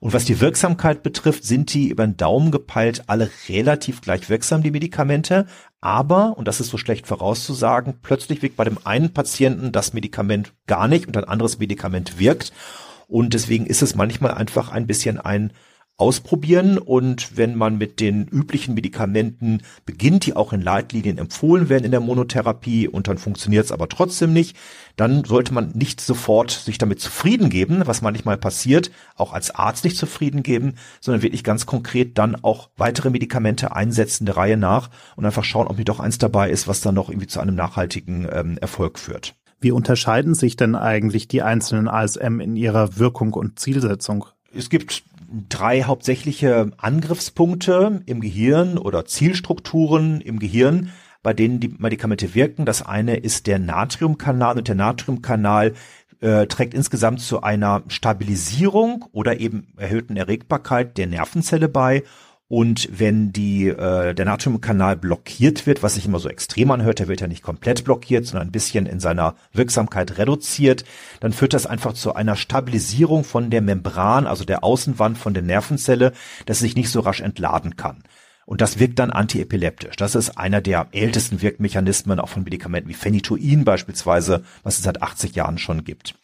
Und 0.00 0.12
was 0.12 0.24
die 0.24 0.40
Wirksamkeit 0.40 1.02
betrifft, 1.02 1.44
sind 1.44 1.74
die 1.74 1.88
über 1.88 2.06
den 2.06 2.16
Daumen 2.16 2.50
gepeilt 2.50 3.04
alle 3.08 3.30
relativ 3.48 4.00
gleich 4.00 4.28
wirksam, 4.28 4.62
die 4.62 4.70
Medikamente. 4.70 5.46
Aber, 5.80 6.38
und 6.38 6.46
das 6.46 6.60
ist 6.60 6.70
so 6.70 6.78
schlecht 6.78 7.06
vorauszusagen, 7.06 7.98
plötzlich 8.00 8.42
wirkt 8.42 8.56
bei 8.56 8.64
dem 8.64 8.78
einen 8.84 9.12
Patienten 9.12 9.72
das 9.72 9.92
Medikament 9.92 10.52
gar 10.66 10.88
nicht 10.88 11.06
und 11.08 11.16
ein 11.16 11.24
anderes 11.24 11.58
Medikament 11.58 12.18
wirkt. 12.18 12.52
Und 13.08 13.34
deswegen 13.34 13.66
ist 13.66 13.82
es 13.82 13.94
manchmal 13.94 14.34
einfach 14.34 14.70
ein 14.70 14.86
bisschen 14.86 15.18
ein 15.18 15.52
ausprobieren 15.98 16.78
und 16.78 17.36
wenn 17.36 17.56
man 17.56 17.76
mit 17.76 17.98
den 17.98 18.28
üblichen 18.28 18.74
Medikamenten 18.74 19.62
beginnt, 19.84 20.26
die 20.26 20.36
auch 20.36 20.52
in 20.52 20.62
Leitlinien 20.62 21.18
empfohlen 21.18 21.68
werden 21.68 21.84
in 21.84 21.90
der 21.90 21.98
Monotherapie 21.98 22.86
und 22.86 23.08
dann 23.08 23.18
funktioniert 23.18 23.64
es 23.64 23.72
aber 23.72 23.88
trotzdem 23.88 24.32
nicht, 24.32 24.56
dann 24.96 25.24
sollte 25.24 25.52
man 25.52 25.72
nicht 25.74 26.00
sofort 26.00 26.52
sich 26.52 26.78
damit 26.78 27.00
zufrieden 27.00 27.50
geben, 27.50 27.82
was 27.84 28.00
manchmal 28.00 28.38
passiert, 28.38 28.92
auch 29.16 29.32
als 29.32 29.50
Arzt 29.50 29.82
nicht 29.82 29.96
zufrieden 29.96 30.44
geben, 30.44 30.74
sondern 31.00 31.22
wirklich 31.22 31.42
ganz 31.42 31.66
konkret 31.66 32.16
dann 32.16 32.36
auch 32.44 32.70
weitere 32.76 33.10
Medikamente 33.10 33.74
einsetzen 33.74 34.24
der 34.24 34.36
Reihe 34.36 34.56
nach 34.56 34.90
und 35.16 35.26
einfach 35.26 35.44
schauen, 35.44 35.66
ob 35.66 35.76
nicht 35.76 35.88
doch 35.88 35.98
eins 35.98 36.18
dabei 36.18 36.48
ist, 36.50 36.68
was 36.68 36.80
dann 36.80 36.94
noch 36.94 37.10
irgendwie 37.10 37.26
zu 37.26 37.40
einem 37.40 37.56
nachhaltigen 37.56 38.28
ähm, 38.30 38.56
Erfolg 38.58 39.00
führt. 39.00 39.34
Wie 39.60 39.72
unterscheiden 39.72 40.36
sich 40.36 40.54
denn 40.54 40.76
eigentlich 40.76 41.26
die 41.26 41.42
einzelnen 41.42 41.88
ASM 41.88 42.38
in 42.38 42.54
ihrer 42.54 42.98
Wirkung 42.98 43.34
und 43.34 43.58
Zielsetzung? 43.58 44.26
Es 44.54 44.70
gibt 44.70 45.02
drei 45.48 45.82
hauptsächliche 45.82 46.70
Angriffspunkte 46.76 48.02
im 48.06 48.20
Gehirn 48.20 48.78
oder 48.78 49.04
Zielstrukturen 49.04 50.20
im 50.20 50.38
Gehirn, 50.38 50.90
bei 51.22 51.34
denen 51.34 51.60
die 51.60 51.68
Medikamente 51.68 52.34
wirken. 52.34 52.64
Das 52.64 52.82
eine 52.82 53.16
ist 53.16 53.46
der 53.46 53.58
Natriumkanal 53.58 54.56
und 54.58 54.68
der 54.68 54.74
Natriumkanal 54.74 55.74
äh, 56.20 56.46
trägt 56.46 56.74
insgesamt 56.74 57.20
zu 57.20 57.42
einer 57.42 57.82
Stabilisierung 57.88 59.04
oder 59.12 59.40
eben 59.40 59.68
erhöhten 59.76 60.16
Erregbarkeit 60.16 60.96
der 60.98 61.06
Nervenzelle 61.06 61.68
bei 61.68 62.02
und 62.48 62.88
wenn 62.90 63.30
die, 63.30 63.68
äh, 63.68 64.14
der 64.14 64.24
Natriumkanal 64.24 64.96
blockiert 64.96 65.66
wird, 65.66 65.82
was 65.82 65.96
sich 65.96 66.06
immer 66.06 66.18
so 66.18 66.30
extrem 66.30 66.70
anhört, 66.70 66.98
der 66.98 67.06
wird 67.06 67.20
ja 67.20 67.26
nicht 67.26 67.42
komplett 67.42 67.84
blockiert, 67.84 68.24
sondern 68.24 68.48
ein 68.48 68.52
bisschen 68.52 68.86
in 68.86 69.00
seiner 69.00 69.34
Wirksamkeit 69.52 70.16
reduziert, 70.16 70.84
dann 71.20 71.34
führt 71.34 71.52
das 71.52 71.66
einfach 71.66 71.92
zu 71.92 72.14
einer 72.14 72.36
Stabilisierung 72.36 73.24
von 73.24 73.50
der 73.50 73.60
Membran, 73.60 74.26
also 74.26 74.44
der 74.44 74.64
Außenwand 74.64 75.18
von 75.18 75.34
der 75.34 75.42
Nervenzelle, 75.42 76.12
dass 76.46 76.60
sich 76.60 76.74
nicht 76.74 76.88
so 76.88 77.00
rasch 77.00 77.20
entladen 77.20 77.76
kann. 77.76 78.02
Und 78.46 78.62
das 78.62 78.78
wirkt 78.78 78.98
dann 78.98 79.10
antiepileptisch. 79.10 79.96
Das 79.96 80.14
ist 80.14 80.38
einer 80.38 80.62
der 80.62 80.88
ältesten 80.92 81.42
Wirkmechanismen 81.42 82.18
auch 82.18 82.30
von 82.30 82.44
Medikamenten 82.44 82.88
wie 82.88 82.94
Phenytoin 82.94 83.66
beispielsweise, 83.66 84.42
was 84.62 84.78
es 84.78 84.84
seit 84.84 85.02
80 85.02 85.34
Jahren 85.34 85.58
schon 85.58 85.84
gibt. 85.84 86.14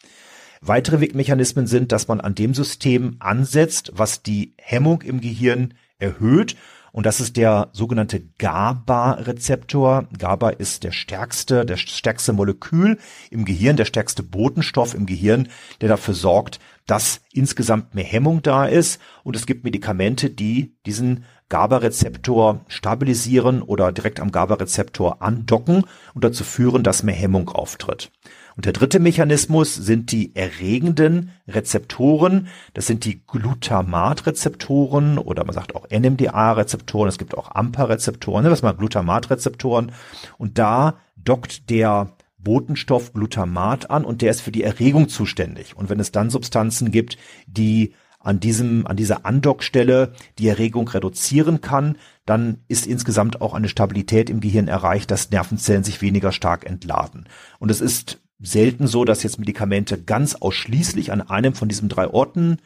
Weitere 0.59 1.01
Wirkmechanismen 1.01 1.67
sind, 1.67 1.91
dass 1.91 2.07
man 2.07 2.19
an 2.19 2.33
dem 2.33 2.55
System 2.55 3.17
ansetzt, 3.19 3.91
was 3.93 4.23
die 4.23 4.55
Hemmung 4.57 5.03
im 5.03 5.21
Gehirn 5.21 5.75
erhöht. 5.99 6.55
Und 6.91 7.05
das 7.05 7.19
ist 7.19 7.35
der 7.35 7.71
sogenannte 7.73 8.21
GABA-Rezeptor. 8.37 10.07
GABA 10.17 10.51
ist 10.51 10.85
der 10.85 10.93
stärkste, 10.93 11.65
der 11.65 11.75
stärkste 11.75 12.31
Molekül 12.31 12.99
im 13.29 13.43
Gehirn, 13.43 13.75
der 13.75 13.83
stärkste 13.83 14.23
Botenstoff 14.23 14.93
im 14.93 15.05
Gehirn, 15.05 15.49
der 15.81 15.89
dafür 15.89 16.13
sorgt, 16.13 16.61
dass 16.87 17.19
insgesamt 17.33 17.95
mehr 17.95 18.05
Hemmung 18.05 18.41
da 18.41 18.65
ist. 18.65 19.01
Und 19.23 19.35
es 19.35 19.45
gibt 19.45 19.65
Medikamente, 19.65 20.29
die 20.29 20.77
diesen 20.85 21.25
GABA-Rezeptor 21.49 22.63
stabilisieren 22.69 23.61
oder 23.61 23.91
direkt 23.91 24.21
am 24.21 24.31
GABA-Rezeptor 24.31 25.21
andocken 25.21 25.83
und 26.13 26.23
dazu 26.23 26.45
führen, 26.45 26.83
dass 26.83 27.03
mehr 27.03 27.13
Hemmung 27.13 27.49
auftritt. 27.49 28.09
Und 28.55 28.65
der 28.65 28.73
dritte 28.73 28.99
Mechanismus 28.99 29.75
sind 29.75 30.11
die 30.11 30.35
erregenden 30.35 31.31
Rezeptoren. 31.47 32.47
Das 32.73 32.87
sind 32.87 33.03
die 33.03 33.21
Glutamat-Rezeptoren 33.25 35.17
oder 35.17 35.43
man 35.43 35.53
sagt 35.53 35.75
auch 35.75 35.87
NMDA-Rezeptoren. 35.89 37.09
Es 37.09 37.17
gibt 37.17 37.37
auch 37.37 37.51
AMPA-Rezeptoren. 37.53 38.43
Nehmen 38.43 38.57
mal 38.61 38.71
Glutamat-Rezeptoren. 38.71 39.91
Und 40.37 40.57
da 40.57 40.97
dockt 41.17 41.69
der 41.69 42.15
Botenstoff 42.37 43.11
Glutamat 43.11 43.89
an 43.89 44.05
und 44.05 44.21
der 44.21 44.31
ist 44.31 44.41
für 44.41 44.51
die 44.51 44.63
Erregung 44.63 45.09
zuständig. 45.09 45.75
Und 45.75 45.89
wenn 45.89 45.99
es 45.99 46.11
dann 46.11 46.29
Substanzen 46.29 46.91
gibt, 46.91 47.17
die 47.47 47.93
an 48.19 48.39
diesem, 48.39 48.87
an 48.87 48.95
dieser 48.95 49.25
Andockstelle 49.25 50.13
die 50.39 50.47
Erregung 50.47 50.87
reduzieren 50.87 51.61
kann, 51.61 51.97
dann 52.25 52.59
ist 52.67 52.87
insgesamt 52.87 53.41
auch 53.41 53.53
eine 53.53 53.69
Stabilität 53.69 54.29
im 54.29 54.39
Gehirn 54.39 54.67
erreicht, 54.67 55.11
dass 55.11 55.29
Nervenzellen 55.29 55.83
sich 55.83 56.01
weniger 56.01 56.31
stark 56.31 56.65
entladen. 56.65 57.27
Und 57.59 57.69
es 57.69 57.81
ist 57.81 58.19
selten 58.39 58.87
so, 58.87 59.05
dass 59.05 59.23
jetzt 59.23 59.39
Medikamente 59.39 60.01
ganz 60.01 60.35
ausschließlich 60.35 61.11
an 61.11 61.21
einem 61.21 61.53
von 61.53 61.69
diesen 61.69 61.89
drei 61.89 62.07
Orten 62.07 62.57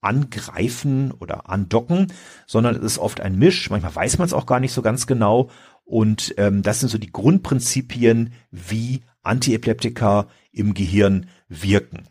angreifen 0.00 1.12
oder 1.12 1.48
andocken, 1.50 2.12
sondern 2.46 2.76
es 2.76 2.82
ist 2.82 2.98
oft 2.98 3.20
ein 3.20 3.38
Misch. 3.38 3.70
Manchmal 3.70 3.94
weiß 3.94 4.18
man 4.18 4.26
es 4.26 4.32
auch 4.32 4.46
gar 4.46 4.60
nicht 4.60 4.72
so 4.72 4.82
ganz 4.82 5.06
genau. 5.06 5.50
Und 5.84 6.34
ähm, 6.36 6.62
das 6.62 6.80
sind 6.80 6.88
so 6.88 6.98
die 6.98 7.12
Grundprinzipien, 7.12 8.32
wie 8.50 9.02
Antiepileptika 9.22 10.28
im 10.52 10.74
Gehirn 10.74 11.26
wirken. 11.48 12.04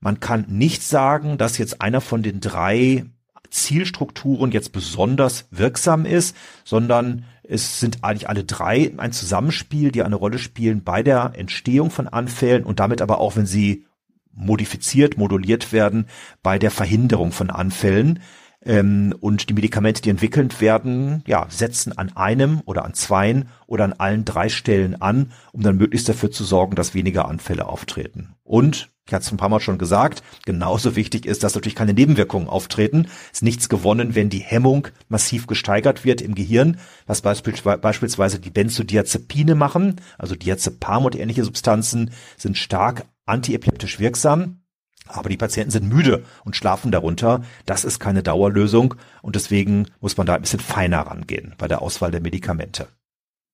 Man 0.00 0.20
kann 0.20 0.46
nicht 0.48 0.82
sagen, 0.82 1.38
dass 1.38 1.58
jetzt 1.58 1.80
einer 1.80 2.00
von 2.00 2.22
den 2.22 2.40
drei 2.40 3.04
Zielstrukturen 3.50 4.50
jetzt 4.50 4.72
besonders 4.72 5.46
wirksam 5.50 6.06
ist, 6.06 6.36
sondern 6.64 7.24
es 7.42 7.80
sind 7.80 8.04
eigentlich 8.04 8.28
alle 8.28 8.44
drei 8.44 8.92
ein 8.96 9.12
Zusammenspiel, 9.12 9.90
die 9.90 10.02
eine 10.02 10.16
Rolle 10.16 10.38
spielen 10.38 10.84
bei 10.84 11.02
der 11.02 11.32
Entstehung 11.34 11.90
von 11.90 12.08
Anfällen 12.08 12.64
und 12.64 12.80
damit 12.80 13.02
aber 13.02 13.18
auch, 13.18 13.36
wenn 13.36 13.46
sie 13.46 13.86
modifiziert, 14.34 15.18
moduliert 15.18 15.72
werden, 15.72 16.06
bei 16.42 16.58
der 16.58 16.70
Verhinderung 16.70 17.32
von 17.32 17.50
Anfällen. 17.50 18.20
Ähm, 18.64 19.14
und 19.20 19.48
die 19.48 19.54
Medikamente, 19.54 20.02
die 20.02 20.10
entwickelt 20.10 20.60
werden, 20.60 21.24
ja, 21.26 21.46
setzen 21.48 21.98
an 21.98 22.16
einem 22.16 22.60
oder 22.64 22.84
an 22.84 22.94
zweien 22.94 23.48
oder 23.66 23.84
an 23.84 23.92
allen 23.94 24.24
drei 24.24 24.48
Stellen 24.48 25.00
an, 25.00 25.32
um 25.52 25.62
dann 25.62 25.76
möglichst 25.76 26.08
dafür 26.08 26.30
zu 26.30 26.44
sorgen, 26.44 26.76
dass 26.76 26.94
weniger 26.94 27.28
Anfälle 27.28 27.66
auftreten. 27.66 28.34
Und 28.44 28.91
ich 29.06 29.12
hatte 29.12 29.24
es 29.26 29.32
ein 29.32 29.36
paar 29.36 29.48
Mal 29.48 29.60
schon 29.60 29.78
gesagt, 29.78 30.22
genauso 30.46 30.94
wichtig 30.94 31.26
ist, 31.26 31.42
dass 31.42 31.54
natürlich 31.54 31.74
keine 31.74 31.92
Nebenwirkungen 31.92 32.48
auftreten. 32.48 33.08
Ist 33.32 33.42
nichts 33.42 33.68
gewonnen, 33.68 34.14
wenn 34.14 34.30
die 34.30 34.38
Hemmung 34.38 34.88
massiv 35.08 35.46
gesteigert 35.46 36.04
wird 36.04 36.20
im 36.22 36.34
Gehirn, 36.34 36.78
was 37.06 37.20
beispielsweise 37.20 38.38
die 38.38 38.50
Benzodiazepine 38.50 39.54
machen, 39.54 40.00
also 40.18 40.36
Diazepam 40.36 41.04
und 41.04 41.16
ähnliche 41.16 41.44
Substanzen 41.44 42.12
sind 42.36 42.56
stark 42.56 43.06
antiepileptisch 43.26 43.98
wirksam. 43.98 44.60
Aber 45.08 45.28
die 45.28 45.36
Patienten 45.36 45.72
sind 45.72 45.92
müde 45.92 46.24
und 46.44 46.54
schlafen 46.54 46.92
darunter. 46.92 47.42
Das 47.66 47.84
ist 47.84 47.98
keine 47.98 48.22
Dauerlösung 48.22 48.94
und 49.20 49.34
deswegen 49.34 49.88
muss 50.00 50.16
man 50.16 50.26
da 50.26 50.36
ein 50.36 50.42
bisschen 50.42 50.60
feiner 50.60 51.00
rangehen 51.00 51.54
bei 51.58 51.66
der 51.66 51.82
Auswahl 51.82 52.12
der 52.12 52.20
Medikamente. 52.20 52.86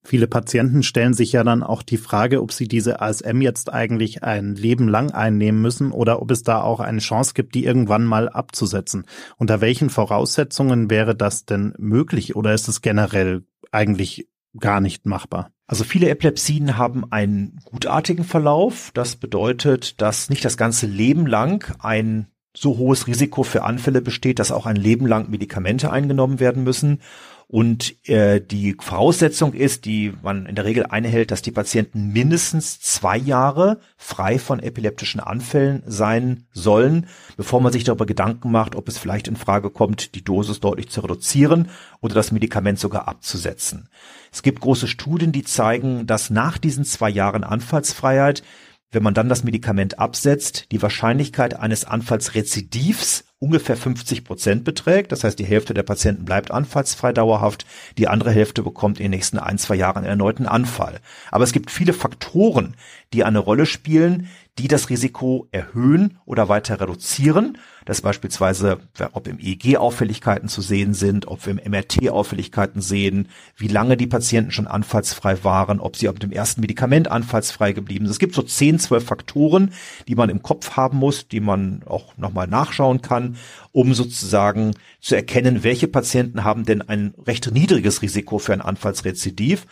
Viele 0.08 0.26
Patienten 0.26 0.82
stellen 0.82 1.12
sich 1.12 1.32
ja 1.32 1.44
dann 1.44 1.62
auch 1.62 1.82
die 1.82 1.98
Frage, 1.98 2.40
ob 2.40 2.50
sie 2.50 2.66
diese 2.66 3.02
ASM 3.02 3.42
jetzt 3.42 3.70
eigentlich 3.70 4.22
ein 4.22 4.54
Leben 4.54 4.88
lang 4.88 5.10
einnehmen 5.10 5.60
müssen 5.60 5.92
oder 5.92 6.22
ob 6.22 6.30
es 6.30 6.42
da 6.42 6.62
auch 6.62 6.80
eine 6.80 7.00
Chance 7.00 7.34
gibt, 7.34 7.54
die 7.54 7.66
irgendwann 7.66 8.06
mal 8.06 8.30
abzusetzen. 8.30 9.04
Unter 9.36 9.60
welchen 9.60 9.90
Voraussetzungen 9.90 10.88
wäre 10.88 11.14
das 11.14 11.44
denn 11.44 11.74
möglich 11.76 12.36
oder 12.36 12.54
ist 12.54 12.68
es 12.68 12.80
generell 12.80 13.42
eigentlich 13.70 14.26
gar 14.58 14.80
nicht 14.80 15.04
machbar? 15.04 15.50
Also 15.66 15.84
viele 15.84 16.08
Epilepsien 16.08 16.78
haben 16.78 17.12
einen 17.12 17.60
gutartigen 17.66 18.24
Verlauf. 18.24 18.90
Das 18.94 19.16
bedeutet, 19.16 20.00
dass 20.00 20.30
nicht 20.30 20.42
das 20.42 20.56
ganze 20.56 20.86
Leben 20.86 21.26
lang 21.26 21.70
ein 21.80 22.28
so 22.56 22.78
hohes 22.78 23.08
Risiko 23.08 23.42
für 23.42 23.62
Anfälle 23.62 24.00
besteht, 24.00 24.38
dass 24.38 24.52
auch 24.52 24.64
ein 24.64 24.76
Leben 24.76 25.06
lang 25.06 25.28
Medikamente 25.28 25.92
eingenommen 25.92 26.40
werden 26.40 26.64
müssen. 26.64 27.00
Und 27.50 28.06
äh, 28.06 28.42
die 28.42 28.76
Voraussetzung 28.78 29.54
ist, 29.54 29.86
die 29.86 30.12
man 30.22 30.44
in 30.44 30.54
der 30.54 30.66
Regel 30.66 30.84
einhält, 30.84 31.30
dass 31.30 31.40
die 31.40 31.50
Patienten 31.50 32.12
mindestens 32.12 32.78
zwei 32.78 33.16
Jahre 33.16 33.80
frei 33.96 34.38
von 34.38 34.60
epileptischen 34.60 35.18
Anfällen 35.18 35.82
sein 35.86 36.46
sollen, 36.52 37.06
bevor 37.38 37.62
man 37.62 37.72
sich 37.72 37.84
darüber 37.84 38.04
Gedanken 38.04 38.50
macht, 38.50 38.76
ob 38.76 38.86
es 38.86 38.98
vielleicht 38.98 39.28
in 39.28 39.36
Frage 39.36 39.70
kommt, 39.70 40.14
die 40.14 40.22
Dosis 40.22 40.60
deutlich 40.60 40.90
zu 40.90 41.00
reduzieren 41.00 41.70
oder 42.02 42.14
das 42.14 42.32
Medikament 42.32 42.78
sogar 42.78 43.08
abzusetzen. 43.08 43.88
Es 44.30 44.42
gibt 44.42 44.60
große 44.60 44.86
Studien, 44.86 45.32
die 45.32 45.42
zeigen, 45.42 46.06
dass 46.06 46.28
nach 46.28 46.58
diesen 46.58 46.84
zwei 46.84 47.08
Jahren 47.08 47.44
Anfallsfreiheit 47.44 48.42
wenn 48.90 49.02
man 49.02 49.12
dann 49.12 49.28
das 49.28 49.44
Medikament 49.44 49.98
absetzt, 49.98 50.72
die 50.72 50.80
Wahrscheinlichkeit 50.80 51.52
eines 51.52 51.84
Anfallsrezidivs 51.84 53.24
ungefähr 53.40 53.76
50 53.76 54.24
Prozent 54.24 54.64
beträgt. 54.64 55.12
Das 55.12 55.24
heißt, 55.24 55.38
die 55.38 55.46
Hälfte 55.46 55.74
der 55.74 55.82
Patienten 55.84 56.24
bleibt 56.24 56.50
anfallsfrei 56.50 57.12
dauerhaft, 57.12 57.66
die 57.96 58.08
andere 58.08 58.30
Hälfte 58.30 58.62
bekommt 58.62 58.98
in 58.98 59.04
den 59.04 59.12
nächsten 59.12 59.38
ein, 59.38 59.58
zwei 59.58 59.76
Jahren 59.76 59.98
einen 59.98 60.06
erneuten 60.06 60.46
Anfall. 60.46 61.00
Aber 61.30 61.44
es 61.44 61.52
gibt 61.52 61.70
viele 61.70 61.92
Faktoren, 61.92 62.74
die 63.12 63.24
eine 63.24 63.38
Rolle 63.38 63.66
spielen, 63.66 64.28
die 64.58 64.68
das 64.68 64.90
Risiko 64.90 65.48
erhöhen 65.52 66.18
oder 66.24 66.48
weiter 66.48 66.80
reduzieren. 66.80 67.58
Das 67.84 67.98
ist 67.98 68.02
beispielsweise, 68.02 68.80
ob 69.12 69.28
im 69.28 69.38
EEG 69.38 69.76
Auffälligkeiten 69.76 70.48
zu 70.48 70.60
sehen 70.60 70.94
sind, 70.94 71.28
ob 71.28 71.46
wir 71.46 71.52
im 71.52 71.70
MRT 71.70 72.10
Auffälligkeiten 72.10 72.82
sehen, 72.82 73.28
wie 73.56 73.68
lange 73.68 73.96
die 73.96 74.08
Patienten 74.08 74.50
schon 74.50 74.66
anfallsfrei 74.66 75.42
waren, 75.44 75.80
ob 75.80 75.96
sie 75.96 76.08
ab 76.08 76.20
dem 76.20 76.32
ersten 76.32 76.60
Medikament 76.60 77.08
anfallsfrei 77.10 77.72
geblieben 77.72 78.04
sind. 78.04 78.12
Es 78.12 78.18
gibt 78.18 78.34
so 78.34 78.42
10, 78.42 78.80
12 78.80 79.04
Faktoren, 79.04 79.72
die 80.08 80.16
man 80.16 80.28
im 80.28 80.42
Kopf 80.42 80.76
haben 80.76 80.98
muss, 80.98 81.28
die 81.28 81.40
man 81.40 81.82
auch 81.86 82.16
nochmal 82.16 82.48
nachschauen 82.48 83.00
kann, 83.00 83.36
um 83.72 83.94
sozusagen 83.94 84.74
zu 85.00 85.14
erkennen, 85.14 85.62
welche 85.62 85.88
Patienten 85.88 86.42
haben 86.44 86.64
denn 86.64 86.82
ein 86.82 87.14
recht 87.26 87.50
niedriges 87.52 88.02
Risiko 88.02 88.38
für 88.38 88.52
ein 88.52 88.60
Anfallsrezidiv 88.60 89.66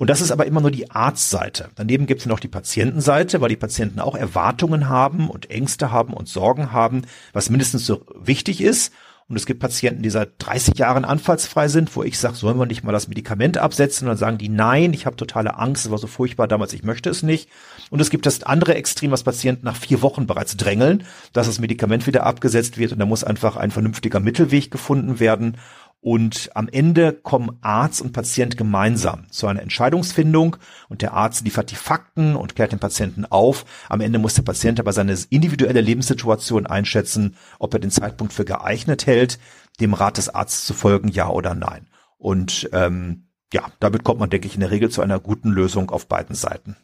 und 0.00 0.08
das 0.08 0.22
ist 0.22 0.30
aber 0.30 0.46
immer 0.46 0.62
nur 0.62 0.70
die 0.70 0.90
Arztseite. 0.90 1.68
Daneben 1.74 2.06
gibt 2.06 2.22
es 2.22 2.26
noch 2.26 2.40
die 2.40 2.48
Patientenseite, 2.48 3.42
weil 3.42 3.50
die 3.50 3.56
Patienten 3.56 4.00
auch 4.00 4.14
Erwartungen 4.14 4.88
haben 4.88 5.28
und 5.28 5.50
Ängste 5.50 5.92
haben 5.92 6.14
und 6.14 6.26
Sorgen 6.26 6.72
haben, 6.72 7.02
was 7.34 7.50
mindestens 7.50 7.84
so 7.84 8.06
wichtig 8.18 8.62
ist. 8.62 8.94
Und 9.28 9.36
es 9.36 9.44
gibt 9.44 9.60
Patienten, 9.60 10.02
die 10.02 10.08
seit 10.08 10.30
30 10.38 10.78
Jahren 10.78 11.04
anfallsfrei 11.04 11.68
sind, 11.68 11.94
wo 11.94 12.02
ich 12.02 12.18
sage, 12.18 12.34
sollen 12.34 12.58
wir 12.58 12.64
nicht 12.64 12.82
mal 12.82 12.92
das 12.92 13.08
Medikament 13.08 13.58
absetzen? 13.58 14.06
Und 14.06 14.12
dann 14.12 14.16
sagen 14.16 14.38
die, 14.38 14.48
nein, 14.48 14.94
ich 14.94 15.04
habe 15.04 15.16
totale 15.16 15.58
Angst, 15.58 15.84
es 15.84 15.90
war 15.90 15.98
so 15.98 16.06
furchtbar 16.06 16.48
damals, 16.48 16.72
ich 16.72 16.82
möchte 16.82 17.10
es 17.10 17.22
nicht. 17.22 17.50
Und 17.90 18.00
es 18.00 18.08
gibt 18.08 18.24
das 18.24 18.42
andere 18.42 18.76
Extrem, 18.76 19.10
was 19.10 19.22
Patienten 19.22 19.66
nach 19.66 19.76
vier 19.76 20.00
Wochen 20.00 20.26
bereits 20.26 20.56
drängeln, 20.56 21.04
dass 21.34 21.46
das 21.46 21.60
Medikament 21.60 22.06
wieder 22.06 22.24
abgesetzt 22.24 22.78
wird 22.78 22.92
und 22.92 22.98
da 23.00 23.04
muss 23.04 23.22
einfach 23.22 23.56
ein 23.56 23.70
vernünftiger 23.70 24.18
Mittelweg 24.18 24.70
gefunden 24.70 25.20
werden. 25.20 25.58
Und 26.02 26.50
am 26.54 26.68
Ende 26.68 27.12
kommen 27.12 27.58
Arzt 27.60 28.00
und 28.00 28.12
Patient 28.12 28.56
gemeinsam 28.56 29.30
zu 29.30 29.46
einer 29.46 29.60
Entscheidungsfindung 29.60 30.56
und 30.88 31.02
der 31.02 31.12
Arzt 31.12 31.44
liefert 31.44 31.70
die 31.70 31.76
Fakten 31.76 32.36
und 32.36 32.56
klärt 32.56 32.72
den 32.72 32.78
Patienten 32.78 33.26
auf. 33.26 33.66
Am 33.90 34.00
Ende 34.00 34.18
muss 34.18 34.32
der 34.32 34.42
Patient 34.42 34.80
aber 34.80 34.94
seine 34.94 35.14
individuelle 35.28 35.82
Lebenssituation 35.82 36.66
einschätzen, 36.66 37.36
ob 37.58 37.74
er 37.74 37.80
den 37.80 37.90
Zeitpunkt 37.90 38.32
für 38.32 38.46
geeignet 38.46 39.06
hält, 39.06 39.38
dem 39.78 39.92
Rat 39.92 40.16
des 40.16 40.30
Arztes 40.30 40.64
zu 40.64 40.72
folgen, 40.72 41.08
ja 41.08 41.28
oder 41.28 41.54
nein. 41.54 41.86
Und 42.16 42.70
ähm, 42.72 43.28
ja, 43.52 43.70
damit 43.78 44.02
kommt 44.02 44.20
man, 44.20 44.30
denke 44.30 44.46
ich, 44.46 44.54
in 44.54 44.60
der 44.60 44.70
Regel 44.70 44.90
zu 44.90 45.02
einer 45.02 45.20
guten 45.20 45.50
Lösung 45.50 45.90
auf 45.90 46.06
beiden 46.06 46.34
Seiten. 46.34 46.76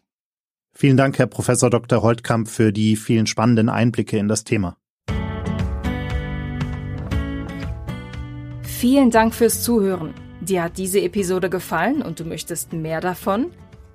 Vielen 0.72 0.98
Dank, 0.98 1.18
Herr 1.18 1.26
Professor 1.26 1.70
Dr. 1.70 2.02
Holtkamp, 2.02 2.48
für 2.48 2.70
die 2.70 2.96
vielen 2.96 3.26
spannenden 3.26 3.70
Einblicke 3.70 4.18
in 4.18 4.28
das 4.28 4.44
Thema. 4.44 4.76
Vielen 8.78 9.10
Dank 9.10 9.34
fürs 9.34 9.62
Zuhören. 9.62 10.12
Dir 10.42 10.64
hat 10.64 10.76
diese 10.76 11.00
Episode 11.00 11.48
gefallen 11.48 12.02
und 12.02 12.20
du 12.20 12.26
möchtest 12.26 12.74
mehr 12.74 13.00
davon? 13.00 13.50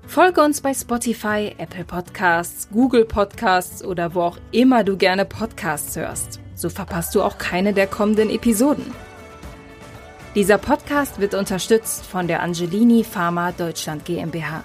Folge 0.07 0.41
uns 0.41 0.61
bei 0.61 0.73
Spotify, 0.73 1.53
Apple 1.59 1.85
Podcasts, 1.85 2.67
Google 2.71 3.05
Podcasts 3.05 3.83
oder 3.83 4.15
wo 4.15 4.21
auch 4.21 4.37
immer 4.51 4.83
du 4.83 4.97
gerne 4.97 5.25
Podcasts 5.25 5.95
hörst. 5.97 6.39
So 6.55 6.69
verpasst 6.69 7.13
du 7.13 7.21
auch 7.21 7.37
keine 7.37 7.73
der 7.73 7.85
kommenden 7.85 8.31
Episoden. 8.31 8.85
Dieser 10.33 10.57
Podcast 10.57 11.19
wird 11.19 11.35
unterstützt 11.35 12.03
von 12.07 12.27
der 12.27 12.41
Angelini 12.41 13.03
Pharma 13.03 13.51
Deutschland 13.51 14.03
GmbH. 14.05 14.63